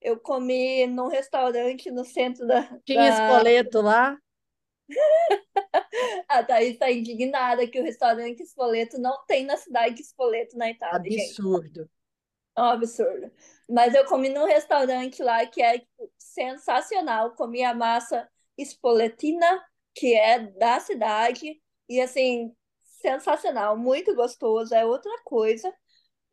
Eu 0.00 0.18
comi 0.18 0.86
num 0.86 1.08
restaurante 1.08 1.90
no 1.90 2.04
centro 2.04 2.46
da. 2.46 2.62
Tinha 2.84 3.10
da... 3.10 3.26
espoleto 3.26 3.80
lá? 3.82 4.16
a 6.28 6.42
Thaís 6.42 6.72
está 6.72 6.90
indignada 6.90 7.66
que 7.66 7.78
o 7.78 7.84
restaurante 7.84 8.42
Spoleto 8.42 8.98
não 8.98 9.24
tem 9.26 9.44
na 9.44 9.56
cidade 9.56 9.96
de 9.96 10.02
Spoleto, 10.02 10.56
na 10.56 10.70
Itália. 10.70 11.22
Absurdo. 11.22 11.80
Gente. 11.80 11.90
É 12.56 12.62
um 12.62 12.64
absurdo. 12.64 13.32
Mas 13.68 13.94
eu 13.94 14.04
comi 14.06 14.28
num 14.28 14.46
restaurante 14.46 15.22
lá 15.22 15.46
que 15.46 15.62
é 15.62 15.78
tipo, 15.78 16.10
sensacional. 16.18 17.34
Comi 17.34 17.62
a 17.62 17.74
massa 17.74 18.28
espoletina, 18.56 19.64
que 19.94 20.14
é 20.14 20.38
da 20.38 20.80
cidade. 20.80 21.60
E 21.88 22.00
assim, 22.00 22.54
sensacional, 23.00 23.76
muito 23.76 24.14
gostoso, 24.14 24.74
é 24.74 24.84
outra 24.84 25.12
coisa. 25.24 25.72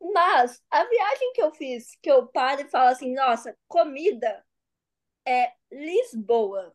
Mas 0.00 0.62
a 0.70 0.84
viagem 0.84 1.32
que 1.32 1.42
eu 1.42 1.52
fiz, 1.52 1.96
que 2.02 2.10
eu 2.10 2.26
paro 2.28 2.62
e 2.62 2.70
falo 2.70 2.90
assim, 2.90 3.14
nossa, 3.14 3.56
comida 3.66 4.44
é 5.26 5.52
Lisboa. 5.70 6.74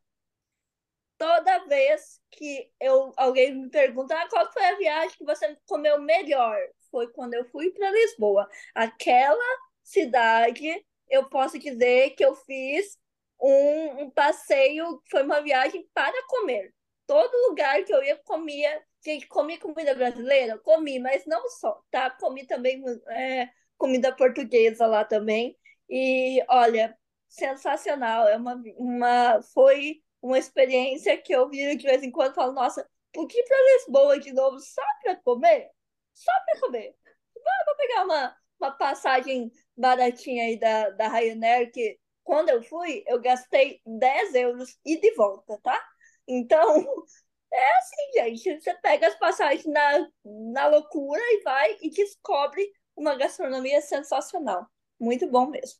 Toda 1.17 1.65
vez 1.67 2.19
que 2.31 2.69
eu, 2.79 3.13
alguém 3.15 3.55
me 3.55 3.69
pergunta 3.69 4.15
ah, 4.15 4.27
qual 4.29 4.51
foi 4.51 4.65
a 4.65 4.77
viagem 4.77 5.17
que 5.17 5.23
você 5.25 5.57
comeu 5.65 6.01
melhor, 6.01 6.57
foi 6.91 7.07
quando 7.11 7.33
eu 7.33 7.45
fui 7.45 7.71
para 7.71 7.91
Lisboa. 7.91 8.49
Aquela 8.75 9.43
cidade, 9.83 10.85
eu 11.09 11.29
posso 11.29 11.57
dizer 11.57 12.11
que 12.11 12.25
eu 12.25 12.35
fiz 12.35 12.97
um, 13.39 14.03
um 14.03 14.09
passeio, 14.11 15.01
foi 15.09 15.23
uma 15.23 15.41
viagem 15.41 15.87
para 15.93 16.13
comer. 16.27 16.73
Todo 17.13 17.49
lugar 17.49 17.83
que 17.83 17.93
eu 17.93 18.03
ia 18.03 18.17
comia 18.17 18.83
Gente, 19.05 19.27
comi 19.27 19.57
comida 19.59 19.93
brasileira? 19.93 20.57
Comi, 20.59 20.97
mas 20.97 21.25
não 21.25 21.47
só, 21.49 21.79
tá? 21.91 22.09
Comi 22.09 22.47
também 22.47 22.81
é, 23.09 23.49
comida 23.77 24.15
portuguesa 24.15 24.87
lá 24.87 25.03
também. 25.03 25.57
E 25.89 26.41
olha, 26.47 26.97
sensacional. 27.27 28.27
É 28.29 28.37
uma, 28.37 28.55
uma, 28.77 29.41
foi 29.53 30.01
uma 30.21 30.39
experiência 30.39 31.17
que 31.21 31.35
eu 31.35 31.49
vi 31.49 31.75
de 31.75 31.85
vez 31.85 32.01
em 32.01 32.09
quando 32.11 32.33
falo, 32.33 32.53
nossa, 32.53 32.89
por 33.11 33.27
que 33.27 33.43
para 33.43 33.73
Lisboa 33.75 34.19
de 34.19 34.31
novo? 34.31 34.57
Só 34.59 34.81
para 35.03 35.17
comer? 35.17 35.69
Só 36.13 36.31
para 36.45 36.61
comer. 36.61 36.95
Vou 37.65 37.75
pegar 37.75 38.05
uma, 38.05 38.37
uma 38.59 38.71
passagem 38.71 39.51
baratinha 39.75 40.45
aí 40.45 40.57
da, 40.57 40.91
da 40.91 41.09
Ryanair, 41.09 41.71
que 41.71 41.99
quando 42.23 42.49
eu 42.49 42.63
fui, 42.63 43.03
eu 43.05 43.19
gastei 43.19 43.81
10 43.85 44.33
euros 44.35 44.77
e 44.85 44.97
de 44.97 45.11
volta, 45.13 45.59
tá? 45.61 45.92
Então, 46.27 46.85
é 47.53 47.77
assim, 47.77 48.13
gente. 48.15 48.61
Você 48.61 48.73
pega 48.75 49.07
as 49.07 49.15
passagens 49.17 49.65
na, 49.65 50.07
na 50.25 50.67
loucura 50.67 51.21
e 51.21 51.41
vai 51.43 51.77
e 51.81 51.89
descobre 51.89 52.71
uma 52.95 53.15
gastronomia 53.15 53.81
sensacional. 53.81 54.67
Muito 54.99 55.27
bom 55.29 55.47
mesmo. 55.49 55.79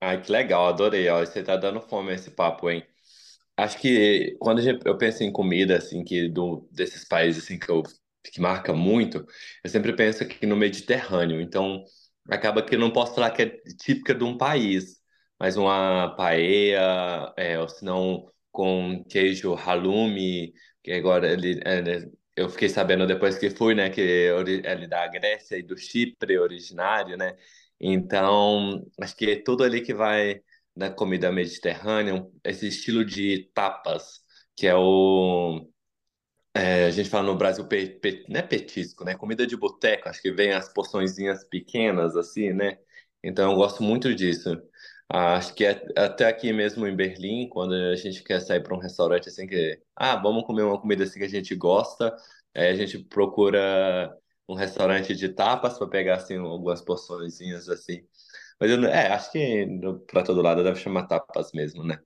Ai, 0.00 0.20
que 0.22 0.30
legal, 0.30 0.66
adorei. 0.68 1.08
Ó, 1.08 1.20
você 1.24 1.42
tá 1.42 1.56
dando 1.56 1.80
fome 1.80 2.12
esse 2.14 2.30
papo, 2.30 2.70
hein? 2.70 2.86
Acho 3.56 3.78
que 3.80 4.36
quando 4.40 4.60
eu 4.86 4.98
penso 4.98 5.22
em 5.24 5.32
comida, 5.32 5.76
assim, 5.78 6.04
que 6.04 6.28
do, 6.28 6.68
desses 6.72 7.04
países, 7.06 7.44
assim, 7.44 7.58
que 7.58 7.70
eu 7.70 7.82
que 8.32 8.40
marca 8.40 8.72
muito, 8.74 9.26
eu 9.64 9.70
sempre 9.70 9.94
penso 9.94 10.22
aqui 10.24 10.46
no 10.46 10.56
Mediterrâneo. 10.56 11.40
Então, 11.40 11.84
acaba 12.30 12.62
que 12.62 12.74
eu 12.74 12.78
não 12.80 12.92
posso 12.92 13.14
falar 13.14 13.30
que 13.30 13.42
é 13.42 13.46
típica 13.78 14.14
de 14.14 14.24
um 14.24 14.36
país, 14.36 15.00
mas 15.38 15.56
uma 15.56 16.14
paella, 16.16 17.32
é, 17.36 17.58
ou 17.60 17.68
se 17.68 17.84
não 17.84 18.30
com 18.56 19.04
queijo 19.04 19.54
halloumi, 19.54 20.54
que 20.82 20.90
agora 20.92 21.30
ele, 21.30 21.60
ele, 21.66 22.10
eu 22.34 22.48
fiquei 22.48 22.68
sabendo 22.70 23.06
depois 23.06 23.36
que 23.38 23.50
fui, 23.50 23.74
né, 23.74 23.90
que 23.90 24.00
ele 24.00 24.62
é 24.66 24.86
da 24.88 25.06
Grécia 25.08 25.56
e 25.58 25.62
do 25.62 25.76
Chipre 25.76 26.38
originário, 26.38 27.16
né? 27.18 27.36
Então, 27.78 28.82
acho 29.00 29.14
que 29.14 29.30
é 29.30 29.42
tudo 29.42 29.62
ali 29.62 29.82
que 29.82 29.92
vai 29.94 30.40
da 30.74 30.90
comida 30.90 31.30
mediterrânea, 31.30 32.26
esse 32.44 32.66
estilo 32.68 33.04
de 33.04 33.50
tapas, 33.54 34.22
que 34.56 34.66
é 34.66 34.74
o 34.74 35.68
é, 36.54 36.86
a 36.86 36.90
gente 36.90 37.08
fala 37.10 37.26
no 37.26 37.36
Brasil, 37.36 37.66
pe, 37.68 37.86
pe, 38.00 38.24
não 38.28 38.40
é 38.40 38.42
petisco, 38.42 39.04
né? 39.04 39.14
Comida 39.16 39.46
de 39.46 39.56
boteco, 39.56 40.08
acho 40.08 40.22
que 40.22 40.32
vem 40.32 40.52
as 40.52 40.68
porçõezinhas 40.72 41.44
pequenas, 41.44 42.16
assim, 42.16 42.52
né? 42.52 42.78
Então 43.22 43.50
eu 43.50 43.56
gosto 43.56 43.82
muito 43.82 44.14
disso. 44.14 44.50
Acho 45.08 45.54
que 45.54 45.64
é, 45.64 45.84
até 45.96 46.26
aqui 46.26 46.52
mesmo 46.52 46.86
em 46.86 46.94
Berlim, 46.96 47.48
quando 47.48 47.74
a 47.74 47.94
gente 47.96 48.22
quer 48.24 48.40
sair 48.40 48.60
para 48.62 48.74
um 48.74 48.78
restaurante 48.80 49.28
assim 49.28 49.46
que, 49.46 49.80
ah, 49.94 50.16
vamos 50.16 50.44
comer 50.44 50.62
uma 50.62 50.80
comida 50.80 51.04
assim 51.04 51.18
que 51.20 51.24
a 51.24 51.28
gente 51.28 51.54
gosta, 51.54 52.14
aí 52.54 52.68
a 52.70 52.74
gente 52.74 52.98
procura 53.04 54.16
um 54.48 54.54
restaurante 54.54 55.14
de 55.14 55.28
tapas 55.28 55.78
para 55.78 55.86
pegar 55.88 56.16
assim 56.16 56.36
algumas 56.38 56.80
porçõezinhas 56.82 57.68
assim. 57.68 58.04
Mas 58.60 58.70
eu, 58.70 58.84
é, 58.86 59.08
acho 59.12 59.30
que 59.32 59.66
para 60.08 60.24
todo 60.24 60.42
lado 60.42 60.64
deve 60.64 60.80
chamar 60.80 61.06
tapas 61.06 61.52
mesmo, 61.52 61.84
né? 61.84 62.00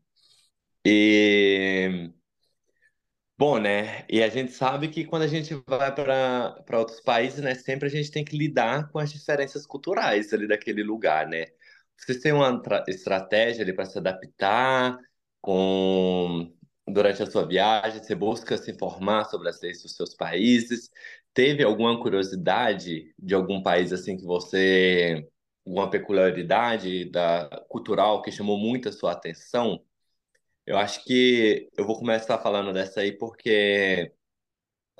E 0.87 2.11
Bom, 3.39 3.59
né? 3.59 4.05
E 4.11 4.23
a 4.23 4.29
gente 4.29 4.53
sabe 4.53 4.89
que 4.89 5.05
quando 5.05 5.23
a 5.23 5.27
gente 5.27 5.55
vai 5.67 5.95
para 5.95 6.53
para 6.67 6.79
outros 6.79 7.01
países, 7.01 7.41
né, 7.41 7.55
sempre 7.55 7.87
a 7.89 7.91
gente 7.91 8.11
tem 8.11 8.23
que 8.23 8.37
lidar 8.37 8.91
com 8.91 8.99
as 8.99 9.11
diferenças 9.11 9.65
culturais 9.67 10.31
ali 10.35 10.47
daquele 10.47 10.83
lugar, 10.83 11.27
né? 11.27 11.47
Vocês 12.01 12.19
têm 12.21 12.33
uma 12.33 12.63
estratégia 12.89 13.63
ali 13.63 13.73
para 13.75 13.85
se 13.87 13.99
adaptar 13.99 14.99
com 15.41 16.53
durante 16.89 17.23
a 17.23 17.27
sua 17.31 17.47
viagem? 17.47 18.03
Você 18.03 18.15
busca 18.15 18.57
se 18.57 18.71
informar 18.71 19.25
sobre 19.27 19.49
as 19.49 19.61
leis 19.61 19.83
dos 19.83 19.95
seus 19.95 20.15
países? 20.15 20.91
Teve 21.35 21.63
alguma 21.63 22.01
curiosidade 22.01 23.15
de 23.19 23.35
algum 23.35 23.63
país 23.63 23.93
assim 23.93 24.17
que 24.17 24.25
você 24.25 25.29
alguma 25.67 25.91
peculiaridade 25.91 27.05
da 27.11 27.49
cultural 27.69 28.23
que 28.23 28.33
chamou 28.33 28.59
muito 28.59 28.89
a 28.89 28.93
sua 28.93 29.13
atenção? 29.13 29.85
Eu 30.67 30.79
acho 30.79 31.05
que 31.05 31.69
eu 31.77 31.87
vou 31.87 31.99
começar 31.99 32.39
falando 32.39 32.73
dessa 32.73 33.01
aí 33.01 33.13
porque 33.13 34.13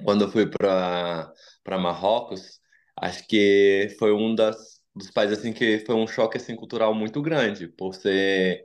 quando 0.05 0.25
eu 0.25 0.31
fui 0.31 0.47
para 0.51 1.33
para 1.63 1.79
Marrocos, 1.79 2.61
acho 2.97 3.27
que 3.29 3.95
foi 3.99 4.13
um 4.13 4.35
das, 4.35 4.80
dos 4.95 5.11
países 5.11 5.39
assim 5.39 5.53
que 5.53 5.81
foi 5.81 5.95
um 5.95 6.07
choque 6.07 6.37
assim 6.37 6.57
cultural 6.57 6.95
muito 6.95 7.23
grande, 7.23 7.69
por 7.69 7.95
ser 7.95 8.65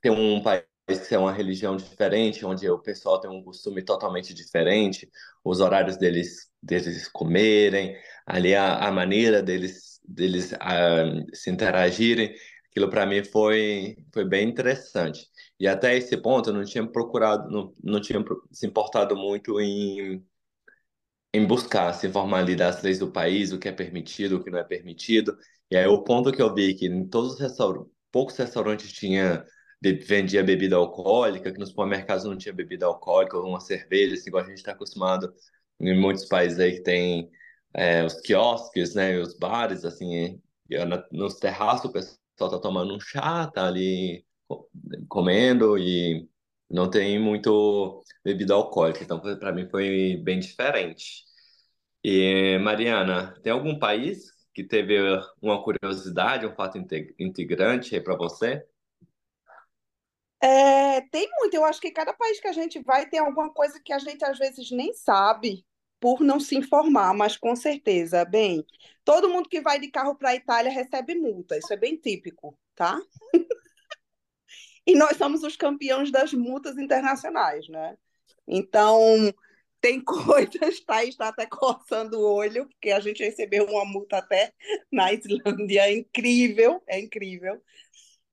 ter 0.00 0.10
um 0.10 0.42
país 0.42 0.64
que 1.08 1.14
é 1.14 1.18
uma 1.18 1.32
religião 1.32 1.76
diferente, 1.76 2.44
onde 2.46 2.68
o 2.70 2.78
pessoal 2.78 3.20
tem 3.20 3.30
um 3.30 3.42
costume 3.42 3.82
totalmente 3.84 4.32
diferente, 4.34 5.10
os 5.44 5.60
horários 5.60 5.96
deles 5.96 6.50
deles 6.62 7.08
comerem, 7.08 7.96
ali 8.26 8.54
a, 8.54 8.78
a 8.88 8.90
maneira 8.92 9.42
deles 9.42 10.00
deles 10.08 10.52
uh, 10.52 11.26
se 11.36 11.50
interagirem, 11.50 12.34
aquilo 12.70 12.88
para 12.88 13.06
mim 13.06 13.24
foi 13.24 13.96
foi 14.12 14.24
bem 14.24 14.48
interessante. 14.48 15.26
E 15.58 15.66
até 15.66 15.96
esse 15.96 16.16
ponto 16.16 16.50
eu 16.50 16.54
não 16.54 16.64
tinha 16.64 16.86
procurado, 16.86 17.50
não, 17.50 17.74
não 17.82 18.00
tinha 18.00 18.22
se 18.52 18.66
importado 18.66 19.16
muito 19.16 19.60
em, 19.60 20.24
em 21.36 21.46
buscar 21.46 21.92
se 21.92 22.06
informar 22.06 22.40
ali 22.40 22.56
das 22.56 22.82
leis 22.82 22.98
do 22.98 23.10
país, 23.12 23.52
o 23.52 23.58
que 23.58 23.68
é 23.68 23.72
permitido, 23.72 24.36
o 24.36 24.44
que 24.44 24.50
não 24.50 24.58
é 24.58 24.64
permitido. 24.64 25.36
E 25.70 25.76
aí 25.76 25.86
o 25.86 26.02
ponto 26.02 26.32
que 26.32 26.40
eu 26.42 26.54
vi 26.54 26.74
que 26.74 26.86
em 26.86 27.06
todos 27.08 27.34
os 27.34 27.40
restaurantes, 27.40 27.92
poucos 28.12 28.36
restaurantes 28.36 28.92
tinha 28.92 29.44
vendia 29.82 30.42
bebida 30.42 30.76
alcoólica, 30.76 31.52
que 31.52 31.58
nos 31.58 31.68
supermercados 31.70 32.24
não 32.24 32.36
tinha 32.36 32.52
bebida 32.54 32.86
alcoólica, 32.86 33.36
ou 33.36 33.48
uma 33.48 33.60
cerveja, 33.60 34.14
assim, 34.14 34.28
igual 34.28 34.44
a 34.44 34.48
gente 34.48 34.58
está 34.58 34.72
acostumado 34.72 35.32
em 35.80 35.98
muitos 35.98 36.24
países 36.26 36.58
aí 36.58 36.72
que 36.72 36.82
tem 36.82 37.30
é, 37.74 38.04
os 38.04 38.14
quiosques, 38.20 38.94
né, 38.94 39.18
os 39.18 39.38
bares, 39.38 39.84
assim, 39.84 40.40
nos 41.12 41.34
terraços 41.36 41.90
o 41.90 41.92
pessoal 41.92 42.50
tá 42.50 42.58
tomando 42.58 42.94
um 42.94 43.00
chá, 43.00 43.46
tá 43.48 43.66
ali 43.66 44.24
comendo 45.08 45.78
e 45.78 46.28
não 46.70 46.90
tem 46.90 47.18
muito 47.20 48.02
bebida 48.24 48.54
alcoólica, 48.54 49.02
então 49.04 49.20
para 49.20 49.52
mim 49.52 49.68
foi 49.70 50.16
bem 50.24 50.40
diferente. 50.40 51.25
E 52.08 52.56
Mariana, 52.60 53.34
tem 53.42 53.52
algum 53.52 53.80
país 53.80 54.30
que 54.54 54.62
teve 54.62 54.96
uma 55.42 55.60
curiosidade, 55.60 56.46
um 56.46 56.54
fato 56.54 56.78
integrante 57.18 58.00
para 58.00 58.16
você? 58.16 58.64
É, 60.40 61.00
tem 61.10 61.28
muito. 61.40 61.54
Eu 61.54 61.64
acho 61.64 61.80
que 61.80 61.90
cada 61.90 62.12
país 62.12 62.38
que 62.38 62.46
a 62.46 62.52
gente 62.52 62.80
vai 62.80 63.08
tem 63.08 63.18
alguma 63.18 63.52
coisa 63.52 63.80
que 63.84 63.92
a 63.92 63.98
gente 63.98 64.24
às 64.24 64.38
vezes 64.38 64.70
nem 64.70 64.94
sabe 64.94 65.66
por 65.98 66.20
não 66.20 66.38
se 66.38 66.54
informar, 66.54 67.12
mas 67.12 67.36
com 67.36 67.56
certeza, 67.56 68.24
bem, 68.24 68.64
todo 69.04 69.28
mundo 69.28 69.48
que 69.48 69.60
vai 69.60 69.80
de 69.80 69.90
carro 69.90 70.14
para 70.14 70.28
a 70.28 70.36
Itália 70.36 70.70
recebe 70.70 71.16
multa. 71.16 71.58
Isso 71.58 71.72
é 71.72 71.76
bem 71.76 71.96
típico, 71.96 72.56
tá? 72.76 73.00
e 74.86 74.94
nós 74.94 75.16
somos 75.16 75.42
os 75.42 75.56
campeões 75.56 76.12
das 76.12 76.32
multas 76.32 76.78
internacionais, 76.78 77.68
né? 77.68 77.98
Então, 78.46 79.34
tem 79.86 80.00
coisas, 80.02 80.80
tá? 80.80 81.04
Está 81.04 81.28
até 81.28 81.46
coçando 81.46 82.18
o 82.18 82.34
olho, 82.34 82.66
porque 82.66 82.90
a 82.90 82.98
gente 82.98 83.22
recebeu 83.22 83.64
uma 83.66 83.84
multa 83.84 84.18
até 84.18 84.52
na 84.90 85.12
Islândia, 85.12 85.82
é 85.82 85.92
incrível, 85.92 86.82
é 86.88 86.98
incrível. 86.98 87.62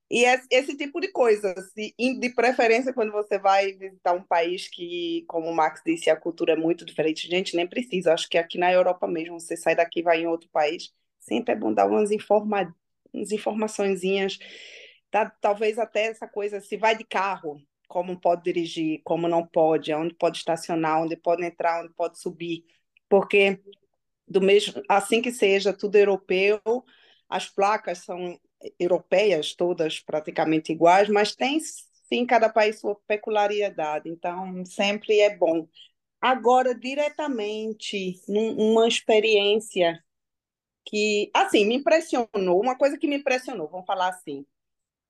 E 0.09 0.25
esse 0.51 0.75
tipo 0.77 0.99
de 0.99 1.11
coisa, 1.11 1.53
de 1.97 2.29
preferência 2.35 2.93
quando 2.93 3.11
você 3.11 3.39
vai 3.39 3.73
visitar 3.73 4.13
um 4.13 4.23
país 4.23 4.67
que, 4.67 5.25
como 5.27 5.49
o 5.49 5.55
Max 5.55 5.81
disse, 5.85 6.09
a 6.09 6.15
cultura 6.15 6.53
é 6.53 6.55
muito 6.55 6.85
diferente, 6.85 7.27
gente, 7.27 7.55
nem 7.55 7.67
precisa. 7.67 8.13
Acho 8.13 8.29
que 8.29 8.37
aqui 8.37 8.57
na 8.57 8.71
Europa 8.71 9.07
mesmo, 9.07 9.39
você 9.39 9.55
sai 9.57 9.75
daqui 9.75 9.99
e 9.99 10.03
vai 10.03 10.21
em 10.21 10.27
outro 10.27 10.49
país, 10.49 10.91
sempre 11.19 11.53
é 11.53 11.55
bom 11.57 11.73
dar 11.73 11.87
umas, 11.87 12.11
informa 12.11 12.75
umas 13.13 13.31
informaçõezinhas, 13.31 14.37
tá? 15.09 15.29
talvez 15.41 15.79
até 15.79 16.05
essa 16.07 16.27
coisa, 16.27 16.59
se 16.61 16.77
vai 16.77 16.95
de 16.97 17.03
carro, 17.03 17.59
como 17.93 18.19
pode 18.19 18.41
dirigir, 18.41 19.01
como 19.03 19.27
não 19.27 19.45
pode, 19.45 19.93
onde 19.93 20.15
pode 20.15 20.39
estacionar, 20.39 21.03
onde 21.03 21.15
pode 21.15 21.45
entrar, 21.45 21.83
onde 21.83 21.93
pode 21.93 22.19
subir, 22.19 22.65
porque 23.07 23.61
do 24.27 24.41
mesmo, 24.41 24.81
assim 24.89 25.21
que 25.21 25.31
seja 25.31 25.71
tudo 25.71 25.95
europeu, 25.95 26.59
as 27.29 27.47
placas 27.47 27.99
são 27.99 28.39
europeias, 28.79 29.53
todas 29.53 29.99
praticamente 29.99 30.71
iguais, 30.71 31.07
mas 31.07 31.35
tem 31.35 31.59
sim 31.59 32.25
cada 32.25 32.49
país 32.49 32.79
sua 32.79 32.95
peculiaridade, 33.07 34.09
então 34.09 34.65
sempre 34.65 35.19
é 35.19 35.37
bom. 35.37 35.67
Agora, 36.19 36.73
diretamente, 36.73 38.19
numa 38.27 38.87
experiência 38.87 40.03
que, 40.83 41.29
assim, 41.31 41.63
me 41.63 41.75
impressionou, 41.75 42.59
uma 42.59 42.75
coisa 42.75 42.97
que 42.97 43.07
me 43.07 43.17
impressionou, 43.17 43.69
vamos 43.69 43.85
falar 43.85 44.09
assim, 44.09 44.47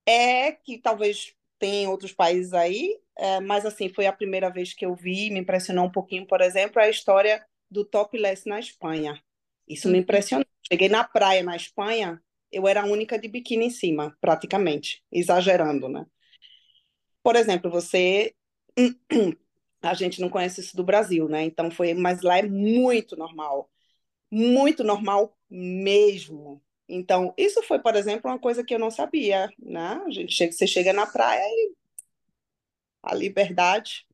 é 0.06 0.52
que 0.52 0.80
talvez 0.80 1.34
tem 1.60 1.88
outros 1.88 2.12
países 2.12 2.54
aí, 2.54 3.00
é, 3.18 3.40
mas 3.40 3.66
assim, 3.66 3.90
foi 3.90 4.06
a 4.06 4.14
primeira 4.14 4.50
vez 4.50 4.74
que 4.74 4.86
eu 4.86 4.96
vi, 4.96 5.30
me 5.30 5.40
impressionou 5.40 5.86
um 5.86 5.92
pouquinho, 5.92 6.26
por 6.26 6.42
exemplo, 6.42 6.82
a 6.82 6.90
história 6.90 7.46
do 7.70 7.86
topless 7.86 8.48
na 8.48 8.60
Espanha. 8.60 9.22
Isso 9.68 9.88
me 9.88 9.96
uhum. 9.96 10.02
impressionou. 10.02 10.46
Cheguei 10.68 10.90
na 10.90 11.04
praia 11.04 11.44
na 11.44 11.56
Espanha, 11.56 12.22
eu 12.52 12.68
era 12.68 12.82
a 12.82 12.86
única 12.86 13.18
de 13.18 13.28
biquíni 13.28 13.66
em 13.66 13.70
cima, 13.70 14.16
praticamente, 14.22 15.04
exagerando, 15.12 15.90
né? 15.90 16.06
Por 17.22 17.36
exemplo, 17.36 17.72
você 17.72 18.34
a 19.82 19.94
gente 19.94 20.22
não 20.22 20.30
conhece 20.30 20.62
isso 20.62 20.76
do 20.76 20.84
Brasil, 20.84 21.28
né? 21.28 21.44
Então 21.44 21.72
foi, 21.72 21.94
mas 21.94 22.22
lá 22.22 22.38
é 22.38 22.44
muito 22.44 23.16
normal. 23.16 23.70
Muito 24.32 24.84
normal 24.84 25.38
mesmo. 25.50 26.62
Então, 26.88 27.34
isso 27.38 27.64
foi, 27.64 27.80
por 27.80 27.96
exemplo, 27.96 28.30
uma 28.30 28.40
coisa 28.40 28.64
que 28.64 28.74
eu 28.74 28.80
não 28.80 28.92
sabia, 28.92 29.50
né? 29.58 30.02
A 30.06 30.10
gente 30.12 30.34
chega, 30.34 30.52
você 30.52 30.68
chega 30.68 30.94
na 30.94 31.06
praia 31.06 31.42
e 31.42 31.74
a 33.02 33.14
liberdade. 33.14 34.06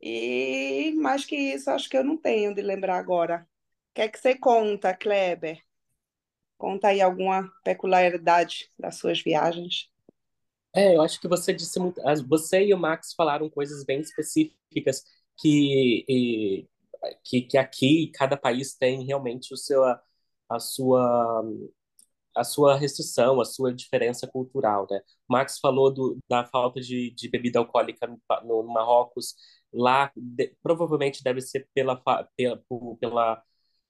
E 0.00 0.92
mais 0.96 1.24
que 1.24 1.36
isso, 1.36 1.70
acho 1.70 1.88
que 1.88 1.96
eu 1.96 2.04
não 2.04 2.16
tenho 2.16 2.54
de 2.54 2.62
lembrar 2.62 2.98
agora. 2.98 3.46
O 3.90 3.94
que 3.94 4.02
é 4.02 4.08
que 4.08 4.18
você 4.18 4.34
conta, 4.36 4.94
Kleber? 4.94 5.62
Conta 6.58 6.88
aí 6.88 7.00
alguma 7.00 7.50
peculiaridade 7.62 8.70
das 8.78 8.96
suas 8.96 9.20
viagens. 9.20 9.90
É, 10.74 10.96
eu 10.96 11.02
acho 11.02 11.20
que 11.20 11.28
você 11.28 11.52
disse 11.52 11.78
muito. 11.78 12.00
Você 12.28 12.64
e 12.64 12.74
o 12.74 12.78
Max 12.78 13.14
falaram 13.14 13.48
coisas 13.48 13.84
bem 13.84 14.00
específicas 14.00 15.04
que, 15.36 16.04
e, 16.08 16.68
que, 17.22 17.42
que 17.42 17.58
aqui 17.58 18.10
cada 18.14 18.36
país 18.36 18.74
tem 18.74 19.04
realmente 19.04 19.54
o 19.54 19.56
seu, 19.56 19.84
a, 19.84 20.02
a 20.48 20.58
sua 20.60 21.42
a 22.36 22.42
sua 22.44 22.76
restrição, 22.76 23.40
a 23.40 23.44
sua 23.44 23.72
diferença 23.72 24.26
cultural, 24.26 24.86
né? 24.90 25.00
Max 25.28 25.58
falou 25.60 25.92
do, 25.92 26.18
da 26.28 26.44
falta 26.44 26.80
de, 26.80 27.12
de 27.14 27.28
bebida 27.28 27.58
alcoólica 27.60 28.06
no, 28.06 28.18
no 28.62 28.72
Marrocos. 28.72 29.34
Lá, 29.72 30.10
de, 30.16 30.54
provavelmente 30.62 31.22
deve 31.22 31.40
ser 31.40 31.68
pela, 31.74 31.96
pela, 32.36 32.62
pela 33.00 33.42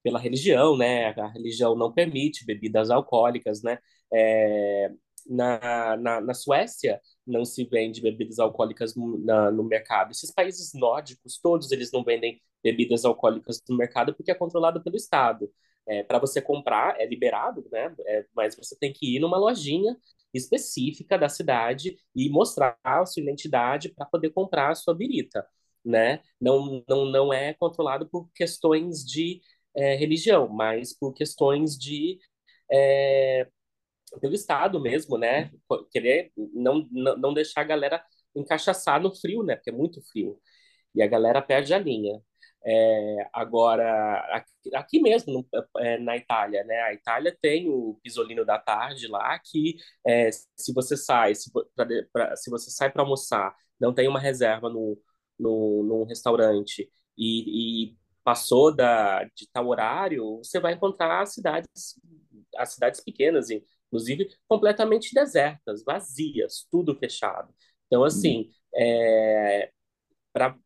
pela 0.02 0.18
religião, 0.20 0.76
né? 0.76 1.08
A 1.18 1.28
religião 1.28 1.74
não 1.76 1.92
permite 1.92 2.44
bebidas 2.46 2.90
alcoólicas, 2.90 3.62
né? 3.62 3.78
É, 4.12 4.90
na, 5.26 5.96
na, 5.96 6.20
na 6.20 6.34
Suécia 6.34 7.00
não 7.26 7.44
se 7.44 7.64
vende 7.64 8.02
bebidas 8.02 8.38
alcoólicas 8.38 8.94
no, 8.94 9.18
na, 9.24 9.50
no 9.50 9.64
mercado. 9.64 10.10
Esses 10.12 10.30
países 10.32 10.72
nórdicos, 10.74 11.38
todos 11.42 11.72
eles 11.72 11.90
não 11.92 12.04
vendem 12.04 12.40
bebidas 12.62 13.04
alcoólicas 13.04 13.62
no 13.68 13.76
mercado 13.76 14.14
porque 14.14 14.30
é 14.30 14.34
controlado 14.34 14.82
pelo 14.82 14.96
Estado. 14.96 15.50
É, 15.86 16.02
para 16.02 16.18
você 16.18 16.40
comprar 16.40 16.98
é 17.00 17.06
liberado, 17.06 17.66
né? 17.70 17.94
É, 18.06 18.26
mas 18.34 18.56
você 18.56 18.76
tem 18.78 18.92
que 18.92 19.16
ir 19.16 19.20
numa 19.20 19.36
lojinha 19.38 19.96
específica 20.32 21.18
da 21.18 21.28
cidade 21.28 21.96
e 22.14 22.28
mostrar 22.30 22.76
a 22.82 23.04
sua 23.06 23.22
identidade 23.22 23.90
para 23.90 24.06
poder 24.06 24.30
comprar 24.30 24.70
a 24.70 24.74
sua 24.74 24.94
birita, 24.94 25.46
né? 25.84 26.20
Não, 26.40 26.82
não, 26.88 27.04
não 27.06 27.32
é 27.32 27.54
controlado 27.54 28.08
por 28.08 28.28
questões 28.34 29.04
de 29.04 29.40
é, 29.76 29.94
religião, 29.94 30.48
mas 30.48 30.96
por 30.96 31.12
questões 31.12 31.78
de 31.78 32.18
é, 32.72 33.46
pelo 34.20 34.34
Estado 34.34 34.80
mesmo, 34.80 35.18
né? 35.18 35.50
Querer 35.90 36.32
não, 36.36 36.86
não, 36.90 37.34
deixar 37.34 37.62
a 37.62 37.64
galera 37.64 38.04
encaixaçar 38.34 39.00
no 39.00 39.14
frio, 39.14 39.42
né? 39.42 39.56
Porque 39.56 39.70
é 39.70 39.72
muito 39.72 40.00
frio. 40.10 40.40
E 40.94 41.02
a 41.02 41.06
galera 41.06 41.42
perde 41.42 41.74
a 41.74 41.78
linha. 41.78 42.20
É, 42.66 43.28
agora, 43.32 44.20
aqui, 44.34 44.74
aqui 44.74 45.02
mesmo, 45.02 45.32
no, 45.52 45.80
é, 45.80 45.98
na 45.98 46.16
Itália, 46.16 46.64
né? 46.64 46.80
A 46.82 46.94
Itália 46.94 47.36
tem 47.40 47.68
o 47.68 47.98
pisolino 48.02 48.44
da 48.44 48.58
tarde 48.58 49.06
lá, 49.06 49.38
que 49.38 49.76
é, 50.06 50.30
se 50.32 50.72
você 50.74 50.96
sai, 50.96 51.34
se, 51.34 51.50
pra, 51.52 51.86
pra, 52.12 52.36
se 52.36 52.50
você 52.50 52.70
sai 52.70 52.90
para 52.90 53.02
almoçar, 53.02 53.54
não 53.78 53.92
tem 53.94 54.08
uma 54.08 54.18
reserva 54.20 54.70
no, 54.70 54.98
no, 55.38 55.82
num 55.84 56.04
restaurante 56.04 56.88
e, 57.18 57.90
e 57.92 57.96
passou 58.24 58.74
da, 58.74 59.24
de 59.24 59.46
tal 59.52 59.68
horário, 59.68 60.38
você 60.38 60.58
vai 60.58 60.72
encontrar 60.74 61.20
as 61.22 61.34
cidades, 61.34 61.68
as 62.56 62.70
cidades 62.74 63.00
pequenas, 63.00 63.48
inclusive 63.50 64.28
completamente 64.48 65.12
desertas, 65.14 65.84
vazias, 65.84 66.66
tudo 66.70 66.94
fechado. 66.98 67.52
Então, 67.86 68.04
assim, 68.04 68.50
é, 68.74 69.70
para 70.32 70.56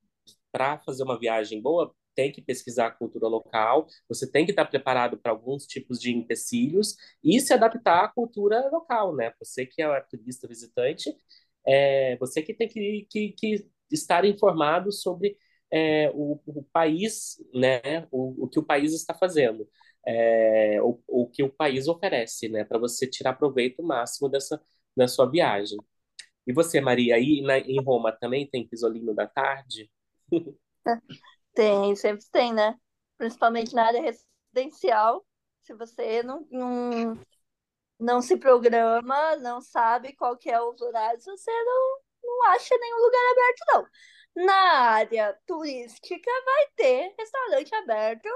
fazer 0.85 1.03
uma 1.03 1.19
viagem 1.19 1.61
boa, 1.61 1.95
tem 2.15 2.33
que 2.33 2.43
pesquisar 2.43 2.89
a 2.89 2.91
cultura 2.91 3.29
local, 3.29 3.87
você 4.09 4.31
tem 4.31 4.45
que 4.45 4.51
estar 4.51 4.65
preparado 4.65 5.17
para 5.19 5.31
alguns 5.31 5.67
tipos 5.67 6.01
de 6.01 6.11
empecilhos 6.13 6.97
e 7.23 7.41
se 7.41 7.53
adaptar 7.53 8.05
à 8.05 8.09
cultura 8.09 8.69
local, 8.71 9.15
né? 9.15 9.33
Você 9.39 9.67
que 9.67 9.81
é 9.83 10.01
turista 10.03 10.49
visitante, 10.49 11.15
é, 11.67 12.17
você 12.19 12.43
que 12.43 12.55
tem 12.55 12.69
que, 12.69 13.07
que, 13.11 13.33
que 13.33 13.69
estar 13.91 14.25
informado 14.25 14.91
sobre 14.93 15.37
é, 15.71 16.11
o, 16.15 16.41
o, 16.47 16.65
país, 16.73 17.37
né, 17.55 18.07
o, 18.11 18.45
o, 18.47 18.49
que 18.49 18.59
o 18.59 18.65
país 18.65 18.93
está 18.95 19.15
fazendo, 19.15 19.69
é, 20.07 20.81
o, 20.83 21.01
o 21.07 21.29
que 21.29 21.43
o 21.43 21.51
país 21.51 21.87
oferece, 21.89 22.49
né, 22.49 22.65
para 22.65 22.79
você 22.79 23.07
tirar 23.07 23.35
proveito 23.35 23.83
máximo 23.83 24.29
dessa 24.29 24.61
da 24.97 25.07
sua 25.09 25.31
viagem. 25.31 25.79
E 26.47 26.53
você, 26.53 26.81
Maria, 26.81 27.17
aí 27.17 27.43
na, 27.43 27.59
em 27.59 27.81
Roma 27.83 28.13
também 28.13 28.49
tem 28.49 28.67
pisolino 28.69 29.15
da 29.15 29.27
tarde? 29.27 29.91
Tem, 31.55 31.97
sempre 31.97 32.25
tem, 32.31 32.53
né? 32.55 32.79
Principalmente 33.17 33.75
na 33.75 33.87
área 33.87 34.01
residencial. 34.01 35.27
Se 35.65 35.75
você 35.75 36.23
não, 36.23 36.47
não, 36.51 37.21
não 37.99 38.23
se 38.23 38.37
programa, 38.37 39.37
não 39.37 39.61
sabe 39.61 40.15
qual 40.15 40.37
que 40.37 40.51
é 40.51 40.61
os 40.61 40.81
horários, 40.81 41.25
você 41.25 41.51
não, 41.51 41.99
não 42.23 42.45
acha 42.53 42.77
nenhum 42.79 42.99
lugar 42.99 43.33
aberto, 43.33 43.65
não. 44.37 44.45
Na 44.47 44.81
área 44.93 45.39
turística 45.47 46.31
vai 46.45 46.67
ter 46.77 47.15
restaurante 47.19 47.75
aberto 47.75 48.29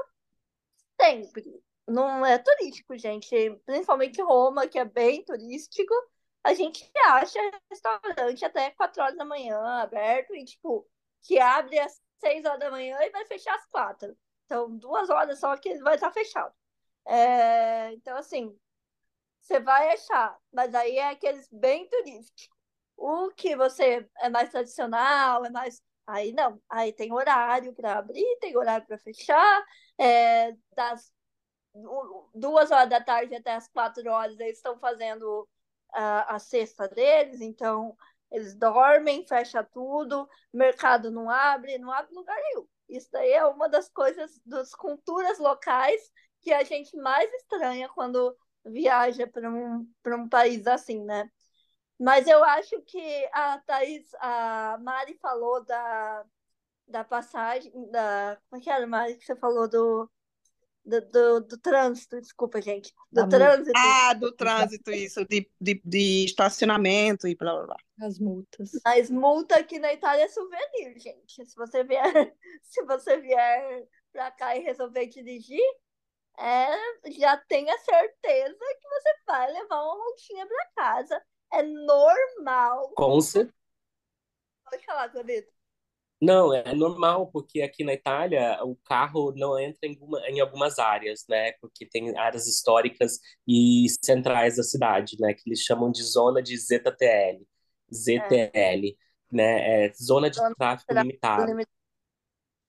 sempre. 1.00 1.62
Não 1.86 2.24
é 2.24 2.38
turístico, 2.38 2.96
gente. 2.96 3.30
Principalmente 3.66 4.22
Roma, 4.22 4.66
que 4.68 4.78
é 4.78 4.84
bem 4.84 5.24
turístico. 5.24 5.94
a 6.44 6.54
gente 6.54 6.90
acha 7.06 7.38
restaurante 7.70 8.44
até 8.44 8.70
4 8.70 9.02
horas 9.02 9.16
da 9.16 9.24
manhã 9.24 9.58
aberto 9.80 10.34
e, 10.34 10.44
tipo, 10.44 10.88
que 11.22 11.38
abre 11.38 11.78
às 11.78 12.00
6 12.20 12.44
horas 12.44 12.60
da 12.60 12.70
manhã 12.70 12.98
e 13.00 13.10
vai 13.10 13.24
fechar 13.26 13.54
às 13.54 13.66
4. 13.66 14.16
Então, 14.46 14.76
duas 14.76 15.08
horas 15.10 15.38
só 15.38 15.56
que 15.56 15.68
ele 15.68 15.82
vai 15.82 15.94
estar 15.94 16.12
fechado. 16.12 16.52
É, 17.06 17.92
então, 17.94 18.16
assim, 18.16 18.56
você 19.40 19.60
vai 19.60 19.92
achar, 19.92 20.38
mas 20.52 20.74
aí 20.74 20.98
é 20.98 21.10
aqueles 21.10 21.48
bem 21.50 21.88
turísticos. 21.88 22.56
O 22.96 23.30
que 23.30 23.56
você 23.56 24.08
é 24.18 24.30
mais 24.30 24.50
tradicional, 24.50 25.44
é 25.44 25.50
mais. 25.50 25.82
Aí 26.06 26.32
não, 26.32 26.60
aí 26.68 26.92
tem 26.92 27.12
horário 27.12 27.72
para 27.74 27.98
abrir, 27.98 28.38
tem 28.40 28.56
horário 28.56 28.86
para 28.86 28.98
fechar, 28.98 29.64
é, 29.98 30.52
das 30.74 31.12
duas 32.34 32.70
horas 32.70 32.88
da 32.90 33.00
tarde 33.00 33.34
até 33.34 33.54
as 33.54 33.68
quatro 33.68 34.08
horas 34.10 34.38
eles 34.38 34.58
estão 34.58 34.78
fazendo 34.78 35.48
a, 35.92 36.36
a 36.36 36.38
cesta 36.38 36.88
deles, 36.88 37.40
então 37.40 37.96
eles 38.32 38.54
dormem, 38.56 39.26
fecha 39.26 39.62
tudo, 39.62 40.28
mercado 40.52 41.10
não 41.10 41.30
abre, 41.30 41.78
não 41.78 41.92
abre 41.92 42.14
lugar 42.14 42.36
nenhum. 42.36 42.66
Isso 42.88 43.08
daí 43.12 43.30
é 43.32 43.44
uma 43.46 43.68
das 43.68 43.88
coisas, 43.88 44.40
das 44.44 44.74
culturas 44.74 45.38
locais 45.38 46.10
que 46.40 46.52
a 46.52 46.64
gente 46.64 46.96
mais 46.96 47.32
estranha 47.34 47.88
quando 47.90 48.36
viaja 48.64 49.26
para 49.26 49.50
um, 49.50 49.86
um 50.06 50.28
país 50.28 50.66
assim, 50.66 51.04
né? 51.04 51.30
Mas 51.98 52.26
eu 52.26 52.42
acho 52.44 52.80
que 52.82 53.28
a 53.32 53.58
Thaís, 53.60 54.10
a 54.20 54.78
Mari 54.82 55.16
falou 55.20 55.64
da, 55.64 56.24
da 56.88 57.04
passagem, 57.04 57.72
da. 57.90 58.38
Como 58.48 58.60
é 58.60 58.64
que 58.64 58.70
era, 58.70 58.86
Mari, 58.86 59.16
que 59.16 59.24
você 59.24 59.36
falou 59.36 59.68
do, 59.68 60.10
do, 60.84 61.00
do, 61.00 61.40
do 61.40 61.58
trânsito, 61.58 62.20
desculpa, 62.20 62.60
gente. 62.60 62.92
Do 63.10 63.22
da 63.22 63.28
trânsito. 63.28 63.72
Ah, 63.76 64.14
do 64.14 64.32
trânsito, 64.32 64.90
isso, 64.90 65.24
de, 65.26 65.48
de, 65.60 65.80
de 65.84 66.24
estacionamento 66.24 67.28
e 67.28 67.36
blá 67.36 67.54
blá 67.54 67.66
blá. 67.66 67.76
As 68.00 68.18
multas. 68.18 68.70
As 68.84 69.10
multas 69.10 69.58
aqui 69.58 69.78
na 69.78 69.92
Itália 69.92 70.24
é 70.24 70.28
souvenir, 70.28 70.98
gente. 70.98 71.46
Se 71.46 71.54
você 71.54 71.84
vier, 71.84 72.02
se 72.62 72.82
você 72.84 73.18
vier 73.18 73.86
para 74.12 74.30
cá 74.32 74.56
e 74.56 74.60
resolver 74.60 75.06
dirigir, 75.06 75.62
é, 76.38 77.10
já 77.12 77.36
tenha 77.36 77.76
certeza 77.78 78.58
que 78.80 78.88
você 78.88 79.14
vai 79.26 79.52
levar 79.52 79.84
uma 79.84 80.04
multinha 80.04 80.46
para 80.46 80.70
casa. 80.74 81.22
É 81.52 81.62
normal. 81.62 82.92
Com 82.96 83.20
certeza. 83.20 83.54
Pode 84.64 84.84
falar, 84.84 85.08
Clodito. 85.10 85.52
Não, 86.22 86.54
é 86.54 86.72
normal, 86.72 87.26
porque 87.32 87.62
aqui 87.62 87.82
na 87.82 87.94
Itália 87.94 88.56
o 88.62 88.76
carro 88.76 89.32
não 89.36 89.58
entra 89.58 89.88
em, 89.88 89.98
em 90.28 90.38
algumas 90.38 90.78
áreas, 90.78 91.24
né? 91.28 91.50
Porque 91.60 91.84
tem 91.84 92.16
áreas 92.16 92.46
históricas 92.46 93.18
e 93.46 93.86
centrais 94.04 94.54
da 94.56 94.62
cidade, 94.62 95.16
né? 95.18 95.34
Que 95.34 95.42
eles 95.48 95.62
chamam 95.62 95.90
de 95.90 96.00
zona 96.04 96.40
de 96.40 96.56
ZTL. 96.56 97.44
ZTL, 97.92 98.52
é. 98.54 98.94
né? 99.32 99.86
É 99.86 99.92
zona 99.94 100.30
de 100.30 100.36
zona 100.36 100.54
tráfego 100.54 100.94
limitado. 101.00 101.44
limitado. 101.44 101.72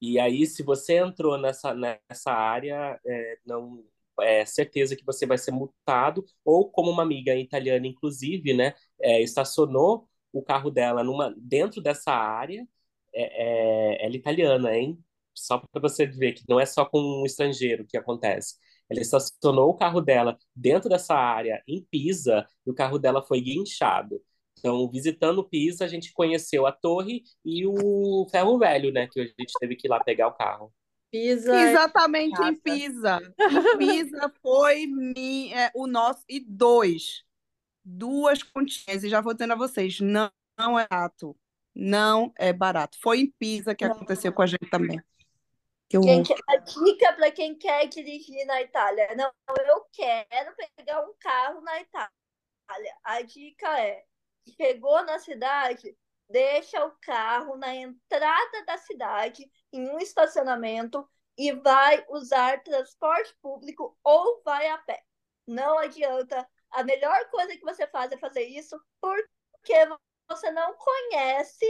E 0.01 0.20
aí, 0.20 0.47
se 0.47 0.64
você 0.64 0.97
entrou 0.97 1.38
nessa, 1.38 1.76
nessa 1.76 2.32
área, 2.32 2.99
é, 3.06 3.38
não 3.45 3.86
é 4.20 4.45
certeza 4.45 4.95
que 4.95 5.06
você 5.06 5.28
vai 5.28 5.38
ser 5.38 5.51
multado, 5.51 6.26
ou 6.43 6.72
como 6.72 6.89
uma 6.89 7.04
amiga 7.04 7.36
italiana, 7.36 7.86
inclusive, 7.86 8.51
né? 8.56 8.74
É, 8.99 9.22
estacionou 9.22 10.10
o 10.32 10.41
carro 10.41 10.72
dela 10.72 11.04
numa, 11.04 11.32
dentro 11.38 11.82
dessa 11.82 12.12
área 12.12 12.68
é, 13.14 13.95
é, 13.95 14.05
ela 14.05 14.14
é 14.14 14.18
italiana, 14.18 14.76
hein? 14.76 14.97
Só 15.34 15.57
para 15.57 15.82
você 15.82 16.05
ver 16.05 16.34
que 16.34 16.43
não 16.47 16.59
é 16.59 16.66
só 16.66 16.86
com 16.86 16.99
um 16.99 17.26
estrangeiro 17.26 17.86
que 17.88 17.97
acontece. 17.97 18.55
Ela 18.89 19.01
estacionou 19.01 19.70
o 19.70 19.76
carro 19.76 20.01
dela 20.01 20.38
dentro 20.55 20.89
dessa 20.89 21.16
área, 21.16 21.64
em 21.68 21.84
Pisa, 21.89 22.45
e 22.66 22.70
o 22.70 22.76
carro 22.76 22.99
dela 22.99 23.22
foi 23.24 23.41
guinchado. 23.41 24.22
Então, 24.59 24.89
visitando 24.89 25.47
Pisa, 25.47 25.86
a 25.86 25.88
gente 25.88 26.14
conheceu 26.14 26.66
a 26.66 26.72
torre 26.72 27.24
e 27.43 27.66
o 27.66 28.28
ferro 28.30 28.57
velho, 28.57 28.91
né? 28.91 29.07
Que 29.11 29.22
a 29.22 29.26
gente 29.26 29.53
teve 29.59 29.76
que 29.76 29.88
ir 29.88 29.89
lá 29.89 30.03
pegar 30.03 30.28
o 30.28 30.34
carro. 30.34 30.72
Pisa. 31.11 31.55
Exatamente 31.70 32.41
em 32.41 32.55
Pisa. 32.55 33.20
Em 33.39 33.78
Pisa 33.78 34.34
foi 34.41 34.86
é, 35.53 35.72
o 35.76 35.88
nosso. 35.88 36.24
E 36.30 36.39
dois. 36.39 37.24
Duas 37.84 38.41
continhas. 38.41 39.03
E 39.03 39.09
já 39.09 39.22
vou 39.22 39.34
dizendo 39.34 39.53
a 39.53 39.57
vocês: 39.57 39.99
não, 39.99 40.32
não 40.57 40.80
é 40.80 40.88
ato 40.89 41.36
não 41.76 42.32
é 42.38 42.53
barato. 42.53 42.97
Foi 43.01 43.19
em 43.19 43.32
Pisa 43.32 43.74
que 43.74 43.84
aconteceu 43.84 44.32
com 44.32 44.41
a 44.41 44.47
gente 44.47 44.69
também. 44.69 45.01
Gente, 45.91 46.34
a 46.47 46.57
dica 46.57 47.13
para 47.13 47.32
quem 47.32 47.55
quer 47.55 47.88
dirigir 47.88 48.45
na 48.47 48.61
Itália. 48.61 49.13
Não, 49.15 49.32
eu 49.59 49.86
quero 49.91 50.55
pegar 50.76 51.01
um 51.01 51.13
carro 51.19 51.61
na 51.61 51.80
Itália. 51.80 52.11
A 53.03 53.21
dica 53.21 53.80
é: 53.80 54.03
chegou 54.59 55.03
na 55.03 55.19
cidade, 55.19 55.95
deixa 56.28 56.84
o 56.84 56.91
carro 56.99 57.55
na 57.57 57.76
entrada 57.76 58.65
da 58.65 58.78
cidade, 58.78 59.49
em 59.71 59.88
um 59.89 59.99
estacionamento, 59.99 61.07
e 61.38 61.51
vai 61.51 62.03
usar 62.09 62.63
transporte 62.63 63.36
público 63.41 63.95
ou 64.03 64.41
vai 64.43 64.67
a 64.67 64.78
pé. 64.80 65.03
Não 65.45 65.78
adianta. 65.78 66.47
A 66.71 66.84
melhor 66.84 67.30
coisa 67.30 67.55
que 67.55 67.63
você 67.63 67.86
faz 67.86 68.11
é 68.11 68.17
fazer 68.17 68.45
isso 68.45 68.80
porque 68.99 69.74
você 70.28 70.51
não 70.51 70.74
conhece 70.76 71.65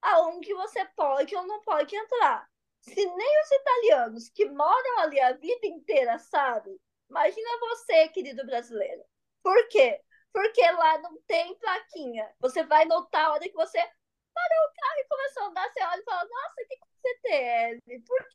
aonde 0.00 0.52
você 0.54 0.84
pode 0.96 1.34
ou 1.34 1.46
não 1.46 1.60
pode 1.62 1.94
entrar. 1.94 2.48
Se 2.80 3.06
nem 3.06 3.42
os 3.42 3.50
italianos 3.52 4.28
que 4.30 4.44
moram 4.46 4.98
ali 4.98 5.20
a 5.20 5.32
vida 5.32 5.66
inteira 5.66 6.18
sabem, 6.18 6.78
imagina 7.08 7.58
você, 7.60 8.08
querido 8.08 8.44
brasileiro. 8.44 9.04
Por 9.42 9.68
quê? 9.68 10.00
Porque 10.32 10.62
lá 10.62 10.98
não 10.98 11.16
tem 11.22 11.54
plaquinha. 11.58 12.28
Você 12.40 12.64
vai 12.64 12.84
notar 12.86 13.26
a 13.26 13.32
hora 13.32 13.48
que 13.48 13.54
você 13.54 13.78
parou 13.78 14.66
o 14.66 14.74
carro 14.74 14.98
e 14.98 15.08
começou 15.08 15.42
a 15.42 15.46
andar, 15.46 15.70
você 15.70 15.82
olha 15.84 16.00
e 16.00 16.04
fala, 16.04 16.24
nossa, 16.24 16.64
que, 16.64 17.18
tem? 17.22 17.80
Por 18.00 18.26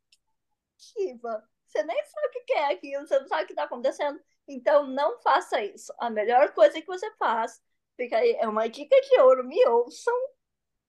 que 0.77 1.17
Você 1.65 1.83
nem 1.83 2.05
sabe 2.05 2.27
o 2.27 2.45
que 2.45 2.53
é 2.53 2.71
aquilo, 2.71 3.07
você 3.07 3.19
não 3.19 3.27
sabe 3.27 3.43
o 3.43 3.45
que 3.47 3.53
está 3.53 3.63
acontecendo. 3.63 4.21
Então, 4.47 4.87
não 4.87 5.19
faça 5.21 5.61
isso. 5.61 5.93
A 5.99 6.09
melhor 6.09 6.53
coisa 6.53 6.79
que 6.79 6.87
você 6.87 7.11
faz 7.15 7.61
Fica 7.97 8.17
aí, 8.17 8.33
é 8.39 8.47
uma 8.47 8.69
dica 8.69 8.95
de 9.01 9.19
ouro, 9.21 9.43
me 9.43 9.65
ouçam. 9.67 10.13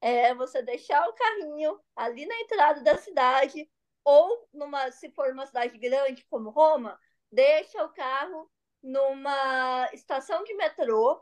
É 0.01 0.35
você 0.35 0.63
deixar 0.63 1.09
o 1.09 1.15
carrinho 1.15 1.81
ali 1.97 2.27
na 2.27 2.41
entrada 2.41 2.83
da 2.83 2.97
cidade, 2.99 3.69
ou 4.05 4.49
numa, 4.53 4.91
se 4.93 5.11
for 5.11 5.33
uma 5.33 5.47
cidade 5.47 5.77
grande 5.79 6.25
como 6.31 6.51
Roma, 6.51 6.99
deixa 7.33 7.85
o 7.85 7.93
carro 7.93 8.51
numa 8.83 9.91
estação 9.93 10.45
de 10.45 10.55
metrô 10.55 11.21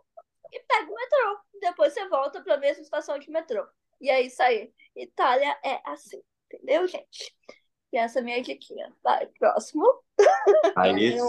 e 0.52 0.60
pega 0.60 0.90
o 0.90 0.94
metrô. 0.94 1.40
Depois 1.60 1.94
você 1.94 2.06
volta 2.08 2.42
para 2.42 2.54
a 2.54 2.58
mesma 2.58 2.82
estação 2.82 3.18
de 3.18 3.30
metrô. 3.30 3.66
E 4.00 4.10
é 4.10 4.20
isso 4.20 4.42
aí. 4.42 4.72
Itália 4.94 5.58
é 5.64 5.80
assim, 5.86 6.22
entendeu, 6.50 6.86
gente? 6.86 7.34
E 7.92 7.98
essa 7.98 8.18
é 8.18 8.22
a 8.22 8.24
minha 8.24 8.42
diquinha. 8.42 8.92
Vai, 9.02 9.26
próximo. 9.38 9.84
Aí... 10.76 11.16
Eu, 11.16 11.28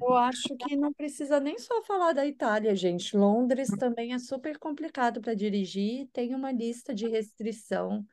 eu 0.00 0.14
acho 0.14 0.56
que 0.56 0.76
não 0.76 0.92
precisa 0.92 1.40
nem 1.40 1.58
só 1.58 1.82
falar 1.82 2.12
da 2.12 2.26
Itália, 2.26 2.74
gente. 2.74 3.16
Londres 3.16 3.68
também 3.78 4.14
é 4.14 4.18
super 4.18 4.58
complicado 4.58 5.20
para 5.20 5.34
dirigir. 5.34 6.08
Tem 6.12 6.34
uma 6.34 6.52
lista 6.52 6.94
de 6.94 7.08
restrição 7.08 8.04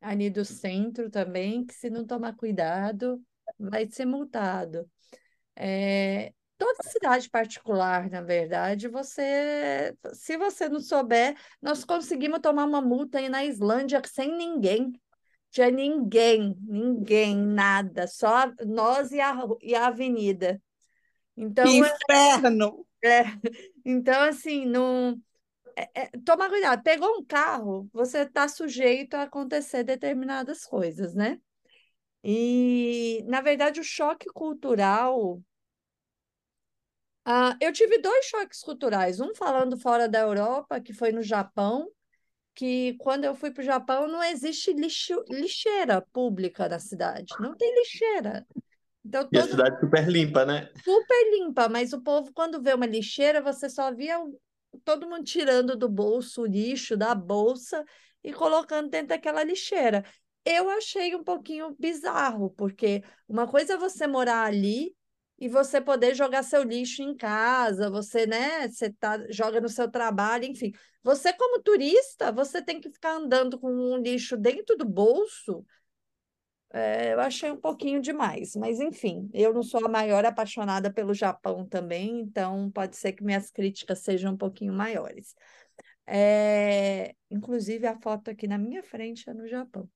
ali 0.00 0.28
do 0.28 0.44
centro 0.44 1.10
também, 1.10 1.64
que 1.64 1.74
se 1.74 1.88
não 1.88 2.06
tomar 2.06 2.36
cuidado, 2.36 3.22
vai 3.58 3.86
ser 3.86 4.04
multado. 4.04 4.88
É, 5.54 6.32
toda 6.58 6.82
cidade 6.82 7.30
particular, 7.30 8.10
na 8.10 8.20
verdade, 8.20 8.88
você, 8.88 9.96
se 10.12 10.36
você 10.36 10.68
não 10.68 10.80
souber, 10.80 11.36
nós 11.60 11.84
conseguimos 11.84 12.40
tomar 12.40 12.64
uma 12.64 12.80
multa 12.80 13.18
aí 13.18 13.28
na 13.28 13.44
Islândia 13.44 14.02
sem 14.04 14.36
ninguém 14.36 14.92
tinha 15.50 15.70
ninguém, 15.70 16.56
ninguém, 16.60 17.36
nada, 17.36 18.06
só 18.06 18.52
nós 18.66 19.12
e 19.12 19.20
a, 19.20 19.36
e 19.62 19.74
a 19.74 19.86
avenida. 19.86 20.60
Então, 21.36 21.64
que 21.64 21.78
inferno! 21.78 22.86
É, 23.04 23.22
então, 23.84 24.22
assim, 24.22 24.64
não. 24.66 25.20
É, 25.76 26.02
é, 26.02 26.10
toma 26.24 26.48
cuidado, 26.48 26.82
pegou 26.82 27.18
um 27.18 27.24
carro, 27.24 27.88
você 27.92 28.20
está 28.20 28.48
sujeito 28.48 29.14
a 29.14 29.22
acontecer 29.22 29.84
determinadas 29.84 30.64
coisas, 30.64 31.14
né? 31.14 31.38
E, 32.24 33.22
na 33.26 33.40
verdade, 33.40 33.78
o 33.78 33.84
choque 33.84 34.26
cultural. 34.26 35.40
Ah, 37.24 37.56
eu 37.60 37.72
tive 37.72 37.98
dois 37.98 38.24
choques 38.26 38.60
culturais, 38.60 39.20
um 39.20 39.34
falando 39.34 39.78
fora 39.78 40.08
da 40.08 40.20
Europa, 40.20 40.80
que 40.80 40.92
foi 40.92 41.12
no 41.12 41.22
Japão, 41.22 41.88
que 42.56 42.94
quando 42.94 43.24
eu 43.24 43.34
fui 43.34 43.50
para 43.50 43.60
o 43.60 43.64
Japão 43.64 44.08
não 44.08 44.24
existe 44.24 44.72
lixo, 44.72 45.22
lixeira 45.28 46.00
pública 46.00 46.66
na 46.68 46.78
cidade, 46.78 47.34
não 47.38 47.54
tem 47.54 47.72
lixeira. 47.74 48.46
Então, 49.04 49.28
e 49.30 49.38
a 49.38 49.42
cidade 49.42 49.78
super 49.78 50.08
limpa, 50.08 50.44
né? 50.46 50.70
Super 50.82 51.30
limpa, 51.30 51.68
mas 51.68 51.92
o 51.92 52.00
povo, 52.00 52.32
quando 52.32 52.60
vê 52.60 52.72
uma 52.72 52.86
lixeira, 52.86 53.42
você 53.42 53.68
só 53.68 53.94
via 53.94 54.18
todo 54.84 55.08
mundo 55.08 55.22
tirando 55.22 55.76
do 55.76 55.88
bolso 55.88 56.42
o 56.42 56.46
lixo 56.46 56.96
da 56.96 57.14
bolsa 57.14 57.84
e 58.24 58.32
colocando 58.32 58.88
dentro 58.88 59.08
daquela 59.08 59.44
lixeira. 59.44 60.02
Eu 60.42 60.70
achei 60.70 61.14
um 61.14 61.22
pouquinho 61.22 61.76
bizarro, 61.78 62.50
porque 62.50 63.02
uma 63.28 63.46
coisa 63.46 63.74
é 63.74 63.76
você 63.76 64.06
morar 64.06 64.44
ali 64.44 64.95
e 65.38 65.48
você 65.48 65.80
poder 65.80 66.14
jogar 66.14 66.42
seu 66.42 66.62
lixo 66.62 67.02
em 67.02 67.14
casa, 67.14 67.90
você, 67.90 68.26
né, 68.26 68.68
você 68.68 68.90
tá, 68.92 69.18
joga 69.30 69.60
no 69.60 69.68
seu 69.68 69.90
trabalho, 69.90 70.44
enfim. 70.44 70.72
Você, 71.02 71.32
como 71.32 71.60
turista, 71.62 72.32
você 72.32 72.62
tem 72.62 72.80
que 72.80 72.90
ficar 72.90 73.12
andando 73.16 73.58
com 73.58 73.70
um 73.70 73.96
lixo 73.98 74.36
dentro 74.36 74.76
do 74.76 74.84
bolso. 74.84 75.64
É, 76.72 77.14
eu 77.14 77.20
achei 77.20 77.50
um 77.50 77.56
pouquinho 77.60 78.02
demais, 78.02 78.54
mas 78.56 78.80
enfim, 78.80 79.30
eu 79.32 79.54
não 79.54 79.62
sou 79.62 79.84
a 79.86 79.88
maior 79.88 80.24
apaixonada 80.26 80.92
pelo 80.92 81.14
Japão 81.14 81.64
também, 81.66 82.20
então 82.20 82.70
pode 82.70 82.96
ser 82.96 83.12
que 83.12 83.24
minhas 83.24 83.50
críticas 83.50 84.00
sejam 84.00 84.34
um 84.34 84.36
pouquinho 84.36 84.72
maiores. 84.72 85.34
É, 86.06 87.14
inclusive, 87.30 87.86
a 87.86 87.98
foto 88.00 88.30
aqui 88.30 88.46
na 88.46 88.58
minha 88.58 88.82
frente 88.82 89.28
é 89.28 89.34
no 89.34 89.46
Japão. 89.48 89.88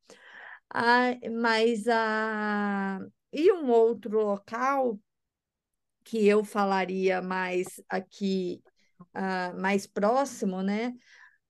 Ah, 0.70 1.16
mas 1.40 1.86
a. 1.88 3.00
E 3.32 3.52
um 3.52 3.70
outro 3.70 4.18
local 4.20 4.98
que 6.10 6.26
eu 6.26 6.42
falaria 6.42 7.22
mais 7.22 7.80
aqui, 7.88 8.60
uh, 9.14 9.56
mais 9.60 9.86
próximo, 9.86 10.60
né? 10.60 10.92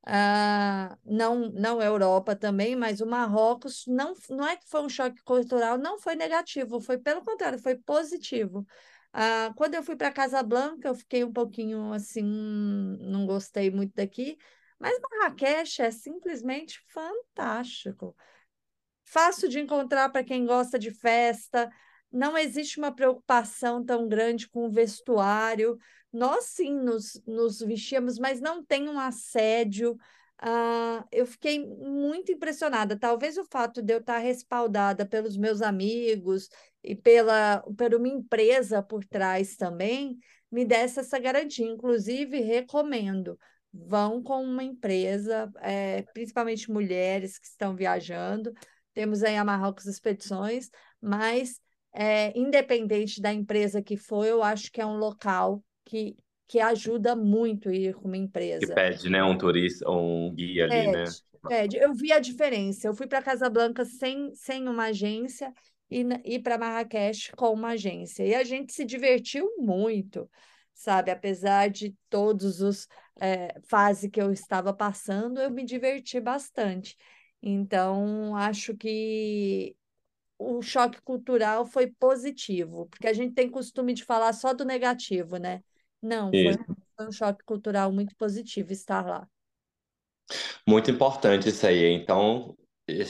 Uh, 0.06 0.98
não, 1.02 1.50
não 1.50 1.80
Europa 1.80 2.36
também, 2.36 2.76
mas 2.76 3.00
o 3.00 3.06
Marrocos 3.06 3.84
não, 3.86 4.12
não 4.28 4.46
é 4.46 4.58
que 4.58 4.68
foi 4.68 4.82
um 4.82 4.88
choque 4.88 5.22
cultural, 5.22 5.78
não 5.78 5.98
foi 5.98 6.14
negativo, 6.14 6.78
foi 6.78 6.98
pelo 6.98 7.24
contrário, 7.24 7.58
foi 7.58 7.74
positivo. 7.74 8.66
Uh, 9.14 9.54
quando 9.56 9.76
eu 9.76 9.82
fui 9.82 9.96
para 9.96 10.12
Casablanca, 10.12 10.88
eu 10.88 10.94
fiquei 10.94 11.24
um 11.24 11.32
pouquinho 11.32 11.94
assim, 11.94 12.22
não 12.22 13.24
gostei 13.24 13.70
muito 13.70 13.94
daqui, 13.94 14.36
mas 14.78 14.98
Marrakech 15.00 15.80
é 15.80 15.90
simplesmente 15.90 16.84
fantástico. 16.92 18.14
Fácil 19.06 19.48
de 19.48 19.58
encontrar 19.58 20.11
para 20.11 20.22
quem 20.22 20.44
gosta 20.44 20.78
de 20.78 20.90
festa, 20.90 21.70
não 22.12 22.36
existe 22.36 22.78
uma 22.78 22.92
preocupação 22.92 23.84
tão 23.84 24.08
grande 24.08 24.48
com 24.48 24.66
o 24.66 24.70
vestuário. 24.70 25.78
Nós 26.12 26.46
sim 26.46 26.74
nos, 26.74 27.20
nos 27.26 27.61
vestíamos, 27.61 28.18
mas 28.18 28.40
não 28.40 28.64
tem 28.64 28.88
um 28.88 28.98
assédio. 28.98 29.92
Uh, 30.42 31.04
eu 31.12 31.26
fiquei 31.26 31.64
muito 31.64 32.32
impressionada. 32.32 32.98
Talvez 32.98 33.36
o 33.38 33.44
fato 33.44 33.80
de 33.82 33.92
eu 33.92 33.98
estar 33.98 34.18
respaldada 34.18 35.06
pelos 35.06 35.36
meus 35.36 35.62
amigos 35.62 36.48
e 36.82 36.96
pela, 36.96 37.62
por 37.76 37.94
uma 37.94 38.08
empresa 38.08 38.82
por 38.82 39.04
trás 39.04 39.56
também 39.56 40.18
me 40.50 40.64
desse 40.64 40.98
essa 41.00 41.18
garantia. 41.18 41.66
Inclusive, 41.66 42.40
recomendo. 42.40 43.38
Vão 43.72 44.20
com 44.20 44.42
uma 44.42 44.64
empresa, 44.64 45.48
é, 45.61 46.02
principalmente 46.12 46.70
mulheres 46.70 47.38
que 47.38 47.46
estão 47.46 47.76
viajando. 47.76 48.52
Temos 48.92 49.22
aí 49.22 49.36
a 49.36 49.44
Marrocos 49.44 49.86
Expedições, 49.86 50.70
mas 51.00 51.61
é, 51.93 52.38
independente 52.38 53.20
da 53.20 53.32
empresa 53.32 53.82
que 53.82 53.97
for, 53.97 54.24
eu 54.24 54.43
acho 54.43 54.70
que 54.70 54.80
é 54.80 54.86
um 54.86 54.97
local 54.97 55.62
que, 55.84 56.16
que 56.47 56.61
ajuda 56.61 57.16
muito 57.16 57.70
ir 57.70 57.95
com 57.95 58.09
uma 58.09 58.16
empresa. 58.16 58.66
Que 58.66 58.74
pede, 58.74 59.11
né, 59.11 59.22
um 59.22 59.36
turista 59.36 59.88
ou 59.88 60.28
um 60.28 60.34
guia 60.34 60.64
ali, 60.64 60.72
pede, 60.72 60.93
né? 60.93 61.05
Pede. 61.49 61.76
Eu 61.78 61.95
vi 61.95 62.12
a 62.12 62.18
diferença. 62.18 62.86
Eu 62.86 62.95
fui 62.95 63.07
para 63.07 63.22
Casablanca 63.22 63.84
sem, 63.84 64.32
sem 64.34 64.68
uma 64.68 64.86
agência 64.86 65.53
e, 65.91 66.07
e 66.24 66.38
para 66.38 66.59
Marrakech 66.59 67.32
com 67.32 67.53
uma 67.53 67.70
agência. 67.70 68.24
E 68.24 68.34
a 68.34 68.45
gente 68.45 68.72
se 68.72 68.84
divertiu 68.84 69.49
muito, 69.59 70.30
sabe? 70.74 71.11
Apesar 71.11 71.68
de 71.70 71.95
todos 72.09 72.61
os 72.61 72.86
é, 73.20 73.55
fases 73.68 74.11
que 74.11 74.20
eu 74.20 74.30
estava 74.32 74.72
passando, 74.72 75.41
eu 75.41 75.51
me 75.51 75.64
diverti 75.64 76.20
bastante. 76.20 76.97
Então, 77.43 78.36
acho 78.36 78.76
que 78.76 79.74
o 80.41 80.62
choque 80.62 81.03
cultural 81.03 81.66
foi 81.66 81.86
positivo, 81.86 82.86
porque 82.86 83.07
a 83.07 83.12
gente 83.12 83.34
tem 83.34 83.51
costume 83.51 83.93
de 83.93 84.03
falar 84.03 84.32
só 84.32 84.55
do 84.55 84.64
negativo, 84.64 85.36
né? 85.36 85.62
Não, 86.01 86.30
foi, 86.30 86.57
foi 86.97 87.09
um 87.09 87.12
choque 87.12 87.45
cultural 87.45 87.93
muito 87.93 88.16
positivo 88.16 88.72
estar 88.72 89.05
lá. 89.07 89.28
Muito 90.66 90.91
importante 90.91 91.51
isso 91.51 91.66
aí. 91.66 91.93
Então, 91.93 92.57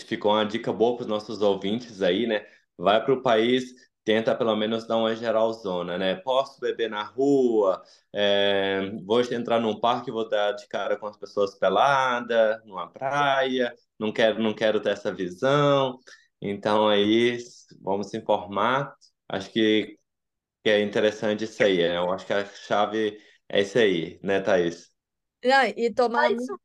ficou 0.07 0.33
uma 0.33 0.45
dica 0.45 0.72
boa 0.72 0.97
para 0.97 1.03
os 1.03 1.09
nossos 1.09 1.41
ouvintes 1.41 2.03
aí, 2.03 2.26
né? 2.26 2.45
Vai 2.76 3.05
para 3.05 3.14
o 3.14 3.22
país, 3.22 3.74
tenta 4.05 4.35
pelo 4.35 4.57
menos 4.57 4.89
dar 4.89 4.97
uma 4.97 5.14
geralzona, 5.14 5.97
né? 5.97 6.16
Posso 6.16 6.59
beber 6.59 6.91
na 6.91 7.05
rua, 7.05 7.81
é, 8.12 8.91
vou 9.05 9.20
entrar 9.20 9.61
num 9.61 9.78
parque, 9.78 10.11
vou 10.11 10.28
dar 10.28 10.51
de 10.53 10.66
cara 10.66 10.97
com 10.97 11.07
as 11.07 11.16
pessoas 11.16 11.55
peladas, 11.55 12.61
numa 12.64 12.89
praia, 12.89 13.72
não 13.97 14.12
quero, 14.12 14.43
não 14.43 14.53
quero 14.53 14.81
ter 14.81 14.91
essa 14.91 15.14
visão. 15.14 16.01
Então 16.41 16.88
aí 16.88 17.38
vamos 17.80 18.09
se 18.09 18.16
informar. 18.16 18.97
Acho 19.28 19.51
que, 19.51 19.99
que 20.62 20.70
é 20.70 20.80
interessante 20.80 21.45
isso 21.45 21.62
aí. 21.62 21.78
Né? 21.78 21.97
Eu 21.97 22.11
acho 22.12 22.26
que 22.26 22.32
a 22.32 22.45
chave 22.45 23.20
é 23.49 23.61
isso 23.61 23.78
aí, 23.78 24.18
né, 24.22 24.41
Thaís? 24.41 24.91
Não, 25.45 25.64
e 25.64 25.93
tomar 25.93 26.30
muito, 26.30 26.61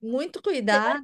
muito 0.00 0.42
cuidado. 0.42 1.02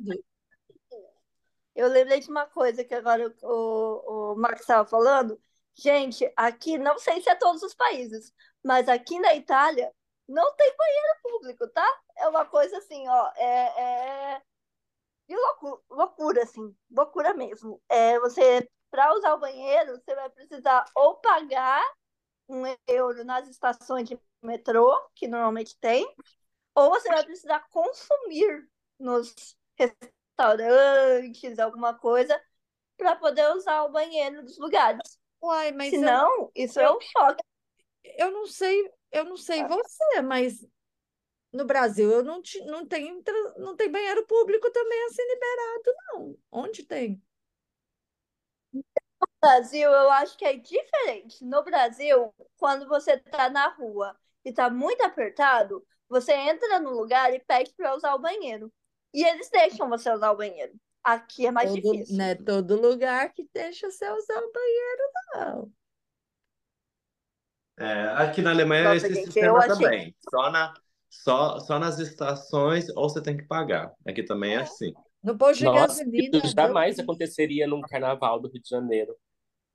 Eu 1.74 1.88
lembrei 1.88 2.20
de 2.20 2.28
uma 2.28 2.46
coisa 2.46 2.84
que 2.84 2.94
agora 2.94 3.32
o, 3.42 3.48
o, 3.48 4.32
o 4.32 4.36
Marcos 4.36 4.62
estava 4.62 4.86
falando. 4.88 5.40
Gente, 5.74 6.30
aqui, 6.36 6.76
não 6.76 6.98
sei 6.98 7.22
se 7.22 7.30
é 7.30 7.34
todos 7.34 7.62
os 7.62 7.74
países, 7.74 8.32
mas 8.62 8.88
aqui 8.88 9.18
na 9.18 9.34
Itália 9.34 9.90
não 10.28 10.54
tem 10.54 10.76
banheiro 10.76 11.20
público, 11.22 11.68
tá? 11.68 11.86
É 12.18 12.28
uma 12.28 12.44
coisa 12.44 12.76
assim, 12.78 13.08
ó, 13.08 13.32
é, 13.36 13.82
é 14.34 14.42
de 15.30 15.36
loucura, 15.36 15.80
loucura, 15.88 16.42
assim, 16.42 16.76
loucura 16.90 17.34
mesmo. 17.34 17.80
É, 17.88 18.18
você, 18.18 18.68
para 18.90 19.14
usar 19.14 19.34
o 19.34 19.38
banheiro, 19.38 19.92
você 19.92 20.12
vai 20.12 20.28
precisar 20.28 20.84
ou 20.96 21.20
pagar 21.20 21.80
um 22.48 22.64
euro 22.88 23.24
nas 23.24 23.48
estações 23.48 24.08
de 24.08 24.20
metrô, 24.42 24.92
que 25.14 25.28
normalmente 25.28 25.78
tem, 25.78 26.04
ou 26.74 26.90
você 26.90 27.08
vai 27.08 27.24
precisar 27.24 27.64
consumir 27.70 28.68
nos 28.98 29.56
restaurantes, 29.76 31.60
alguma 31.60 31.94
coisa, 31.94 32.42
para 32.96 33.14
poder 33.14 33.54
usar 33.54 33.84
o 33.84 33.92
banheiro 33.92 34.42
dos 34.42 34.58
lugares. 34.58 35.16
Uai, 35.40 35.70
mas 35.70 35.90
Senão, 35.90 36.28
eu... 36.40 36.52
isso 36.56 36.80
é 36.80 36.90
um 36.90 37.00
choque. 37.00 37.44
Eu 38.02 38.32
não 38.32 38.46
sei, 38.48 38.92
eu 39.12 39.24
não 39.24 39.36
sei 39.36 39.64
você, 39.64 40.22
mas 40.22 40.66
no 41.52 41.64
Brasil 41.64 42.10
eu 42.10 42.22
não, 42.22 42.40
não, 42.66 42.86
tem, 42.86 43.22
não 43.58 43.76
tem 43.76 43.90
banheiro 43.90 44.26
público 44.26 44.70
também 44.70 45.04
assim 45.06 45.22
liberado, 45.22 45.94
não. 46.12 46.38
Onde 46.50 46.84
tem? 46.84 47.22
No 48.72 48.82
Brasil, 49.42 49.90
eu 49.90 50.10
acho 50.10 50.36
que 50.36 50.44
é 50.44 50.56
diferente. 50.56 51.44
No 51.44 51.62
Brasil, 51.64 52.32
quando 52.56 52.86
você 52.86 53.12
está 53.12 53.50
na 53.50 53.68
rua 53.68 54.16
e 54.44 54.50
está 54.50 54.70
muito 54.70 55.02
apertado, 55.02 55.84
você 56.08 56.32
entra 56.32 56.78
no 56.78 56.90
lugar 56.90 57.32
e 57.34 57.40
pede 57.40 57.72
para 57.74 57.94
usar 57.94 58.14
o 58.14 58.20
banheiro. 58.20 58.72
E 59.12 59.24
eles 59.24 59.50
deixam 59.50 59.88
você 59.88 60.10
usar 60.10 60.30
o 60.30 60.36
banheiro. 60.36 60.72
Aqui 61.02 61.46
é 61.46 61.50
mais 61.50 61.70
todo, 61.70 61.80
difícil. 61.80 62.16
Não 62.16 62.24
é 62.24 62.34
todo 62.34 62.80
lugar 62.80 63.32
que 63.32 63.48
deixa 63.52 63.90
você 63.90 64.08
usar 64.10 64.38
o 64.38 64.52
banheiro, 64.52 65.02
não. 65.34 65.72
É, 67.78 68.08
aqui 68.22 68.42
na 68.42 68.50
Alemanha 68.50 68.84
Nossa, 68.84 69.06
esse 69.06 69.14
gente, 69.14 69.24
sistema 69.24 69.58
achei... 69.58 69.74
também. 69.74 70.16
Só 70.28 70.50
na, 70.50 70.74
só, 71.10 71.58
só 71.58 71.78
nas 71.78 71.98
estações 71.98 72.88
ou 72.90 73.08
você 73.08 73.20
tem 73.20 73.36
que 73.36 73.42
pagar. 73.42 73.92
Aqui 74.06 74.22
também 74.22 74.54
é 74.54 74.58
assim. 74.58 74.94
No 75.22 75.36
posto 75.36 75.58
de 75.58 75.64
Nossa, 75.64 76.04
gasolina. 76.04 76.38
Isso 76.38 76.54
jamais 76.54 76.98
aconteceria 76.98 77.66
num 77.66 77.80
carnaval 77.80 78.40
do 78.40 78.48
Rio 78.48 78.62
de 78.62 78.68
Janeiro. 78.68 79.14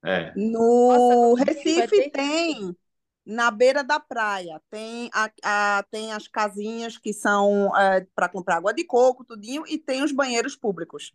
É. 0.03 0.33
No 0.35 1.33
Nossa, 1.33 1.43
Recife 1.43 2.09
tem, 2.09 2.75
na 3.25 3.51
beira 3.51 3.83
da 3.83 3.99
praia, 3.99 4.61
tem, 4.71 5.09
a, 5.13 5.29
a 5.43 5.83
tem 5.91 6.13
as 6.13 6.27
casinhas 6.27 6.97
que 6.97 7.11
são 7.11 7.75
é, 7.77 8.07
para 8.15 8.29
comprar 8.29 8.57
água 8.57 8.73
de 8.73 8.85
coco, 8.85 9.25
tudinho, 9.25 9.63
e 9.67 9.77
tem 9.77 10.03
os 10.03 10.11
banheiros 10.11 10.55
públicos. 10.55 11.13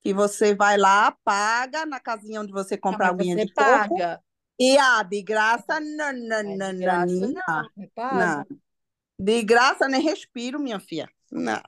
Que 0.00 0.12
você 0.12 0.54
vai 0.54 0.76
lá, 0.76 1.16
paga 1.24 1.86
na 1.86 1.98
casinha 2.00 2.40
onde 2.40 2.52
você 2.52 2.76
compra 2.76 3.06
a 3.06 3.10
aguinha 3.10 3.36
de 3.36 3.52
paga. 3.54 3.88
coco. 3.88 4.24
E 4.58 4.76
ah, 4.76 5.02
de 5.02 5.22
graça, 5.22 5.80
não, 5.80 6.12
não, 6.12 6.36
é, 6.36 6.42
não, 6.42 6.72
não, 6.72 7.06
não, 7.06 7.66
não. 7.96 8.46
De 9.22 9.40
graça 9.44 9.86
nem 9.86 10.02
respiro, 10.02 10.58
minha 10.58 10.80
filha. 10.80 11.08
Não. 11.30 11.62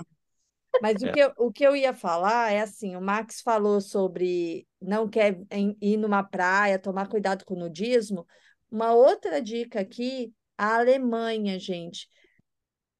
Mas 0.83 1.01
o, 1.01 1.07
é. 1.07 1.13
que 1.13 1.21
eu, 1.21 1.33
o 1.39 1.53
que 1.53 1.65
eu 1.65 1.77
ia 1.77 1.95
falar 1.95 2.53
é 2.53 2.61
assim: 2.61 2.97
o 2.97 3.01
Max 3.01 3.41
falou 3.41 3.81
sobre 3.81 4.67
não 4.83 5.09
quer 5.09 5.39
ir 5.81 5.97
numa 5.97 6.25
praia, 6.25 6.81
tomar 6.81 7.09
cuidado 7.09 7.45
com 7.45 7.55
o 7.55 7.59
nudismo. 7.59 8.27
Uma 8.69 8.93
outra 8.93 9.41
dica 9.41 9.79
aqui, 9.79 10.35
a 10.59 10.79
Alemanha, 10.79 11.57
gente. 11.61 12.09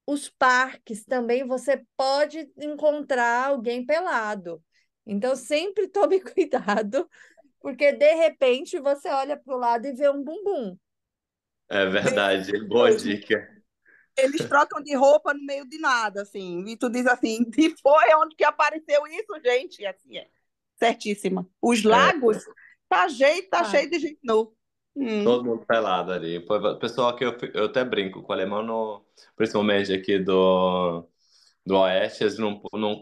Os 0.07 0.29
parques 0.29 1.03
também 1.03 1.45
você 1.45 1.83
pode 1.97 2.49
encontrar 2.57 3.49
alguém 3.49 3.85
pelado. 3.85 4.63
Então, 5.05 5.35
sempre 5.35 5.85
tome 5.91 6.21
cuidado, 6.21 7.09
porque 7.59 7.91
de 7.91 8.13
repente 8.13 8.79
você 8.79 9.09
olha 9.09 9.35
para 9.35 9.53
o 9.53 9.59
lado 9.59 9.85
e 9.85 9.91
vê 9.91 10.09
um 10.09 10.23
bumbum. 10.23 10.77
É 11.67 11.85
verdade, 11.87 12.65
boa 12.69 12.95
dica 12.95 13.54
eles 14.17 14.45
trocam 14.45 14.81
de 14.81 14.95
roupa 14.95 15.33
no 15.33 15.43
meio 15.43 15.67
de 15.67 15.77
nada, 15.77 16.21
assim. 16.21 16.63
E 16.67 16.77
tu 16.77 16.89
diz 16.89 17.05
assim, 17.07 17.45
e 17.57 17.75
foi 17.81 18.15
onde 18.15 18.35
que 18.35 18.43
apareceu 18.43 19.05
isso, 19.07 19.39
gente? 19.43 19.81
E 19.81 19.85
assim 19.85 20.17
é. 20.17 20.27
Certíssima. 20.77 21.47
Os 21.61 21.83
é. 21.83 21.87
lagos, 21.87 22.37
é. 22.37 22.51
tá, 22.89 23.07
jeito, 23.07 23.49
tá 23.49 23.61
ah. 23.61 23.65
cheio 23.65 23.89
de 23.89 23.99
gente 23.99 24.19
nu. 24.23 24.53
Hum. 24.95 25.23
Todo 25.23 25.43
mundo 25.43 25.65
pelado 25.65 26.11
ali. 26.11 26.45
Pessoal 26.79 27.15
que 27.15 27.25
eu, 27.25 27.37
eu 27.53 27.65
até 27.65 27.83
brinco 27.83 28.21
com 28.21 28.31
o 28.31 28.35
alemão, 28.35 28.63
no, 28.63 29.05
principalmente 29.35 29.91
aqui 29.91 30.17
do, 30.17 31.05
do 31.65 31.77
Oeste, 31.77 32.23
eles 32.23 32.37
não, 32.37 32.61
não, 32.73 33.01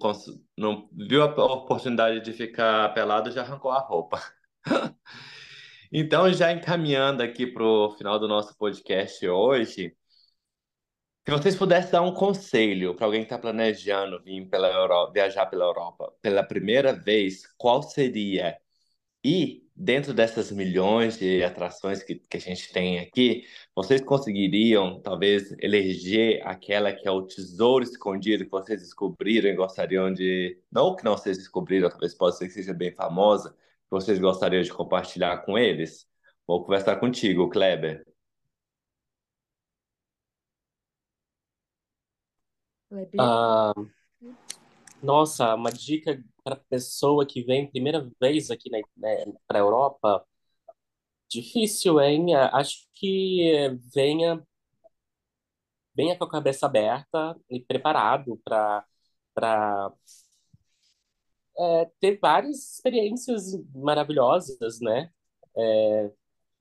não 0.58 0.90
viu 0.92 1.22
a 1.22 1.26
oportunidade 1.26 2.22
de 2.22 2.34
ficar 2.34 2.94
pelado, 2.94 3.32
já 3.32 3.42
arrancou 3.42 3.72
a 3.72 3.80
roupa. 3.80 4.22
Então, 5.96 6.34
já 6.34 6.52
encaminhando 6.52 7.22
aqui 7.22 7.46
para 7.46 7.64
o 7.64 7.92
final 7.92 8.18
do 8.18 8.28
nosso 8.28 8.58
podcast 8.58 9.28
hoje, 9.28 9.96
se 11.26 11.32
vocês 11.32 11.56
pudessem 11.56 11.92
dar 11.92 12.02
um 12.02 12.14
conselho 12.14 12.96
para 12.96 13.06
alguém 13.06 13.22
que 13.22 13.28
está 13.28 13.38
planejando 13.40 14.22
vir 14.24 14.46
pela 14.50 14.68
Europa, 14.70 15.14
viajar 15.14 15.46
pela 15.46 15.66
Europa 15.66 16.14
pela 16.22 16.44
primeira 16.44 16.94
vez, 16.94 17.46
qual 17.58 17.82
seria? 17.82 18.58
E 19.24 19.64
dentro 19.76 20.14
dessas 20.14 20.52
milhões 20.52 21.18
de 21.18 21.44
atrações 21.44 22.04
que, 22.04 22.16
que 22.16 22.38
a 22.38 22.40
gente 22.40 22.72
tem 22.74 23.00
aqui, 23.00 23.46
vocês 23.76 24.02
conseguiriam 24.02 25.02
talvez 25.02 25.52
eleger 25.60 26.42
aquela 26.46 26.92
que 26.94 27.08
é 27.08 27.12
o 27.12 27.24
tesouro 27.24 27.84
escondido 27.84 28.46
que 28.46 28.52
vocês 28.52 28.82
descobriram 28.82 29.50
e 29.50 29.56
gostariam 29.56 30.14
de, 30.14 30.60
não 30.72 30.96
que 30.96 31.04
não 31.06 31.18
vocês 31.18 31.38
descobriram, 31.38 31.90
talvez 31.90 32.14
possa 32.14 32.40
ser 32.40 32.48
que 32.48 32.54
seja 32.54 32.74
bem 32.74 32.92
famosa, 32.94 33.52
que 33.52 33.92
vocês 33.92 34.20
gostariam 34.20 34.62
de 34.62 34.74
compartilhar 34.74 35.38
com 35.46 35.58
eles? 35.58 36.08
Vou 36.46 36.64
conversar 36.66 36.98
contigo, 36.98 37.50
Kleber. 37.50 38.13
Ah, 43.20 43.74
nossa, 45.02 45.56
uma 45.56 45.72
dica 45.72 46.24
para 46.44 46.56
pessoa 46.56 47.26
que 47.26 47.44
vem 47.44 47.70
primeira 47.70 48.10
vez 48.20 48.50
aqui 48.52 48.70
na, 48.70 48.80
né, 48.98 49.26
para 49.48 49.60
a 49.60 49.62
Europa, 49.62 50.26
difícil, 51.30 52.00
hein? 52.00 52.36
Acho 52.36 52.88
que 52.94 53.70
venha, 53.94 54.46
venha 55.96 56.18
com 56.18 56.26
a 56.26 56.30
cabeça 56.30 56.66
aberta 56.66 57.36
e 57.50 57.60
preparado 57.60 58.40
para 58.44 58.86
para 59.36 59.92
ter 62.00 62.20
várias 62.20 62.74
experiências 62.76 63.54
maravilhosas, 63.74 64.80
né? 64.82 65.10
É, 65.58 66.12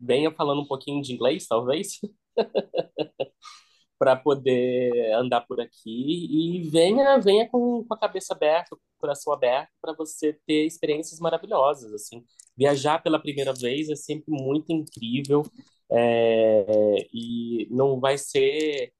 venha 0.01 0.31
falando 0.33 0.63
um 0.63 0.67
pouquinho 0.67 1.03
de 1.03 1.13
inglês, 1.15 1.47
talvez, 1.47 2.01
para 4.03 4.17
poder 4.17 5.13
andar 5.13 5.43
por 5.43 5.61
aqui 5.61 6.27
e 6.29 6.69
venha, 6.69 7.21
venha 7.21 7.49
com, 7.49 7.85
com 7.85 7.95
a 7.95 7.97
cabeça 7.97 8.35
aberta, 8.35 8.71
com 8.71 8.75
o 8.75 9.01
coração 9.01 9.33
aberto, 9.33 9.71
para 9.81 9.93
você 9.93 10.33
ter 10.45 10.67
experiências 10.67 11.21
maravilhosas, 11.21 11.93
assim. 11.93 12.25
Viajar 12.57 13.01
pela 13.01 13.21
primeira 13.21 13.53
vez 13.53 13.89
é 13.89 13.95
sempre 13.95 14.25
muito 14.27 14.73
incrível 14.73 15.45
é, 15.89 16.97
e 17.15 17.69
não 17.71 18.01
vai 18.01 18.19
ser 18.19 18.93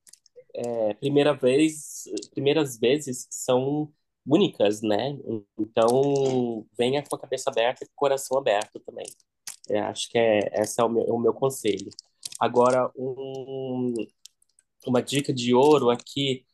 é, 0.55 0.95
primeira 0.95 1.35
vez, 1.35 2.05
primeiras 2.31 2.79
vezes 2.79 3.27
são 3.29 3.93
únicas, 4.25 4.83
né? 4.83 5.19
Então 5.59 6.65
venha 6.79 7.03
com 7.03 7.17
a 7.17 7.19
cabeça 7.19 7.51
aberta 7.51 7.83
e 7.83 7.89
com 7.89 7.93
o 7.93 7.97
coração 7.97 8.39
aberto 8.39 8.79
também. 8.79 9.07
É, 9.69 9.81
acho 9.81 10.09
que 10.09 10.17
é, 10.17 10.63
esse 10.63 10.81
é 10.81 10.85
o 10.85 10.89
meu, 10.89 11.03
o 11.07 11.19
meu 11.19 11.35
conselho. 11.35 11.91
Agora, 12.39 12.89
um, 12.97 13.95
uma 14.87 15.03
dica 15.03 15.33
de 15.33 15.55
ouro 15.55 15.91
aqui. 15.91 16.45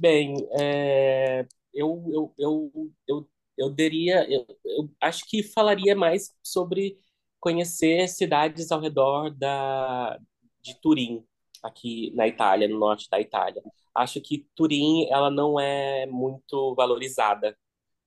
Bem, 0.00 0.34
é, 0.60 1.46
eu, 1.74 2.04
eu, 2.12 2.34
eu, 2.38 2.92
eu, 3.08 3.28
eu 3.56 3.70
diria, 3.70 4.26
eu, 4.30 4.46
eu 4.64 4.90
acho 5.00 5.24
que 5.26 5.42
falaria 5.42 5.94
mais 5.96 6.34
sobre 6.42 6.98
conhecer 7.40 8.08
cidades 8.08 8.70
ao 8.72 8.80
redor 8.80 9.30
da, 9.30 10.18
de 10.62 10.74
Turim, 10.80 11.24
aqui 11.62 12.12
na 12.14 12.26
Itália, 12.28 12.68
no 12.68 12.78
norte 12.78 13.08
da 13.10 13.20
Itália. 13.20 13.62
Acho 13.94 14.20
que 14.20 14.46
Turim, 14.54 15.06
ela 15.10 15.30
não 15.30 15.58
é 15.58 16.06
muito 16.06 16.74
valorizada 16.74 17.56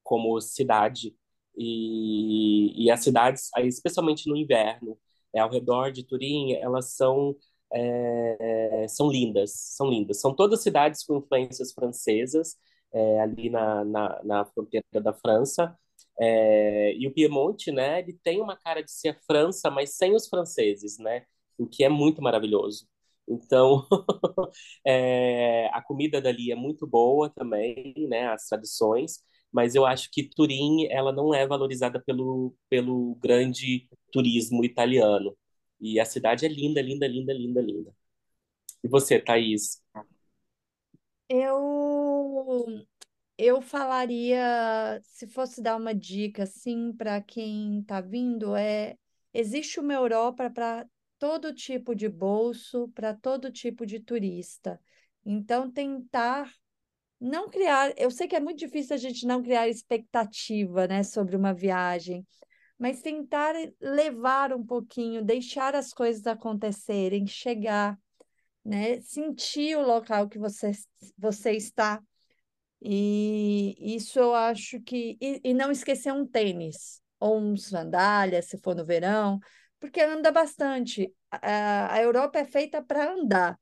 como 0.04 0.40
cidade. 0.42 1.16
E, 1.58 2.86
e 2.86 2.92
as 2.92 3.04
cidades, 3.04 3.50
especialmente 3.58 4.30
no 4.30 4.38
inverno, 4.38 4.98
é, 5.34 5.40
ao 5.40 5.50
redor 5.50 5.92
de 5.92 6.04
Turim, 6.04 6.54
elas 6.54 6.94
são 6.96 7.36
é, 7.74 8.86
são 8.88 9.10
lindas, 9.10 9.52
são 9.54 9.90
lindas. 9.90 10.20
São 10.20 10.36
todas 10.36 10.62
cidades 10.64 11.04
com 11.04 11.18
influências 11.18 11.72
francesas, 11.74 12.58
é, 12.94 13.22
ali 13.22 13.50
na, 13.50 13.86
na, 13.86 14.24
na, 14.24 14.46
fronteira 14.46 14.86
da 15.02 15.14
França. 15.14 15.76
É, 16.20 16.94
e 16.96 17.08
o 17.08 17.14
Piemonte, 17.14 17.72
né, 17.72 18.00
ele 18.00 18.14
tem 18.24 18.42
uma 18.42 18.56
cara 18.58 18.82
de 18.84 18.92
ser 18.92 19.20
França, 19.26 19.72
mas 19.72 19.96
sem 19.96 20.16
os 20.16 20.28
franceses, 20.28 20.98
né, 21.00 21.26
o 21.58 21.68
que 21.68 21.84
é 21.84 21.90
muito 21.90 22.22
maravilhoso. 22.22 22.88
Então, 23.28 23.88
é, 24.86 25.68
a 25.74 25.82
comida 25.82 26.22
dali 26.22 26.52
é 26.52 26.56
muito 26.56 26.86
boa 26.88 27.30
também, 27.30 27.94
né, 28.10 28.28
as 28.28 28.48
tradições, 28.48 29.24
mas 29.52 29.76
eu 29.76 29.86
acho 29.86 30.10
que 30.12 30.24
Turim, 30.30 30.88
ela 30.90 31.12
não 31.12 31.34
é 31.34 31.46
valorizada 31.48 32.02
pelo, 32.02 32.56
pelo 32.70 33.16
grande 33.16 33.88
turismo 34.12 34.64
italiano. 34.64 35.36
E 35.82 36.00
a 36.00 36.06
cidade 36.06 36.46
é 36.46 36.50
linda, 36.50 36.82
linda, 36.82 37.08
linda, 37.08 37.34
linda, 37.34 37.62
linda. 37.62 37.94
E 38.84 38.88
você, 38.88 39.20
Thaís? 39.20 39.82
Eu 41.30 42.66
eu 43.38 43.62
falaria, 43.62 45.02
se 45.04 45.28
fosse 45.28 45.62
dar 45.62 45.76
uma 45.78 45.96
dica 45.96 46.44
assim 46.44 46.94
para 46.94 47.22
quem 47.22 47.80
está 47.82 48.02
vindo, 48.02 48.56
é 48.56 48.98
existe 49.34 49.80
uma 49.80 49.94
Europa 49.94 50.50
para 50.50 50.88
todo 51.20 51.54
tipo 51.54 51.96
de 51.96 52.10
bolso, 52.10 52.90
para 52.96 53.14
todo 53.16 53.52
tipo 53.52 53.86
de 53.86 54.00
turista. 54.00 54.80
Então 55.26 55.72
tentar 55.72 56.52
não 57.20 57.50
criar, 57.50 57.94
eu 57.98 58.12
sei 58.12 58.28
que 58.28 58.36
é 58.36 58.40
muito 58.40 58.60
difícil 58.60 58.96
a 58.96 59.00
gente 59.00 59.26
não 59.28 59.44
criar 59.44 59.68
expectativa, 59.70 60.88
né, 60.88 61.04
sobre 61.04 61.36
uma 61.36 61.54
viagem, 61.54 62.26
mas 62.82 63.00
tentar 63.00 63.54
levar 63.80 64.52
um 64.52 64.66
pouquinho, 64.66 65.24
deixar 65.24 65.76
as 65.76 65.94
coisas 65.94 66.26
acontecerem, 66.26 67.28
chegar, 67.28 67.96
né? 68.66 69.00
Sentir 69.02 69.78
o 69.78 69.86
local 69.86 70.28
que 70.28 70.40
você, 70.40 70.72
você 71.16 71.52
está. 71.52 72.02
E 72.82 73.76
isso 73.96 74.18
eu 74.18 74.34
acho 74.34 74.82
que. 74.82 75.16
E, 75.22 75.40
e 75.44 75.54
não 75.54 75.70
esquecer 75.70 76.12
um 76.12 76.26
tênis, 76.26 77.00
ou 77.20 77.40
um 77.40 77.56
sandália, 77.56 78.42
se 78.42 78.58
for 78.58 78.76
no 78.76 78.84
verão, 78.84 79.40
porque 79.80 80.02
anda 80.02 80.32
bastante. 80.32 81.14
A, 81.30 81.94
a 81.94 82.02
Europa 82.02 82.40
é 82.40 82.46
feita 82.46 82.82
para 82.82 83.14
andar, 83.14 83.60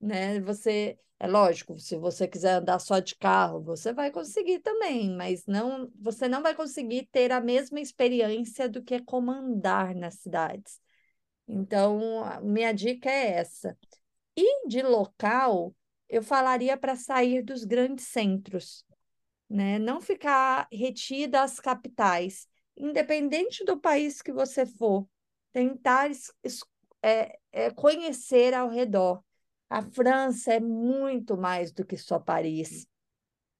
né? 0.00 0.40
Você 0.40 0.98
é 1.20 1.28
lógico, 1.28 1.78
se 1.78 1.98
você 1.98 2.26
quiser 2.26 2.54
andar 2.54 2.78
só 2.78 2.98
de 2.98 3.14
carro, 3.14 3.60
você 3.60 3.92
vai 3.92 4.10
conseguir 4.10 4.60
também, 4.60 5.14
mas 5.14 5.44
não, 5.46 5.92
você 6.00 6.26
não 6.26 6.42
vai 6.42 6.54
conseguir 6.54 7.06
ter 7.12 7.30
a 7.30 7.42
mesma 7.42 7.78
experiência 7.78 8.66
do 8.66 8.82
que 8.82 8.98
comandar 9.02 9.94
nas 9.94 10.14
cidades. 10.14 10.80
Então, 11.46 12.00
minha 12.42 12.72
dica 12.72 13.10
é 13.10 13.32
essa. 13.32 13.76
E 14.34 14.66
de 14.66 14.80
local, 14.80 15.74
eu 16.08 16.22
falaria 16.22 16.74
para 16.78 16.96
sair 16.96 17.42
dos 17.42 17.64
grandes 17.64 18.06
centros, 18.06 18.82
né? 19.48 19.78
Não 19.78 20.00
ficar 20.00 20.68
retida 20.72 21.42
às 21.42 21.60
capitais, 21.60 22.48
independente 22.74 23.62
do 23.62 23.78
país 23.78 24.22
que 24.22 24.32
você 24.32 24.64
for, 24.64 25.06
tentar 25.52 26.10
é, 27.02 27.38
é, 27.52 27.70
conhecer 27.70 28.54
ao 28.54 28.70
redor. 28.70 29.22
A 29.70 29.82
França 29.82 30.52
é 30.52 30.60
muito 30.60 31.36
mais 31.36 31.72
do 31.72 31.84
que 31.84 31.96
só 31.96 32.18
Paris. 32.18 32.88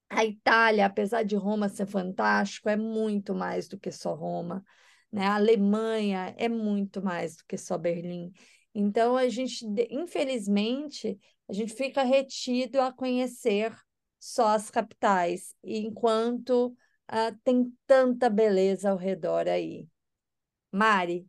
A 0.09 0.25
Itália, 0.25 0.85
apesar 0.85 1.23
de 1.23 1.37
Roma 1.37 1.69
ser 1.69 1.85
fantástico, 1.85 2.67
é 2.67 2.75
muito 2.75 3.33
mais 3.33 3.69
do 3.69 3.79
que 3.79 3.91
só 3.91 4.13
Roma. 4.13 4.63
Né? 5.09 5.25
A 5.25 5.35
Alemanha 5.35 6.35
é 6.37 6.49
muito 6.49 7.01
mais 7.01 7.37
do 7.37 7.45
que 7.47 7.57
só 7.57 7.77
Berlim. 7.77 8.33
Então, 8.75 9.15
a 9.15 9.29
gente, 9.29 9.65
infelizmente, 9.89 11.17
a 11.49 11.53
gente 11.53 11.73
fica 11.73 12.03
retido 12.03 12.81
a 12.81 12.91
conhecer 12.91 13.73
só 14.19 14.49
as 14.49 14.69
capitais, 14.69 15.55
enquanto 15.63 16.67
uh, 17.09 17.37
tem 17.43 17.73
tanta 17.87 18.29
beleza 18.29 18.89
ao 18.91 18.97
redor 18.97 19.47
aí. 19.47 19.87
Mari? 20.71 21.25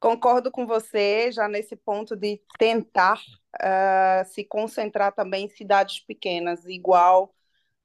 Concordo 0.00 0.50
com 0.50 0.66
você 0.66 1.32
já 1.32 1.48
nesse 1.48 1.76
ponto 1.76 2.14
de 2.14 2.40
tentar 2.58 3.20
uh, 3.56 4.24
se 4.26 4.44
concentrar 4.44 5.12
também 5.14 5.46
em 5.46 5.48
cidades 5.48 6.00
pequenas, 6.00 6.64
igual 6.66 7.34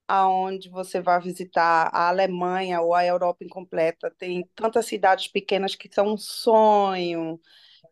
aonde 0.07 0.69
você 0.69 0.99
vai 0.99 1.21
visitar 1.21 1.89
a 1.93 2.09
Alemanha 2.09 2.81
ou 2.81 2.95
a 2.95 3.05
Europa 3.05 3.43
incompleta. 3.43 4.11
Tem 4.17 4.43
tantas 4.55 4.87
cidades 4.87 5.27
pequenas 5.27 5.75
que 5.75 5.87
são 5.93 6.13
um 6.13 6.17
sonho, 6.17 7.39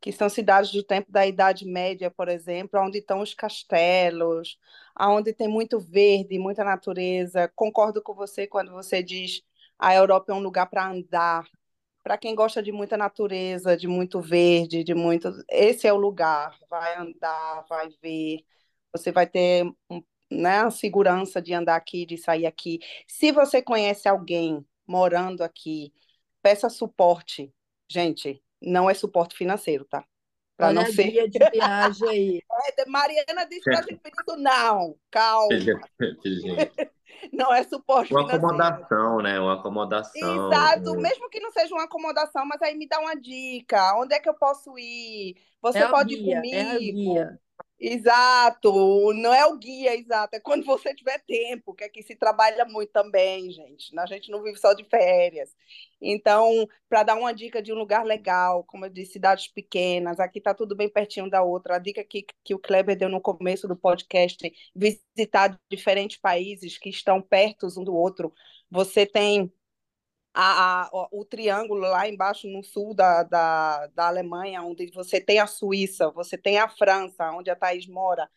que 0.01 0.11
são 0.11 0.27
cidades 0.27 0.71
do 0.71 0.83
tempo 0.83 1.11
da 1.11 1.25
Idade 1.27 1.65
Média, 1.65 2.09
por 2.09 2.27
exemplo, 2.27 2.79
onde 2.81 2.99
estão 2.99 3.21
os 3.21 3.33
castelos, 3.35 4.57
onde 4.99 5.31
tem 5.33 5.47
muito 5.47 5.79
verde, 5.79 6.39
muita 6.39 6.63
natureza. 6.63 7.51
Concordo 7.55 8.01
com 8.01 8.13
você 8.15 8.47
quando 8.47 8.71
você 8.71 9.03
diz 9.03 9.43
a 9.79 9.93
Europa 9.93 10.31
é 10.31 10.35
um 10.35 10.39
lugar 10.39 10.67
para 10.67 10.89
andar, 10.89 11.45
para 12.07 12.17
quem 12.17 12.33
gosta 12.33 12.63
de 12.63 12.71
muita 12.71 12.95
natureza, 12.95 13.75
de 13.75 13.85
muito 13.85 14.21
verde, 14.21 14.81
de 14.81 14.95
muito. 14.95 15.29
Esse 15.49 15.87
é 15.87 15.91
o 15.91 15.97
lugar. 15.97 16.57
Vai 16.69 16.95
andar, 16.95 17.65
vai 17.67 17.89
ver. 18.01 18.45
Você 18.93 19.11
vai 19.11 19.27
ter 19.27 19.69
né, 20.31 20.59
a 20.59 20.71
segurança 20.71 21.41
de 21.41 21.53
andar 21.53 21.75
aqui, 21.75 22.05
de 22.05 22.17
sair 22.17 22.45
aqui. 22.45 22.79
Se 23.05 23.33
você 23.33 23.61
conhece 23.61 24.07
alguém 24.07 24.65
morando 24.87 25.41
aqui, 25.41 25.91
peça 26.41 26.69
suporte. 26.69 27.53
Gente, 27.91 28.41
não 28.61 28.89
é 28.89 28.93
suporte 28.93 29.35
financeiro, 29.35 29.83
tá? 29.83 30.05
Para 30.55 30.71
não 30.71 30.85
ser. 30.85 31.11
Guia 31.11 31.27
de 31.27 31.39
viagem 31.51 32.07
aí. 32.07 32.41
É, 32.77 32.85
Mariana 32.85 33.45
disse 33.45 33.63
para 33.63 33.79
a 33.79 33.81
gente 33.81 34.01
isso, 34.01 34.37
não, 34.37 34.95
calma. 35.11 35.49
não 37.31 37.53
é 37.53 37.63
suporte 37.63 38.13
uma 38.13 38.21
financeiro. 38.21 38.45
Acomodação, 38.45 39.21
né? 39.21 39.39
Uma 39.39 39.55
acomodação. 39.55 40.47
Exato, 40.47 40.93
né? 40.93 41.01
mesmo 41.01 41.29
que 41.29 41.39
não 41.39 41.51
seja 41.51 41.73
uma 41.73 41.85
acomodação, 41.85 42.45
mas 42.45 42.61
aí 42.61 42.75
me 42.75 42.87
dá 42.87 42.99
uma 42.99 43.15
dica. 43.15 43.95
Onde 43.97 44.15
é 44.15 44.19
que 44.19 44.29
eu 44.29 44.33
posso 44.33 44.77
ir? 44.77 45.35
Você 45.61 45.79
é 45.79 45.87
pode 45.87 46.15
guia, 46.15 46.33
ir 46.33 46.35
comigo? 46.35 46.55
É 46.55 46.71
a 46.71 46.77
guia. 46.77 47.39
Exato, 47.79 49.13
não 49.13 49.31
é 49.31 49.45
o 49.45 49.55
guia, 49.55 49.95
exato, 49.95 50.35
é 50.35 50.39
quando 50.39 50.65
você 50.65 50.95
tiver 50.95 51.19
tempo, 51.27 51.75
que 51.75 51.83
aqui 51.83 52.01
se 52.01 52.15
trabalha 52.15 52.65
muito 52.65 52.91
também, 52.91 53.51
gente. 53.51 53.97
A 53.99 54.05
gente 54.07 54.31
não 54.31 54.41
vive 54.41 54.57
só 54.57 54.73
de 54.73 54.83
férias. 54.83 55.55
Então, 56.01 56.67
para 56.89 57.03
dar 57.03 57.15
uma 57.15 57.31
dica 57.31 57.61
de 57.61 57.71
um 57.71 57.75
lugar 57.75 58.03
legal, 58.03 58.63
como 58.63 58.85
eu 58.85 58.89
disse, 58.89 59.13
cidades 59.13 59.47
pequenas, 59.47 60.19
aqui 60.19 60.39
está 60.39 60.55
tudo 60.55 60.75
bem 60.75 60.89
pertinho 60.89 61.29
da 61.29 61.43
outra. 61.43 61.75
A 61.75 61.79
dica 61.79 62.03
que, 62.03 62.25
que 62.43 62.55
o 62.55 62.59
Kleber 62.59 62.97
deu 62.97 63.09
no 63.09 63.21
começo 63.21 63.67
do 63.67 63.75
podcast, 63.75 64.51
visitar 64.75 65.59
diferentes 65.69 66.17
países 66.17 66.79
que 66.79 66.89
estão 66.89 67.21
perto 67.21 67.67
um 67.77 67.83
do 67.83 67.95
outro. 67.95 68.33
Você 68.71 69.05
tem 69.05 69.51
a, 70.39 70.83
a, 70.83 71.07
o 71.11 71.25
triângulo 71.25 71.81
lá 71.81 72.07
embaixo 72.07 72.47
no 72.47 72.63
sul 72.63 72.93
da, 72.93 73.23
da, 73.23 73.87
da 73.87 74.07
Alemanha, 74.07 74.61
onde 74.61 74.85
você 74.91 75.19
tem 75.19 75.39
a 75.39 75.47
Suíça, 75.47 76.11
você 76.11 76.37
tem 76.37 76.59
a 76.59 76.69
França, 76.69 77.31
onde 77.31 77.49
a 77.49 77.55
Thaís 77.55 77.87
mora, 77.87 78.29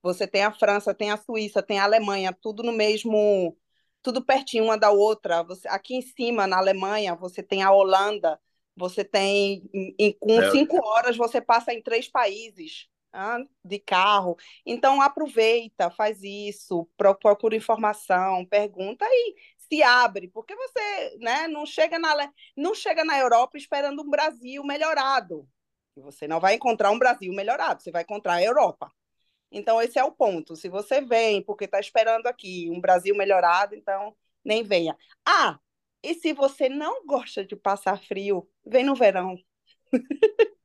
você 0.00 0.24
tem 0.24 0.44
a 0.44 0.52
França, 0.52 0.94
tem 0.94 1.10
a 1.10 1.16
Suíça, 1.16 1.60
tem 1.60 1.80
a 1.80 1.82
Alemanha, 1.82 2.32
tudo 2.32 2.62
no 2.62 2.70
mesmo, 2.72 3.56
tudo 4.00 4.24
pertinho 4.24 4.64
uma 4.64 4.78
da 4.78 4.92
outra. 4.92 5.42
Você, 5.42 5.66
aqui 5.66 5.96
em 5.96 6.02
cima, 6.02 6.46
na 6.46 6.58
Alemanha, 6.58 7.16
você 7.16 7.42
tem 7.42 7.64
a 7.64 7.72
Holanda, 7.72 8.38
você 8.76 9.04
tem, 9.04 9.68
em, 9.74 9.94
em 9.98 10.12
com 10.12 10.40
é. 10.40 10.52
cinco 10.52 10.76
horas, 10.80 11.16
você 11.16 11.40
passa 11.40 11.74
em 11.74 11.82
três 11.82 12.08
países 12.08 12.86
ah, 13.12 13.38
de 13.64 13.80
carro. 13.80 14.36
Então, 14.64 15.02
aproveita, 15.02 15.90
faz 15.90 16.22
isso, 16.22 16.88
procura 16.96 17.56
informação, 17.56 18.46
pergunta 18.46 19.04
e 19.04 19.34
se 19.68 19.82
abre, 19.82 20.28
porque 20.28 20.54
você 20.54 21.16
né, 21.20 21.46
não, 21.48 21.66
chega 21.66 21.98
na, 21.98 22.32
não 22.56 22.74
chega 22.74 23.04
na 23.04 23.18
Europa 23.18 23.56
esperando 23.56 24.02
um 24.02 24.10
Brasil 24.10 24.64
melhorado. 24.64 25.48
Você 25.96 26.28
não 26.28 26.40
vai 26.40 26.54
encontrar 26.54 26.90
um 26.90 26.98
Brasil 26.98 27.32
melhorado, 27.32 27.82
você 27.82 27.90
vai 27.90 28.02
encontrar 28.02 28.34
a 28.34 28.42
Europa. 28.42 28.92
Então, 29.50 29.80
esse 29.80 29.98
é 29.98 30.04
o 30.04 30.12
ponto. 30.12 30.56
Se 30.56 30.68
você 30.68 31.00
vem 31.00 31.42
porque 31.42 31.64
está 31.64 31.80
esperando 31.80 32.26
aqui 32.26 32.68
um 32.70 32.80
Brasil 32.80 33.14
melhorado, 33.16 33.74
então 33.74 34.14
nem 34.44 34.62
venha. 34.62 34.96
Ah, 35.26 35.58
e 36.02 36.14
se 36.14 36.32
você 36.32 36.68
não 36.68 37.04
gosta 37.06 37.44
de 37.44 37.56
passar 37.56 38.02
frio, 38.04 38.48
vem 38.64 38.84
no 38.84 38.94
verão. 38.94 39.36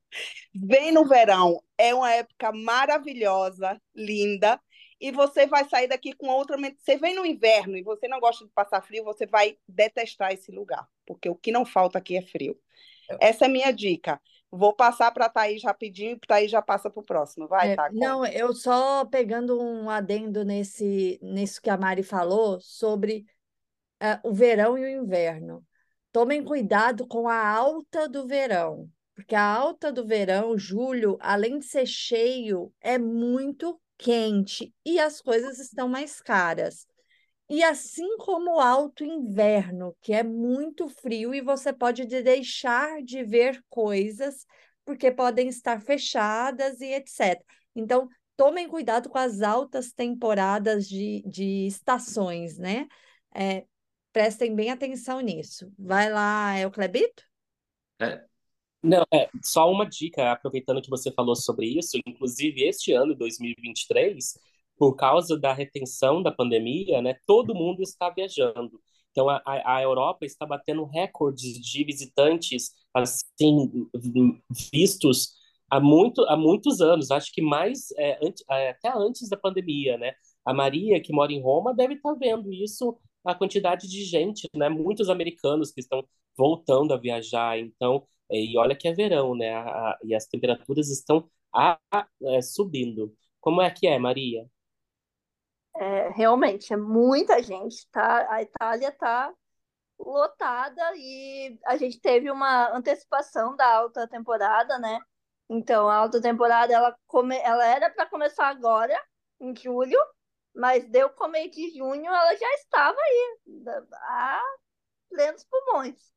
vem 0.54 0.92
no 0.92 1.04
verão. 1.06 1.62
É 1.76 1.94
uma 1.94 2.12
época 2.12 2.52
maravilhosa, 2.52 3.80
linda 3.94 4.60
e 5.00 5.10
você 5.10 5.46
vai 5.46 5.68
sair 5.68 5.88
daqui 5.88 6.12
com 6.12 6.28
outra. 6.28 6.56
Você 6.78 6.96
vem 6.96 7.14
no 7.14 7.26
inverno 7.26 7.76
e 7.76 7.82
você 7.82 8.08
não 8.08 8.20
gosta 8.20 8.44
de 8.44 8.50
passar 8.52 8.82
frio, 8.82 9.04
você 9.04 9.26
vai 9.26 9.56
detestar 9.68 10.32
esse 10.32 10.50
lugar, 10.50 10.86
porque 11.06 11.28
o 11.28 11.34
que 11.34 11.52
não 11.52 11.64
falta 11.64 11.98
aqui 11.98 12.16
é 12.16 12.22
frio. 12.22 12.58
É. 13.10 13.28
Essa 13.28 13.44
é 13.44 13.48
a 13.48 13.50
minha 13.50 13.72
dica. 13.72 14.20
Vou 14.50 14.72
passar 14.72 15.10
para 15.10 15.26
a 15.26 15.28
Thaís 15.28 15.64
rapidinho 15.64 16.12
e 16.12 16.26
Thaís 16.26 16.50
já 16.50 16.62
passa 16.62 16.88
para 16.88 17.00
o 17.00 17.04
próximo. 17.04 17.48
Vai, 17.48 17.72
é, 17.72 17.76
tá? 17.76 17.90
Não, 17.92 18.24
eu 18.24 18.54
só 18.54 19.04
pegando 19.04 19.60
um 19.60 19.90
adendo 19.90 20.44
nesse, 20.44 21.18
nisso 21.20 21.60
que 21.60 21.68
a 21.68 21.76
Mari 21.76 22.04
falou 22.04 22.60
sobre 22.60 23.26
uh, 24.00 24.28
o 24.28 24.32
verão 24.32 24.78
e 24.78 24.84
o 24.84 25.02
inverno. 25.02 25.64
Tomem 26.12 26.44
cuidado 26.44 27.06
com 27.08 27.28
a 27.28 27.48
alta 27.48 28.08
do 28.08 28.24
verão, 28.28 28.88
porque 29.16 29.34
a 29.34 29.44
alta 29.44 29.92
do 29.92 30.06
verão, 30.06 30.56
julho, 30.56 31.18
além 31.20 31.58
de 31.58 31.64
ser 31.64 31.86
cheio, 31.86 32.72
é 32.80 32.96
muito 32.96 33.80
quente 33.98 34.74
e 34.84 34.98
as 34.98 35.20
coisas 35.20 35.58
estão 35.58 35.88
mais 35.88 36.20
caras. 36.20 36.86
E 37.48 37.62
assim 37.62 38.16
como 38.18 38.56
o 38.56 38.60
alto 38.60 39.04
inverno, 39.04 39.94
que 40.00 40.12
é 40.12 40.22
muito 40.22 40.88
frio 40.88 41.34
e 41.34 41.40
você 41.40 41.72
pode 41.72 42.06
deixar 42.06 43.02
de 43.02 43.22
ver 43.22 43.62
coisas 43.68 44.46
porque 44.84 45.10
podem 45.10 45.48
estar 45.48 45.80
fechadas 45.80 46.80
e 46.80 46.92
etc. 46.92 47.42
Então, 47.74 48.08
tomem 48.36 48.68
cuidado 48.68 49.08
com 49.08 49.18
as 49.18 49.42
altas 49.42 49.92
temporadas 49.92 50.88
de, 50.88 51.22
de 51.26 51.66
estações, 51.66 52.58
né? 52.58 52.86
É, 53.34 53.64
prestem 54.12 54.54
bem 54.54 54.70
atenção 54.70 55.20
nisso. 55.20 55.72
Vai 55.78 56.10
lá, 56.10 56.54
é 56.56 56.66
o? 56.66 56.70
É, 58.00 58.24
não, 58.84 59.04
é 59.12 59.28
só 59.42 59.70
uma 59.70 59.86
dica, 59.86 60.30
aproveitando 60.32 60.82
que 60.82 60.90
você 60.90 61.10
falou 61.10 61.34
sobre 61.34 61.66
isso, 61.66 61.98
inclusive 62.06 62.62
este 62.64 62.92
ano, 62.92 63.14
2023, 63.14 64.38
por 64.76 64.94
causa 64.94 65.38
da 65.38 65.52
retenção 65.52 66.22
da 66.22 66.30
pandemia, 66.30 67.00
né, 67.00 67.16
todo 67.26 67.54
mundo 67.54 67.82
está 67.82 68.10
viajando. 68.10 68.80
Então, 69.10 69.28
a, 69.28 69.40
a 69.46 69.82
Europa 69.82 70.26
está 70.26 70.44
batendo 70.44 70.84
recordes 70.84 71.58
de 71.60 71.84
visitantes, 71.84 72.72
assim, 72.92 73.88
vistos 74.72 75.34
há, 75.70 75.80
muito, 75.80 76.22
há 76.24 76.36
muitos 76.36 76.80
anos, 76.80 77.10
acho 77.10 77.32
que 77.32 77.40
mais, 77.40 77.90
é, 77.96 78.18
é, 78.50 78.70
até 78.70 78.92
antes 78.94 79.28
da 79.28 79.36
pandemia, 79.36 79.96
né? 79.96 80.12
A 80.44 80.52
Maria, 80.52 81.00
que 81.00 81.12
mora 81.12 81.32
em 81.32 81.40
Roma, 81.40 81.72
deve 81.74 81.94
estar 81.94 82.12
vendo 82.14 82.52
isso, 82.52 82.98
a 83.24 83.34
quantidade 83.34 83.88
de 83.88 84.04
gente, 84.04 84.48
né? 84.54 84.68
Muitos 84.68 85.08
americanos 85.08 85.70
que 85.70 85.80
estão 85.80 86.04
voltando 86.36 86.92
a 86.92 86.96
viajar, 86.98 87.58
então 87.58 88.04
e 88.30 88.56
olha 88.58 88.76
que 88.76 88.88
é 88.88 88.92
verão, 88.92 89.34
né? 89.34 89.54
A, 89.54 89.62
a, 89.62 89.98
e 90.04 90.14
as 90.14 90.26
temperaturas 90.26 90.90
estão 90.90 91.28
a, 91.54 91.78
é, 92.22 92.42
subindo. 92.42 93.14
Como 93.40 93.60
é 93.62 93.70
que 93.70 93.86
é, 93.86 93.98
Maria? 93.98 94.46
É, 95.76 96.08
realmente, 96.10 96.72
é 96.72 96.76
muita 96.76 97.42
gente, 97.42 97.88
tá? 97.90 98.30
A 98.32 98.42
Itália 98.42 98.92
tá 98.92 99.32
lotada 99.98 100.82
e 100.96 101.58
a 101.66 101.76
gente 101.76 102.00
teve 102.00 102.30
uma 102.30 102.74
antecipação 102.74 103.56
da 103.56 103.66
alta 103.66 104.08
temporada, 104.08 104.78
né? 104.78 105.00
Então, 105.48 105.88
a 105.88 105.96
alta 105.96 106.20
temporada 106.20 106.72
ela, 106.72 106.96
come... 107.06 107.36
ela 107.38 107.66
era 107.66 107.90
para 107.90 108.06
começar 108.06 108.48
agora, 108.48 108.98
em 109.40 109.54
julho, 109.54 109.98
mas 110.54 110.88
deu 110.88 111.10
começo 111.10 111.50
de 111.50 111.76
junho, 111.76 112.06
ela 112.06 112.34
já 112.36 112.54
estava 112.54 112.96
aí, 112.98 113.38
a 113.92 114.42
plenos 115.10 115.44
pulmões. 115.44 116.12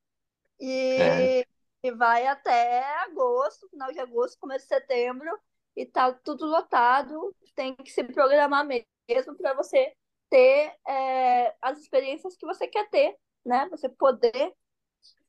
E 0.60 1.42
é 1.42 1.57
e 1.84 1.92
vai 1.92 2.28
até 2.28 2.84
agosto, 3.04 3.70
final 3.70 3.92
de 3.92 4.00
agosto, 4.00 4.40
começo 4.40 4.66
de 4.66 4.70
setembro, 4.70 5.30
e 5.76 5.86
tá 5.86 6.12
tudo 6.14 6.46
lotado. 6.46 7.36
Tem 7.56 7.76
que 7.76 7.92
se 7.92 8.04
programar 8.04 8.66
mesmo 8.66 9.36
para 9.38 9.54
você 9.54 9.94
ter 10.30 10.76
é, 10.88 11.56
as 11.62 11.80
experiências 11.80 12.36
que 12.36 12.46
você 12.46 12.68
quer 12.68 12.90
ter, 12.90 13.18
né? 13.46 13.68
Você 13.70 13.90
poder 13.90 14.54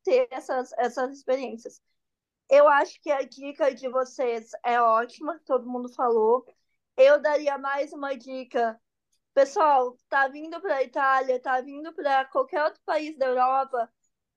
ter 0.05 0.28
essas, 0.30 0.72
essas 0.78 1.12
experiências. 1.16 1.80
Eu 2.51 2.68
acho 2.68 3.01
que 3.03 3.11
a 3.11 3.22
dica 3.22 3.74
de 3.74 3.88
vocês 3.88 4.51
é 4.64 4.80
ótima, 4.80 5.40
todo 5.46 5.68
mundo 5.68 5.92
falou. 5.94 6.46
Eu 6.96 7.20
daria 7.20 7.59
mais 7.59 7.92
uma 7.92 8.16
dica. 8.16 8.80
Pessoal, 9.34 9.96
tá 10.09 10.28
vindo 10.28 10.61
para 10.61 10.76
a 10.76 10.82
Itália, 10.82 11.40
tá 11.40 11.61
vindo 11.61 11.92
para 11.94 12.24
qualquer 12.26 12.64
outro 12.64 12.80
país 12.84 13.16
da 13.18 13.26
Europa, 13.26 13.90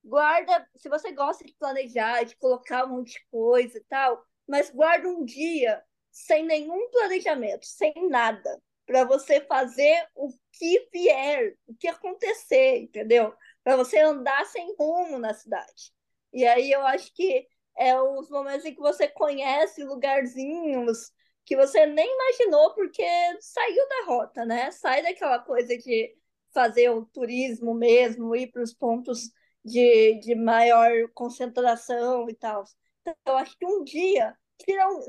guarda, 0.04 0.68
se 0.76 0.90
você 0.90 1.12
gosta 1.12 1.44
de 1.44 1.54
planejar, 1.54 2.24
de 2.24 2.36
colocar 2.38 2.86
um 2.86 2.98
monte 2.98 3.14
de 3.14 3.26
coisa 3.30 3.78
e 3.78 3.84
tal, 3.84 4.24
mas 4.48 4.70
guarda 4.70 5.08
um 5.08 5.24
dia 5.24 5.82
sem 6.12 6.46
nenhum 6.46 6.90
planejamento, 6.90 7.66
sem 7.66 7.94
nada, 8.10 8.62
para 8.86 9.06
você 9.06 9.40
fazer 9.42 10.06
o 10.16 10.30
que 10.52 10.90
vier, 10.92 11.56
o 11.68 11.74
que 11.76 11.88
acontecer, 11.88 12.80
entendeu? 12.80 13.34
Para 13.64 13.78
você 13.78 14.00
andar 14.00 14.46
sem 14.46 14.76
rumo 14.78 15.18
na 15.18 15.34
cidade. 15.34 15.94
E 16.34 16.46
aí 16.46 16.72
eu 16.72 16.86
acho 16.86 17.14
que 17.14 17.48
é 17.78 18.00
os 18.00 18.30
momentos 18.30 18.66
em 18.66 18.74
que 18.74 18.82
você 18.82 19.08
conhece 19.08 19.84
lugarzinhos 19.84 21.12
que 21.46 21.56
você 21.56 21.86
nem 21.86 22.08
imaginou 22.14 22.74
porque 22.74 23.04
saiu 23.40 23.88
da 23.88 24.06
rota, 24.06 24.46
né? 24.46 24.72
Sai 24.72 25.02
daquela 25.02 25.40
coisa 25.40 25.76
de 25.78 26.16
fazer 26.54 26.90
o 26.90 27.06
turismo 27.06 27.74
mesmo, 27.74 28.36
ir 28.36 28.48
para 28.52 28.62
os 28.62 28.74
pontos 28.74 29.32
de, 29.64 30.20
de 30.20 30.36
maior 30.36 30.92
concentração 31.14 32.30
e 32.30 32.36
tal. 32.36 32.64
Então, 33.02 33.16
eu 33.28 33.38
acho 33.38 33.58
que 33.58 33.66
um 33.66 33.84
dia, 33.84 34.36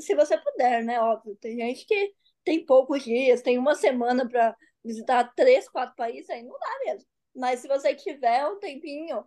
se 0.00 0.14
você 0.14 0.38
puder, 0.38 0.84
né? 0.84 1.00
Óbvio, 1.00 1.36
tem 1.36 1.56
gente 1.56 1.86
que 1.86 2.14
tem 2.44 2.64
poucos 2.64 3.02
dias, 3.04 3.42
tem 3.42 3.58
uma 3.58 3.74
semana 3.74 4.28
para 4.28 4.56
visitar 4.84 5.32
três, 5.34 5.68
quatro 5.68 5.94
países, 5.96 6.28
aí 6.30 6.42
não 6.42 6.58
dá 6.58 6.78
mesmo. 6.86 7.08
Mas 7.34 7.60
se 7.60 7.68
você 7.68 7.94
tiver 7.94 8.46
um 8.46 8.58
tempinho, 8.58 9.24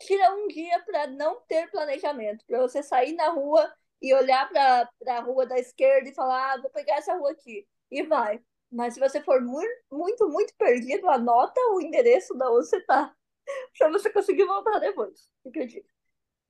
tira 0.00 0.34
um 0.34 0.48
dia 0.48 0.82
para 0.84 1.06
não 1.06 1.40
ter 1.48 1.70
planejamento, 1.70 2.44
para 2.46 2.60
você 2.60 2.82
sair 2.82 3.12
na 3.14 3.28
rua 3.30 3.72
e 4.02 4.12
olhar 4.14 4.48
para 4.48 4.88
a 5.08 5.20
rua 5.20 5.46
da 5.46 5.58
esquerda 5.58 6.08
e 6.08 6.14
falar, 6.14 6.54
ah, 6.54 6.60
vou 6.60 6.70
pegar 6.70 6.96
essa 6.96 7.14
rua 7.16 7.30
aqui, 7.30 7.66
e 7.90 8.02
vai. 8.02 8.40
Mas 8.70 8.94
se 8.94 9.00
você 9.00 9.22
for 9.22 9.40
muito, 9.40 9.72
muito, 9.90 10.28
muito 10.28 10.54
perdido, 10.58 11.08
anota 11.08 11.60
o 11.72 11.80
endereço 11.80 12.34
da 12.34 12.50
onde 12.50 12.66
você 12.68 12.78
está, 12.78 13.14
para 13.78 13.90
você 13.90 14.10
conseguir 14.10 14.44
voltar 14.44 14.78
depois, 14.78 15.30
acredito. 15.46 15.88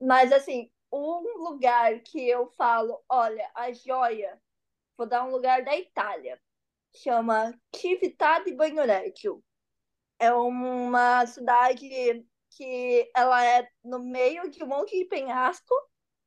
Mas, 0.01 0.31
assim, 0.31 0.71
um 0.91 1.43
lugar 1.43 1.99
que 2.01 2.27
eu 2.27 2.47
falo, 2.57 3.03
olha, 3.09 3.49
a 3.53 3.71
joia, 3.71 4.39
vou 4.97 5.07
dar 5.07 5.23
um 5.25 5.31
lugar 5.31 5.63
da 5.63 5.75
Itália, 5.75 6.39
chama 6.95 7.53
Civittà 7.75 8.39
di 8.39 8.53
Bagnoregio. 8.53 9.43
É 10.19 10.33
uma 10.33 11.25
cidade 11.25 12.25
que 12.51 13.11
ela 13.15 13.45
é 13.45 13.69
no 13.83 13.99
meio 13.99 14.49
de 14.49 14.63
um 14.63 14.67
monte 14.67 14.97
de 14.97 15.05
penhasco, 15.05 15.73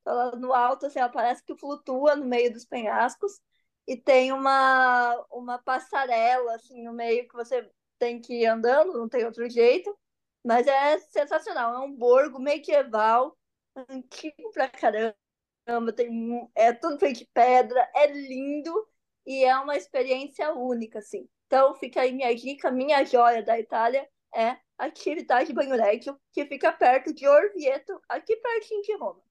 ela 0.07 0.33
no 0.37 0.53
alto, 0.53 0.87
assim, 0.87 0.99
ela 0.99 1.09
parece 1.09 1.45
que 1.45 1.57
flutua 1.57 2.15
no 2.17 2.25
meio 2.25 2.53
dos 2.53 2.65
penhascos, 2.65 3.41
e 3.87 3.97
tem 3.97 4.33
uma, 4.33 5.17
uma 5.31 5.59
passarela, 5.59 6.55
assim, 6.55 6.83
no 6.85 6.93
meio 6.93 7.27
que 7.27 7.35
você 7.35 7.69
tem 7.99 8.21
que 8.21 8.43
ir 8.43 8.47
andando, 8.47 8.93
não 8.93 9.09
tem 9.09 9.25
outro 9.25 9.49
jeito, 9.51 9.97
mas 10.45 10.67
é 10.67 10.99
sensacional, 10.99 11.75
é 11.75 11.79
um 11.79 11.95
borgo 11.95 12.39
medieval, 12.39 13.37
antigo 13.75 14.51
pra 14.53 14.69
caramba, 14.69 15.93
tem, 15.95 16.51
é 16.55 16.73
tudo 16.73 16.99
feito 16.99 17.19
de 17.19 17.27
pedra, 17.33 17.89
é 17.95 18.07
lindo 18.07 18.89
e 19.27 19.45
é 19.45 19.57
uma 19.59 19.77
experiência 19.77 20.53
única, 20.53 20.99
assim. 20.99 21.29
Então 21.47 21.75
fica 21.75 22.01
aí 22.01 22.13
minha 22.13 22.35
dica, 22.35 22.71
minha 22.71 23.05
joia 23.05 23.43
da 23.43 23.59
Itália 23.59 24.09
é 24.35 24.57
a 24.79 24.87
atividade 24.87 25.53
Banhoregio, 25.53 26.19
que 26.33 26.47
fica 26.47 26.73
perto 26.73 27.13
de 27.13 27.27
Orvieto, 27.27 28.01
aqui 28.09 28.37
pertinho 28.37 28.83
de 28.83 28.97
Roma. 28.97 29.23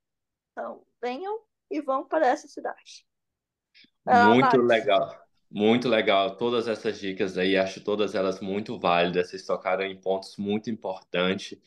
Então 0.52 0.86
venham 1.02 1.42
e 1.72 1.82
vão 1.82 2.06
para 2.06 2.28
essa 2.28 2.48
cidade. 2.48 3.08
Muito 4.06 4.58
legal. 4.58 5.29
Muito 5.52 5.90
legal, 5.90 6.38
todas 6.38 6.68
essas 6.68 7.00
dicas 7.00 7.36
aí, 7.38 7.58
acho 7.58 7.84
todas 7.84 8.14
elas 8.14 8.40
muito 8.40 8.80
válidas, 8.80 9.30
vocês 9.30 9.44
tocaram 9.46 9.84
em 9.84 10.00
pontos 10.00 10.38
muito 10.38 10.70
importantes. 10.70 11.58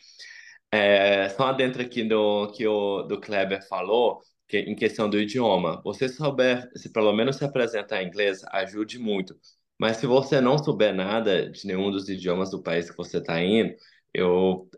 É, 0.71 1.29
só 1.31 1.53
dentro 1.53 1.83
aqui 1.83 2.05
do 2.05 2.51
que 2.53 2.67
o 2.67 3.03
do 3.03 3.21
Kleber 3.21 3.67
falou, 3.69 4.21
que, 4.49 4.59
em 4.61 4.75
questão 4.77 5.11
do 5.11 5.19
idioma. 5.21 5.81
Você 5.85 6.09
souber, 6.09 6.71
se 6.77 6.93
pelo 6.93 7.13
menos 7.13 7.37
se 7.37 7.45
apresentar 7.45 8.03
em 8.03 8.07
inglês, 8.09 8.43
ajude 8.53 8.99
muito. 8.99 9.37
Mas 9.79 9.97
se 9.99 10.07
você 10.07 10.41
não 10.41 10.59
souber 10.59 10.95
nada 10.95 11.51
de 11.51 11.67
nenhum 11.67 11.91
dos 11.91 12.09
idiomas 12.09 12.51
do 12.51 12.63
país 12.63 12.91
que 12.91 12.97
você 12.97 13.19
está 13.19 13.43
indo, 13.43 13.75
eu 14.15 14.69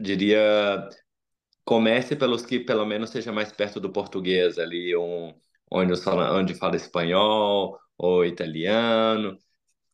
diria 0.00 0.88
comece 1.64 2.16
pelos 2.16 2.44
que 2.46 2.60
pelo 2.60 2.86
menos 2.86 3.10
seja 3.10 3.32
mais 3.32 3.52
perto 3.52 3.80
do 3.80 3.92
português 3.92 4.58
ali, 4.58 4.96
um, 4.96 5.34
onde, 5.70 6.00
fala, 6.02 6.32
onde 6.36 6.54
fala 6.54 6.76
espanhol 6.76 7.78
ou 7.98 8.24
italiano, 8.24 9.38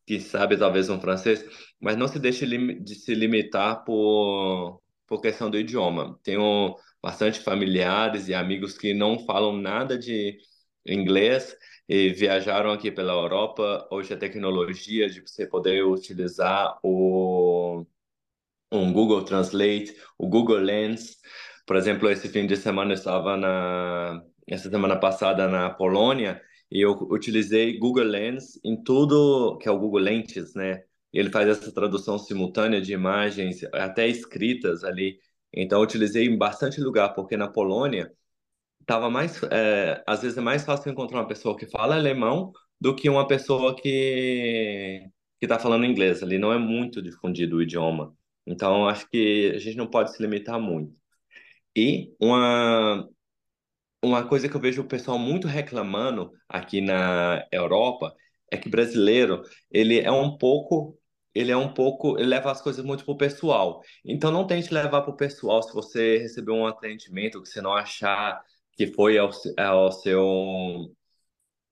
que 0.05 0.19
sabe 0.19 0.57
talvez 0.57 0.89
um 0.89 1.01
francês, 1.01 1.45
mas 1.81 1.97
não 1.97 2.07
se 2.07 2.19
deixe 2.19 2.45
de 2.79 2.95
se 2.95 3.15
limitar 3.15 3.83
por 3.85 4.81
por 5.07 5.21
questão 5.21 5.49
do 5.49 5.57
idioma. 5.59 6.19
Tenho 6.23 6.75
bastante 7.01 7.39
familiares 7.39 8.27
e 8.27 8.33
amigos 8.33 8.77
que 8.77 8.93
não 8.93 9.19
falam 9.19 9.55
nada 9.57 9.97
de 9.97 10.37
inglês 10.85 11.55
e 11.87 12.09
viajaram 12.09 12.71
aqui 12.71 12.91
pela 12.91 13.13
Europa. 13.13 13.87
Hoje 13.91 14.13
a 14.13 14.17
tecnologia 14.17 15.09
de 15.09 15.21
você 15.21 15.45
poder 15.47 15.85
utilizar 15.85 16.79
o 16.83 17.85
um 18.71 18.91
Google 18.93 19.23
Translate, 19.23 19.95
o 20.17 20.27
Google 20.27 20.57
Lens. 20.57 21.17
Por 21.65 21.75
exemplo, 21.75 22.09
esse 22.09 22.29
fim 22.29 22.45
de 22.47 22.57
semana 22.57 22.91
eu 22.91 22.95
estava 22.95 23.37
na 23.37 24.21
essa 24.47 24.69
semana 24.69 24.95
passada 24.99 25.47
na 25.47 25.71
Polônia 25.71 26.41
e 26.71 26.81
eu 26.81 26.93
utilizei 27.11 27.77
Google 27.77 28.03
Lens 28.05 28.59
em 28.63 28.81
tudo 28.83 29.57
que 29.59 29.67
é 29.67 29.71
o 29.71 29.79
Google 29.79 29.99
Lentes, 30.01 30.53
né? 30.55 30.83
ele 31.19 31.31
faz 31.31 31.47
essa 31.47 31.71
tradução 31.71 32.19
simultânea 32.19 32.81
de 32.81 32.93
imagens, 32.93 33.63
até 33.73 34.07
escritas 34.07 34.83
ali. 34.83 35.19
Então, 35.53 35.79
eu 35.79 35.83
utilizei 35.83 36.25
em 36.27 36.37
bastante 36.37 36.81
lugar, 36.81 37.13
porque 37.15 37.37
na 37.37 37.47
Polônia 37.47 38.11
tava 38.85 39.09
mais, 39.09 39.41
é, 39.43 40.03
às 40.07 40.21
vezes 40.21 40.37
é 40.37 40.41
mais 40.41 40.65
fácil 40.65 40.91
encontrar 40.91 41.19
uma 41.19 41.27
pessoa 41.27 41.57
que 41.57 41.67
fala 41.67 41.95
alemão 41.95 42.51
do 42.79 42.95
que 42.95 43.09
uma 43.09 43.27
pessoa 43.27 43.75
que 43.75 45.03
que 45.39 45.45
está 45.45 45.59
falando 45.59 45.85
inglês. 45.85 46.23
Ali 46.23 46.37
não 46.37 46.51
é 46.53 46.57
muito 46.57 47.01
difundido 47.01 47.57
o 47.57 47.61
idioma. 47.61 48.15
Então, 48.45 48.87
acho 48.87 49.09
que 49.09 49.53
a 49.55 49.59
gente 49.59 49.77
não 49.77 49.87
pode 49.87 50.13
se 50.15 50.21
limitar 50.21 50.59
muito. 50.59 50.95
E 51.75 52.13
uma 52.19 53.07
uma 54.05 54.27
coisa 54.27 54.47
que 54.49 54.55
eu 54.55 54.61
vejo 54.61 54.81
o 54.81 54.87
pessoal 54.87 55.17
muito 55.17 55.47
reclamando 55.47 56.31
aqui 56.47 56.81
na 56.81 57.45
Europa 57.51 58.15
é 58.51 58.57
que 58.57 58.69
brasileiro 58.69 59.41
ele 59.71 59.99
é 59.99 60.11
um 60.11 60.37
pouco 60.37 60.97
ele 61.35 61.51
é 61.51 61.57
um 61.57 61.73
pouco, 61.73 62.17
ele 62.17 62.27
leva 62.29 62.49
as 62.49 62.61
coisas 62.61 62.83
muito 62.85 63.03
pro 63.03 63.17
pessoal. 63.17 63.81
Então 64.05 64.31
não 64.31 64.47
tente 64.47 64.73
levar 64.73 65.01
pro 65.01 65.17
pessoal 65.17 65.61
se 65.61 65.73
você 65.73 66.17
receber 66.17 66.53
um 66.53 66.65
atendimento 66.65 67.41
que 67.41 67.49
você 67.49 67.61
não 67.61 67.73
achar 67.73 68.41
que 68.71 68.87
foi 68.87 69.17
ao, 69.17 69.29
ao 69.57 69.91
seu 69.91 70.95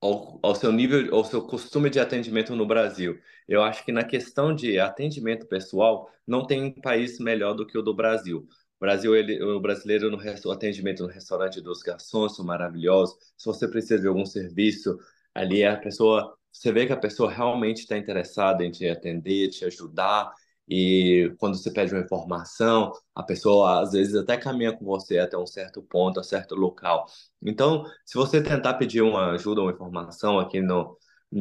ao, 0.00 0.38
ao, 0.42 0.54
seu 0.54 0.70
nível, 0.70 1.14
ao 1.14 1.24
seu 1.24 1.42
costume 1.46 1.88
de 1.88 1.98
atendimento 1.98 2.54
no 2.54 2.66
Brasil. 2.66 3.18
Eu 3.48 3.62
acho 3.62 3.84
que 3.84 3.92
na 3.92 4.04
questão 4.04 4.54
de 4.54 4.78
atendimento 4.78 5.46
pessoal, 5.46 6.10
não 6.26 6.46
tem 6.46 6.70
país 6.70 7.18
melhor 7.18 7.54
do 7.54 7.66
que 7.66 7.78
o 7.78 7.82
do 7.82 7.94
Brasil. 7.94 8.46
Brasil, 8.84 9.16
ele, 9.16 9.42
o 9.42 9.60
brasileiro 9.60 10.10
no 10.10 10.18
o 10.18 10.52
atendimento 10.52 11.02
no 11.02 11.08
restaurante 11.08 11.60
dos 11.60 11.82
garçons 11.82 12.36
são 12.36 12.44
maravilhosos. 12.44 13.16
Se 13.36 13.46
você 13.46 13.66
precisa 13.66 13.98
de 13.98 14.06
algum 14.06 14.26
serviço, 14.26 14.98
ali 15.34 15.64
a 15.64 15.76
pessoa 15.76 16.36
você 16.52 16.70
vê 16.70 16.86
que 16.86 16.92
a 16.92 16.96
pessoa 16.96 17.30
realmente 17.32 17.78
está 17.78 17.96
interessada 17.96 18.64
em 18.64 18.70
te 18.70 18.86
atender, 18.88 19.48
te 19.48 19.64
ajudar, 19.64 20.32
e 20.68 21.34
quando 21.38 21.56
você 21.56 21.70
pede 21.70 21.92
uma 21.94 22.02
informação, 22.02 22.92
a 23.14 23.22
pessoa 23.22 23.82
às 23.82 23.92
vezes 23.92 24.14
até 24.14 24.36
caminha 24.36 24.72
com 24.72 24.84
você 24.84 25.18
até 25.18 25.36
um 25.36 25.46
certo 25.46 25.82
ponto, 25.82 26.20
a 26.20 26.22
certo 26.22 26.54
local. 26.54 27.06
Então, 27.42 27.84
se 28.04 28.14
você 28.16 28.42
tentar 28.42 28.74
pedir 28.74 29.02
uma 29.02 29.32
ajuda, 29.32 29.62
uma 29.62 29.72
informação 29.72 30.38
aqui 30.38 30.60
no, 30.60 30.96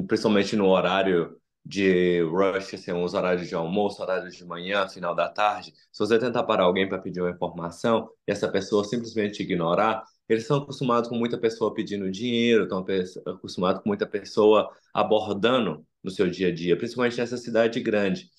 principalmente 0.07 0.55
no 0.55 0.67
horário 0.67 1.37
de 1.65 2.21
rush, 2.23 2.73
assim, 2.73 2.91
os 2.91 3.13
horários 3.13 3.47
de 3.47 3.55
almoço, 3.55 4.01
horários 4.01 4.35
de 4.35 4.45
manhã, 4.45 4.87
final 4.87 5.15
da 5.15 5.29
tarde, 5.29 5.73
se 5.91 5.99
você 5.99 6.19
tentar 6.19 6.43
parar 6.43 6.65
alguém 6.65 6.87
para 6.87 6.99
pedir 6.99 7.21
uma 7.21 7.29
informação 7.31 8.09
e 8.27 8.31
essa 8.31 8.49
pessoa 8.49 8.83
simplesmente 8.83 9.41
ignorar, 9.41 10.03
eles 10.27 10.45
são 10.45 10.57
acostumados 10.57 11.09
com 11.09 11.15
muita 11.15 11.37
pessoa 11.37 11.73
pedindo 11.73 12.09
dinheiro, 12.11 12.63
estão 12.63 12.85
acostumados 13.25 13.81
com 13.81 13.89
muita 13.89 14.05
pessoa 14.05 14.69
abordando 14.93 15.85
no 16.03 16.11
seu 16.11 16.29
dia 16.29 16.49
a 16.49 16.53
dia, 16.53 16.77
principalmente 16.77 17.17
nessa 17.17 17.37
cidade 17.37 17.79
grande. 17.79 18.29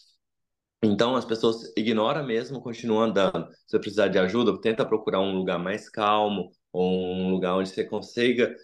Então, 0.83 1.17
as 1.17 1.25
pessoas 1.25 1.73
ignoram 1.77 2.25
mesmo, 2.27 2.61
continuam 2.61 3.05
andando. 3.05 3.49
Se 3.67 3.71
você 3.71 3.79
precisar 3.79 4.09
de 4.09 4.19
ajuda, 4.19 4.61
tenta 4.61 4.85
procurar 4.85 5.21
um 5.21 5.35
lugar 5.35 5.59
mais 5.59 5.89
calmo, 5.89 6.51
ou 6.73 7.15
um 7.17 7.31
lugar 7.31 7.57
onde 7.57 7.71
você 7.71 7.85
consiga 7.85 8.55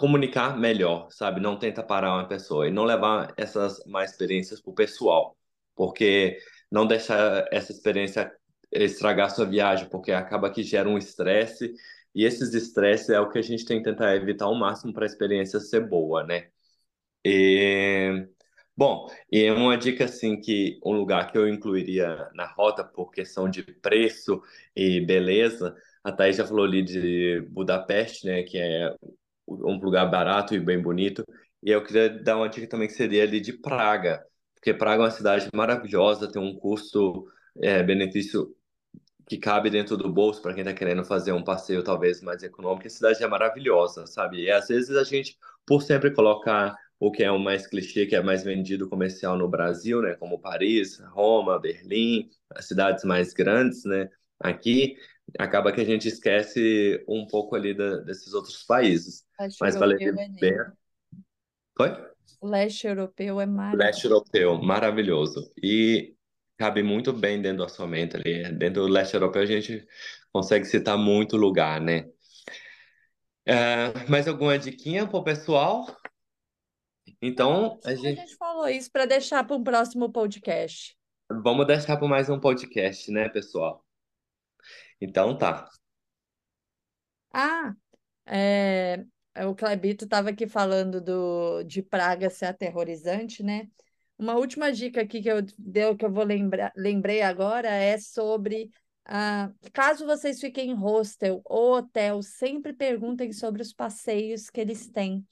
comunicar 0.00 0.58
melhor, 0.58 1.08
sabe? 1.10 1.40
Não 1.42 1.58
tenta 1.58 1.82
parar 1.82 2.14
uma 2.14 2.26
pessoa 2.26 2.66
e 2.66 2.70
não 2.70 2.84
levar 2.84 3.34
essas 3.36 3.84
mais 3.84 4.12
experiências 4.12 4.58
para 4.58 4.70
o 4.70 4.74
pessoal, 4.74 5.36
porque 5.76 6.38
não 6.70 6.86
deixar 6.86 7.46
essa 7.52 7.70
experiência 7.70 8.32
estragar 8.72 9.30
sua 9.30 9.44
viagem, 9.44 9.90
porque 9.90 10.10
acaba 10.10 10.50
que 10.50 10.62
gera 10.62 10.88
um 10.88 10.96
estresse, 10.96 11.74
e 12.14 12.24
esses 12.24 12.54
estresses 12.54 13.10
é 13.10 13.20
o 13.20 13.28
que 13.28 13.38
a 13.38 13.42
gente 13.42 13.66
tem 13.66 13.78
que 13.78 13.84
tentar 13.84 14.16
evitar 14.16 14.46
ao 14.46 14.54
máximo 14.54 14.92
para 14.94 15.04
a 15.04 15.06
experiência 15.06 15.60
ser 15.60 15.86
boa, 15.86 16.24
né? 16.24 16.48
E... 17.24 18.26
Bom, 18.76 19.06
e 19.30 19.50
uma 19.50 19.76
dica 19.76 20.06
assim 20.06 20.40
que 20.40 20.80
um 20.84 20.92
lugar 20.92 21.30
que 21.30 21.36
eu 21.36 21.46
incluiria 21.48 22.30
na 22.34 22.46
rota 22.46 22.82
por 22.82 23.10
questão 23.12 23.50
de 23.50 23.62
preço 23.62 24.40
e 24.74 25.00
beleza, 25.02 25.76
a 26.02 26.10
Thaís 26.12 26.36
já 26.36 26.46
falou 26.46 26.64
ali 26.64 26.82
de 26.82 27.42
Budapeste, 27.50 28.26
né, 28.26 28.42
que 28.42 28.58
é 28.58 28.94
um 29.50 29.78
lugar 29.78 30.10
barato 30.10 30.54
e 30.54 30.60
bem 30.60 30.80
bonito, 30.80 31.24
e 31.62 31.70
eu 31.70 31.82
queria 31.82 32.08
dar 32.08 32.36
uma 32.36 32.48
dica 32.48 32.66
também 32.66 32.88
que 32.88 32.94
seria 32.94 33.22
ali 33.22 33.40
de 33.40 33.52
Praga, 33.52 34.24
porque 34.54 34.74
Praga 34.74 35.02
é 35.02 35.06
uma 35.06 35.10
cidade 35.10 35.48
maravilhosa, 35.54 36.30
tem 36.30 36.40
um 36.40 36.54
custo 36.54 37.26
é, 37.62 37.82
que 39.26 39.38
cabe 39.38 39.70
dentro 39.70 39.96
do 39.96 40.12
bolso 40.12 40.42
para 40.42 40.52
quem 40.52 40.62
está 40.62 40.74
querendo 40.74 41.04
fazer 41.04 41.32
um 41.32 41.44
passeio 41.44 41.84
talvez 41.84 42.20
mais 42.20 42.42
econômico. 42.42 42.86
A 42.86 42.90
cidade 42.90 43.22
é 43.22 43.26
maravilhosa, 43.28 44.06
sabe? 44.06 44.42
E 44.42 44.50
às 44.50 44.68
vezes 44.68 44.96
a 44.96 45.04
gente, 45.04 45.38
por 45.64 45.82
sempre 45.82 46.10
colocar 46.10 46.74
o 46.98 47.10
que 47.10 47.22
é 47.22 47.30
o 47.30 47.38
mais 47.38 47.66
clichê, 47.66 48.06
que 48.06 48.16
é 48.16 48.22
mais 48.22 48.44
vendido 48.44 48.88
comercial 48.88 49.38
no 49.38 49.48
Brasil, 49.48 50.02
né, 50.02 50.14
como 50.14 50.40
Paris, 50.40 50.98
Roma, 51.12 51.58
Berlim, 51.58 52.28
as 52.50 52.66
cidades 52.66 53.04
mais 53.04 53.32
grandes, 53.32 53.84
né, 53.84 54.10
aqui, 54.38 54.96
acaba 55.38 55.72
que 55.72 55.80
a 55.80 55.84
gente 55.84 56.08
esquece 56.08 57.04
um 57.08 57.26
pouco 57.26 57.56
ali 57.56 57.74
da, 57.74 57.98
desses 57.98 58.32
outros 58.34 58.62
países. 58.64 59.24
Leste 59.38 59.60
Mas 59.60 59.74
europeu 59.74 59.76
vale 59.76 59.98
é 60.04 60.12
bem. 60.40 60.52
lindo. 60.52 60.76
Foi? 61.76 61.90
O 62.40 62.46
leste 62.48 62.86
europeu 62.86 63.40
é 63.40 63.46
Leste 63.72 64.06
maravilhoso. 64.06 64.08
europeu, 64.08 64.60
maravilhoso. 64.62 65.52
E 65.62 66.16
cabe 66.58 66.82
muito 66.82 67.12
bem 67.12 67.40
dentro 67.40 67.58
do 67.58 67.62
orçamento 67.64 68.16
ali. 68.16 68.50
Dentro 68.52 68.82
do 68.82 68.88
leste 68.88 69.14
europeu 69.14 69.42
a 69.42 69.46
gente 69.46 69.86
consegue 70.32 70.64
citar 70.66 70.98
muito 70.98 71.36
lugar, 71.36 71.80
né? 71.80 72.10
É, 73.46 74.06
mais 74.08 74.28
alguma 74.28 74.58
diquinha 74.58 75.06
pro 75.08 75.22
pessoal? 75.24 75.86
Então, 77.22 77.78
a 77.84 77.94
A 78.02 78.14
gente 78.14 78.20
gente 78.20 78.36
falou 78.36 78.68
isso 78.68 78.90
para 78.90 79.04
deixar 79.06 79.44
para 79.44 79.56
um 79.56 79.62
próximo 79.64 80.10
podcast. 80.12 80.96
vamos 81.42 81.66
deixar 81.66 81.96
para 81.96 82.06
mais 82.08 82.28
um 82.30 82.38
podcast, 82.38 83.10
né, 83.10 83.28
pessoal? 83.28 83.84
Então 85.00 85.36
tá. 85.36 85.68
Ah, 87.32 87.74
é, 88.26 89.04
o 89.46 89.54
Clebito 89.54 90.04
estava 90.04 90.30
aqui 90.30 90.46
falando 90.46 91.00
do, 91.00 91.62
de 91.64 91.82
praga 91.82 92.30
ser 92.30 92.46
aterrorizante, 92.46 93.42
né? 93.42 93.68
Uma 94.18 94.36
última 94.36 94.72
dica 94.72 95.02
aqui 95.02 95.22
que 95.22 95.30
eu 95.30 95.42
deu 95.58 95.96
que 95.96 96.04
eu 96.04 96.12
vou 96.12 96.24
lembrar, 96.24 96.72
lembrei 96.76 97.22
agora 97.22 97.68
é 97.68 97.98
sobre 97.98 98.70
ah, 99.06 99.50
caso 99.72 100.06
vocês 100.06 100.40
fiquem 100.40 100.70
em 100.70 100.74
hostel 100.74 101.40
ou 101.44 101.74
hotel, 101.76 102.22
sempre 102.22 102.72
perguntem 102.72 103.32
sobre 103.32 103.62
os 103.62 103.72
passeios 103.72 104.50
que 104.50 104.60
eles 104.60 104.88
têm. 104.88 105.26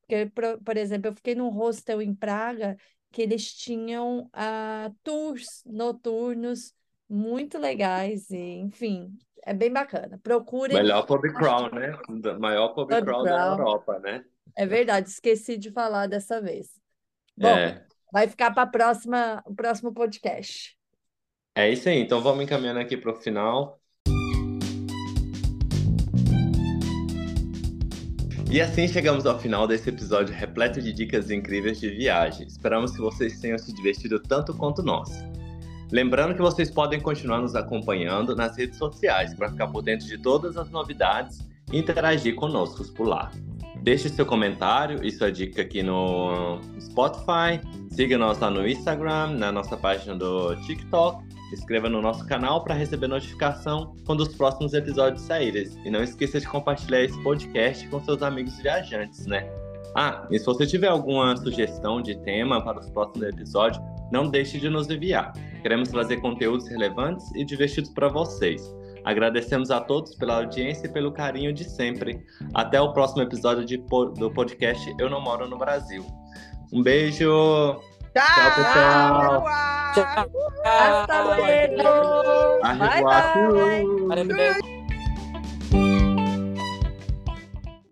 Porque, 0.00 0.26
por, 0.26 0.60
por 0.62 0.76
exemplo, 0.76 1.08
eu 1.08 1.14
fiquei 1.14 1.34
num 1.34 1.48
hostel 1.48 2.02
em 2.02 2.14
Praga 2.14 2.76
que 3.10 3.22
eles 3.22 3.52
tinham 3.54 4.28
ah, 4.32 4.90
tours 5.02 5.62
noturnos 5.64 6.74
muito 7.08 7.58
legais 7.58 8.30
e, 8.30 8.36
enfim, 8.58 9.16
é 9.44 9.52
bem 9.52 9.72
bacana. 9.72 10.18
Procurem. 10.22 10.76
Melhor 10.76 11.04
pub 11.06 11.22
crawl, 11.34 11.72
né? 11.74 11.96
Maior 12.38 12.68
pub 12.68 12.88
Pub 12.88 13.04
crawl 13.04 13.24
da. 13.24 13.46
Europa, 13.48 13.98
né? 13.98 14.24
É 14.56 14.66
verdade, 14.66 15.08
esqueci 15.08 15.56
de 15.56 15.70
falar 15.70 16.06
dessa 16.06 16.40
vez. 16.40 16.68
Bom, 17.36 17.48
É. 17.48 17.84
vai 18.12 18.28
ficar 18.28 18.52
para 18.52 18.66
próxima, 18.66 19.42
o 19.46 19.54
próximo 19.54 19.92
podcast. 19.92 20.76
É 21.56 21.70
isso 21.70 21.88
aí. 21.88 21.98
Então 21.98 22.20
vamos 22.20 22.44
encaminhando 22.44 22.80
aqui 22.80 22.96
para 22.96 23.12
o 23.12 23.16
final. 23.16 23.80
E 28.50 28.60
assim 28.60 28.86
chegamos 28.86 29.26
ao 29.26 29.38
final 29.40 29.66
desse 29.66 29.88
episódio 29.88 30.32
repleto 30.32 30.80
de 30.80 30.92
dicas 30.92 31.30
incríveis 31.30 31.80
de 31.80 31.90
viagem. 31.90 32.46
Esperamos 32.46 32.92
que 32.92 32.98
vocês 33.00 33.40
tenham 33.40 33.58
se 33.58 33.72
divertido 33.74 34.20
tanto 34.20 34.54
quanto 34.56 34.80
nós. 34.82 35.10
Lembrando 35.92 36.34
que 36.34 36.42
vocês 36.42 36.70
podem 36.70 37.00
continuar 37.00 37.40
nos 37.40 37.54
acompanhando 37.54 38.34
nas 38.34 38.56
redes 38.56 38.78
sociais 38.78 39.34
para 39.34 39.50
ficar 39.50 39.68
por 39.68 39.82
dentro 39.82 40.06
de 40.06 40.18
todas 40.18 40.56
as 40.56 40.70
novidades 40.70 41.46
e 41.72 41.78
interagir 41.78 42.34
conosco 42.34 42.84
por 42.94 43.06
lá. 43.06 43.30
Deixe 43.82 44.08
seu 44.08 44.24
comentário 44.24 45.04
e 45.04 45.12
sua 45.12 45.30
dica 45.30 45.60
aqui 45.60 45.82
no 45.82 46.58
Spotify. 46.80 47.60
Siga-nos 47.90 48.38
lá 48.38 48.48
no 48.50 48.66
Instagram, 48.66 49.34
na 49.36 49.52
nossa 49.52 49.76
página 49.76 50.16
do 50.16 50.56
TikTok. 50.62 51.22
Inscreva 51.52 51.90
no 51.90 52.00
nosso 52.00 52.26
canal 52.26 52.64
para 52.64 52.74
receber 52.74 53.08
notificação 53.08 53.94
quando 54.06 54.20
os 54.20 54.34
próximos 54.34 54.72
episódios 54.72 55.20
saírem. 55.20 55.68
E 55.84 55.90
não 55.90 56.02
esqueça 56.02 56.40
de 56.40 56.48
compartilhar 56.48 57.02
esse 57.02 57.22
podcast 57.22 57.86
com 57.88 58.02
seus 58.02 58.22
amigos 58.22 58.56
viajantes, 58.58 59.26
né? 59.26 59.46
Ah, 59.94 60.26
e 60.30 60.38
se 60.38 60.46
você 60.46 60.66
tiver 60.66 60.88
alguma 60.88 61.36
sugestão 61.36 62.00
de 62.00 62.16
tema 62.16 62.64
para 62.64 62.80
os 62.80 62.90
próximos 62.90 63.28
episódios, 63.28 63.80
não 64.14 64.30
deixe 64.30 64.58
de 64.58 64.70
nos 64.70 64.88
enviar. 64.88 65.32
Queremos 65.60 65.88
trazer 65.88 66.18
conteúdos 66.18 66.68
relevantes 66.68 67.26
e 67.34 67.44
divertidos 67.44 67.90
para 67.90 68.08
vocês. 68.08 68.62
Agradecemos 69.04 69.72
a 69.72 69.80
todos 69.80 70.14
pela 70.14 70.36
audiência 70.36 70.86
e 70.86 70.88
pelo 70.88 71.12
carinho 71.12 71.52
de 71.52 71.64
sempre. 71.64 72.24
Até 72.54 72.80
o 72.80 72.92
próximo 72.92 73.22
episódio 73.22 73.64
de 73.64 73.76
do 73.76 74.30
podcast 74.30 74.94
Eu 75.00 75.10
Não 75.10 75.20
Moro 75.20 75.48
no 75.48 75.58
Brasil. 75.58 76.06
Um 76.72 76.80
beijo! 76.80 77.80
Tchau, 78.14 78.54
pessoal. 78.54 79.42
pessoal. 79.42 79.94
Tchau. 79.94 80.30
Hasta 80.64 81.22
luego! 81.24 81.82
Bye, 82.62 83.02
bye! 83.02 84.12
Arrivederci. 84.12 84.60
Parabéns. 84.60 84.73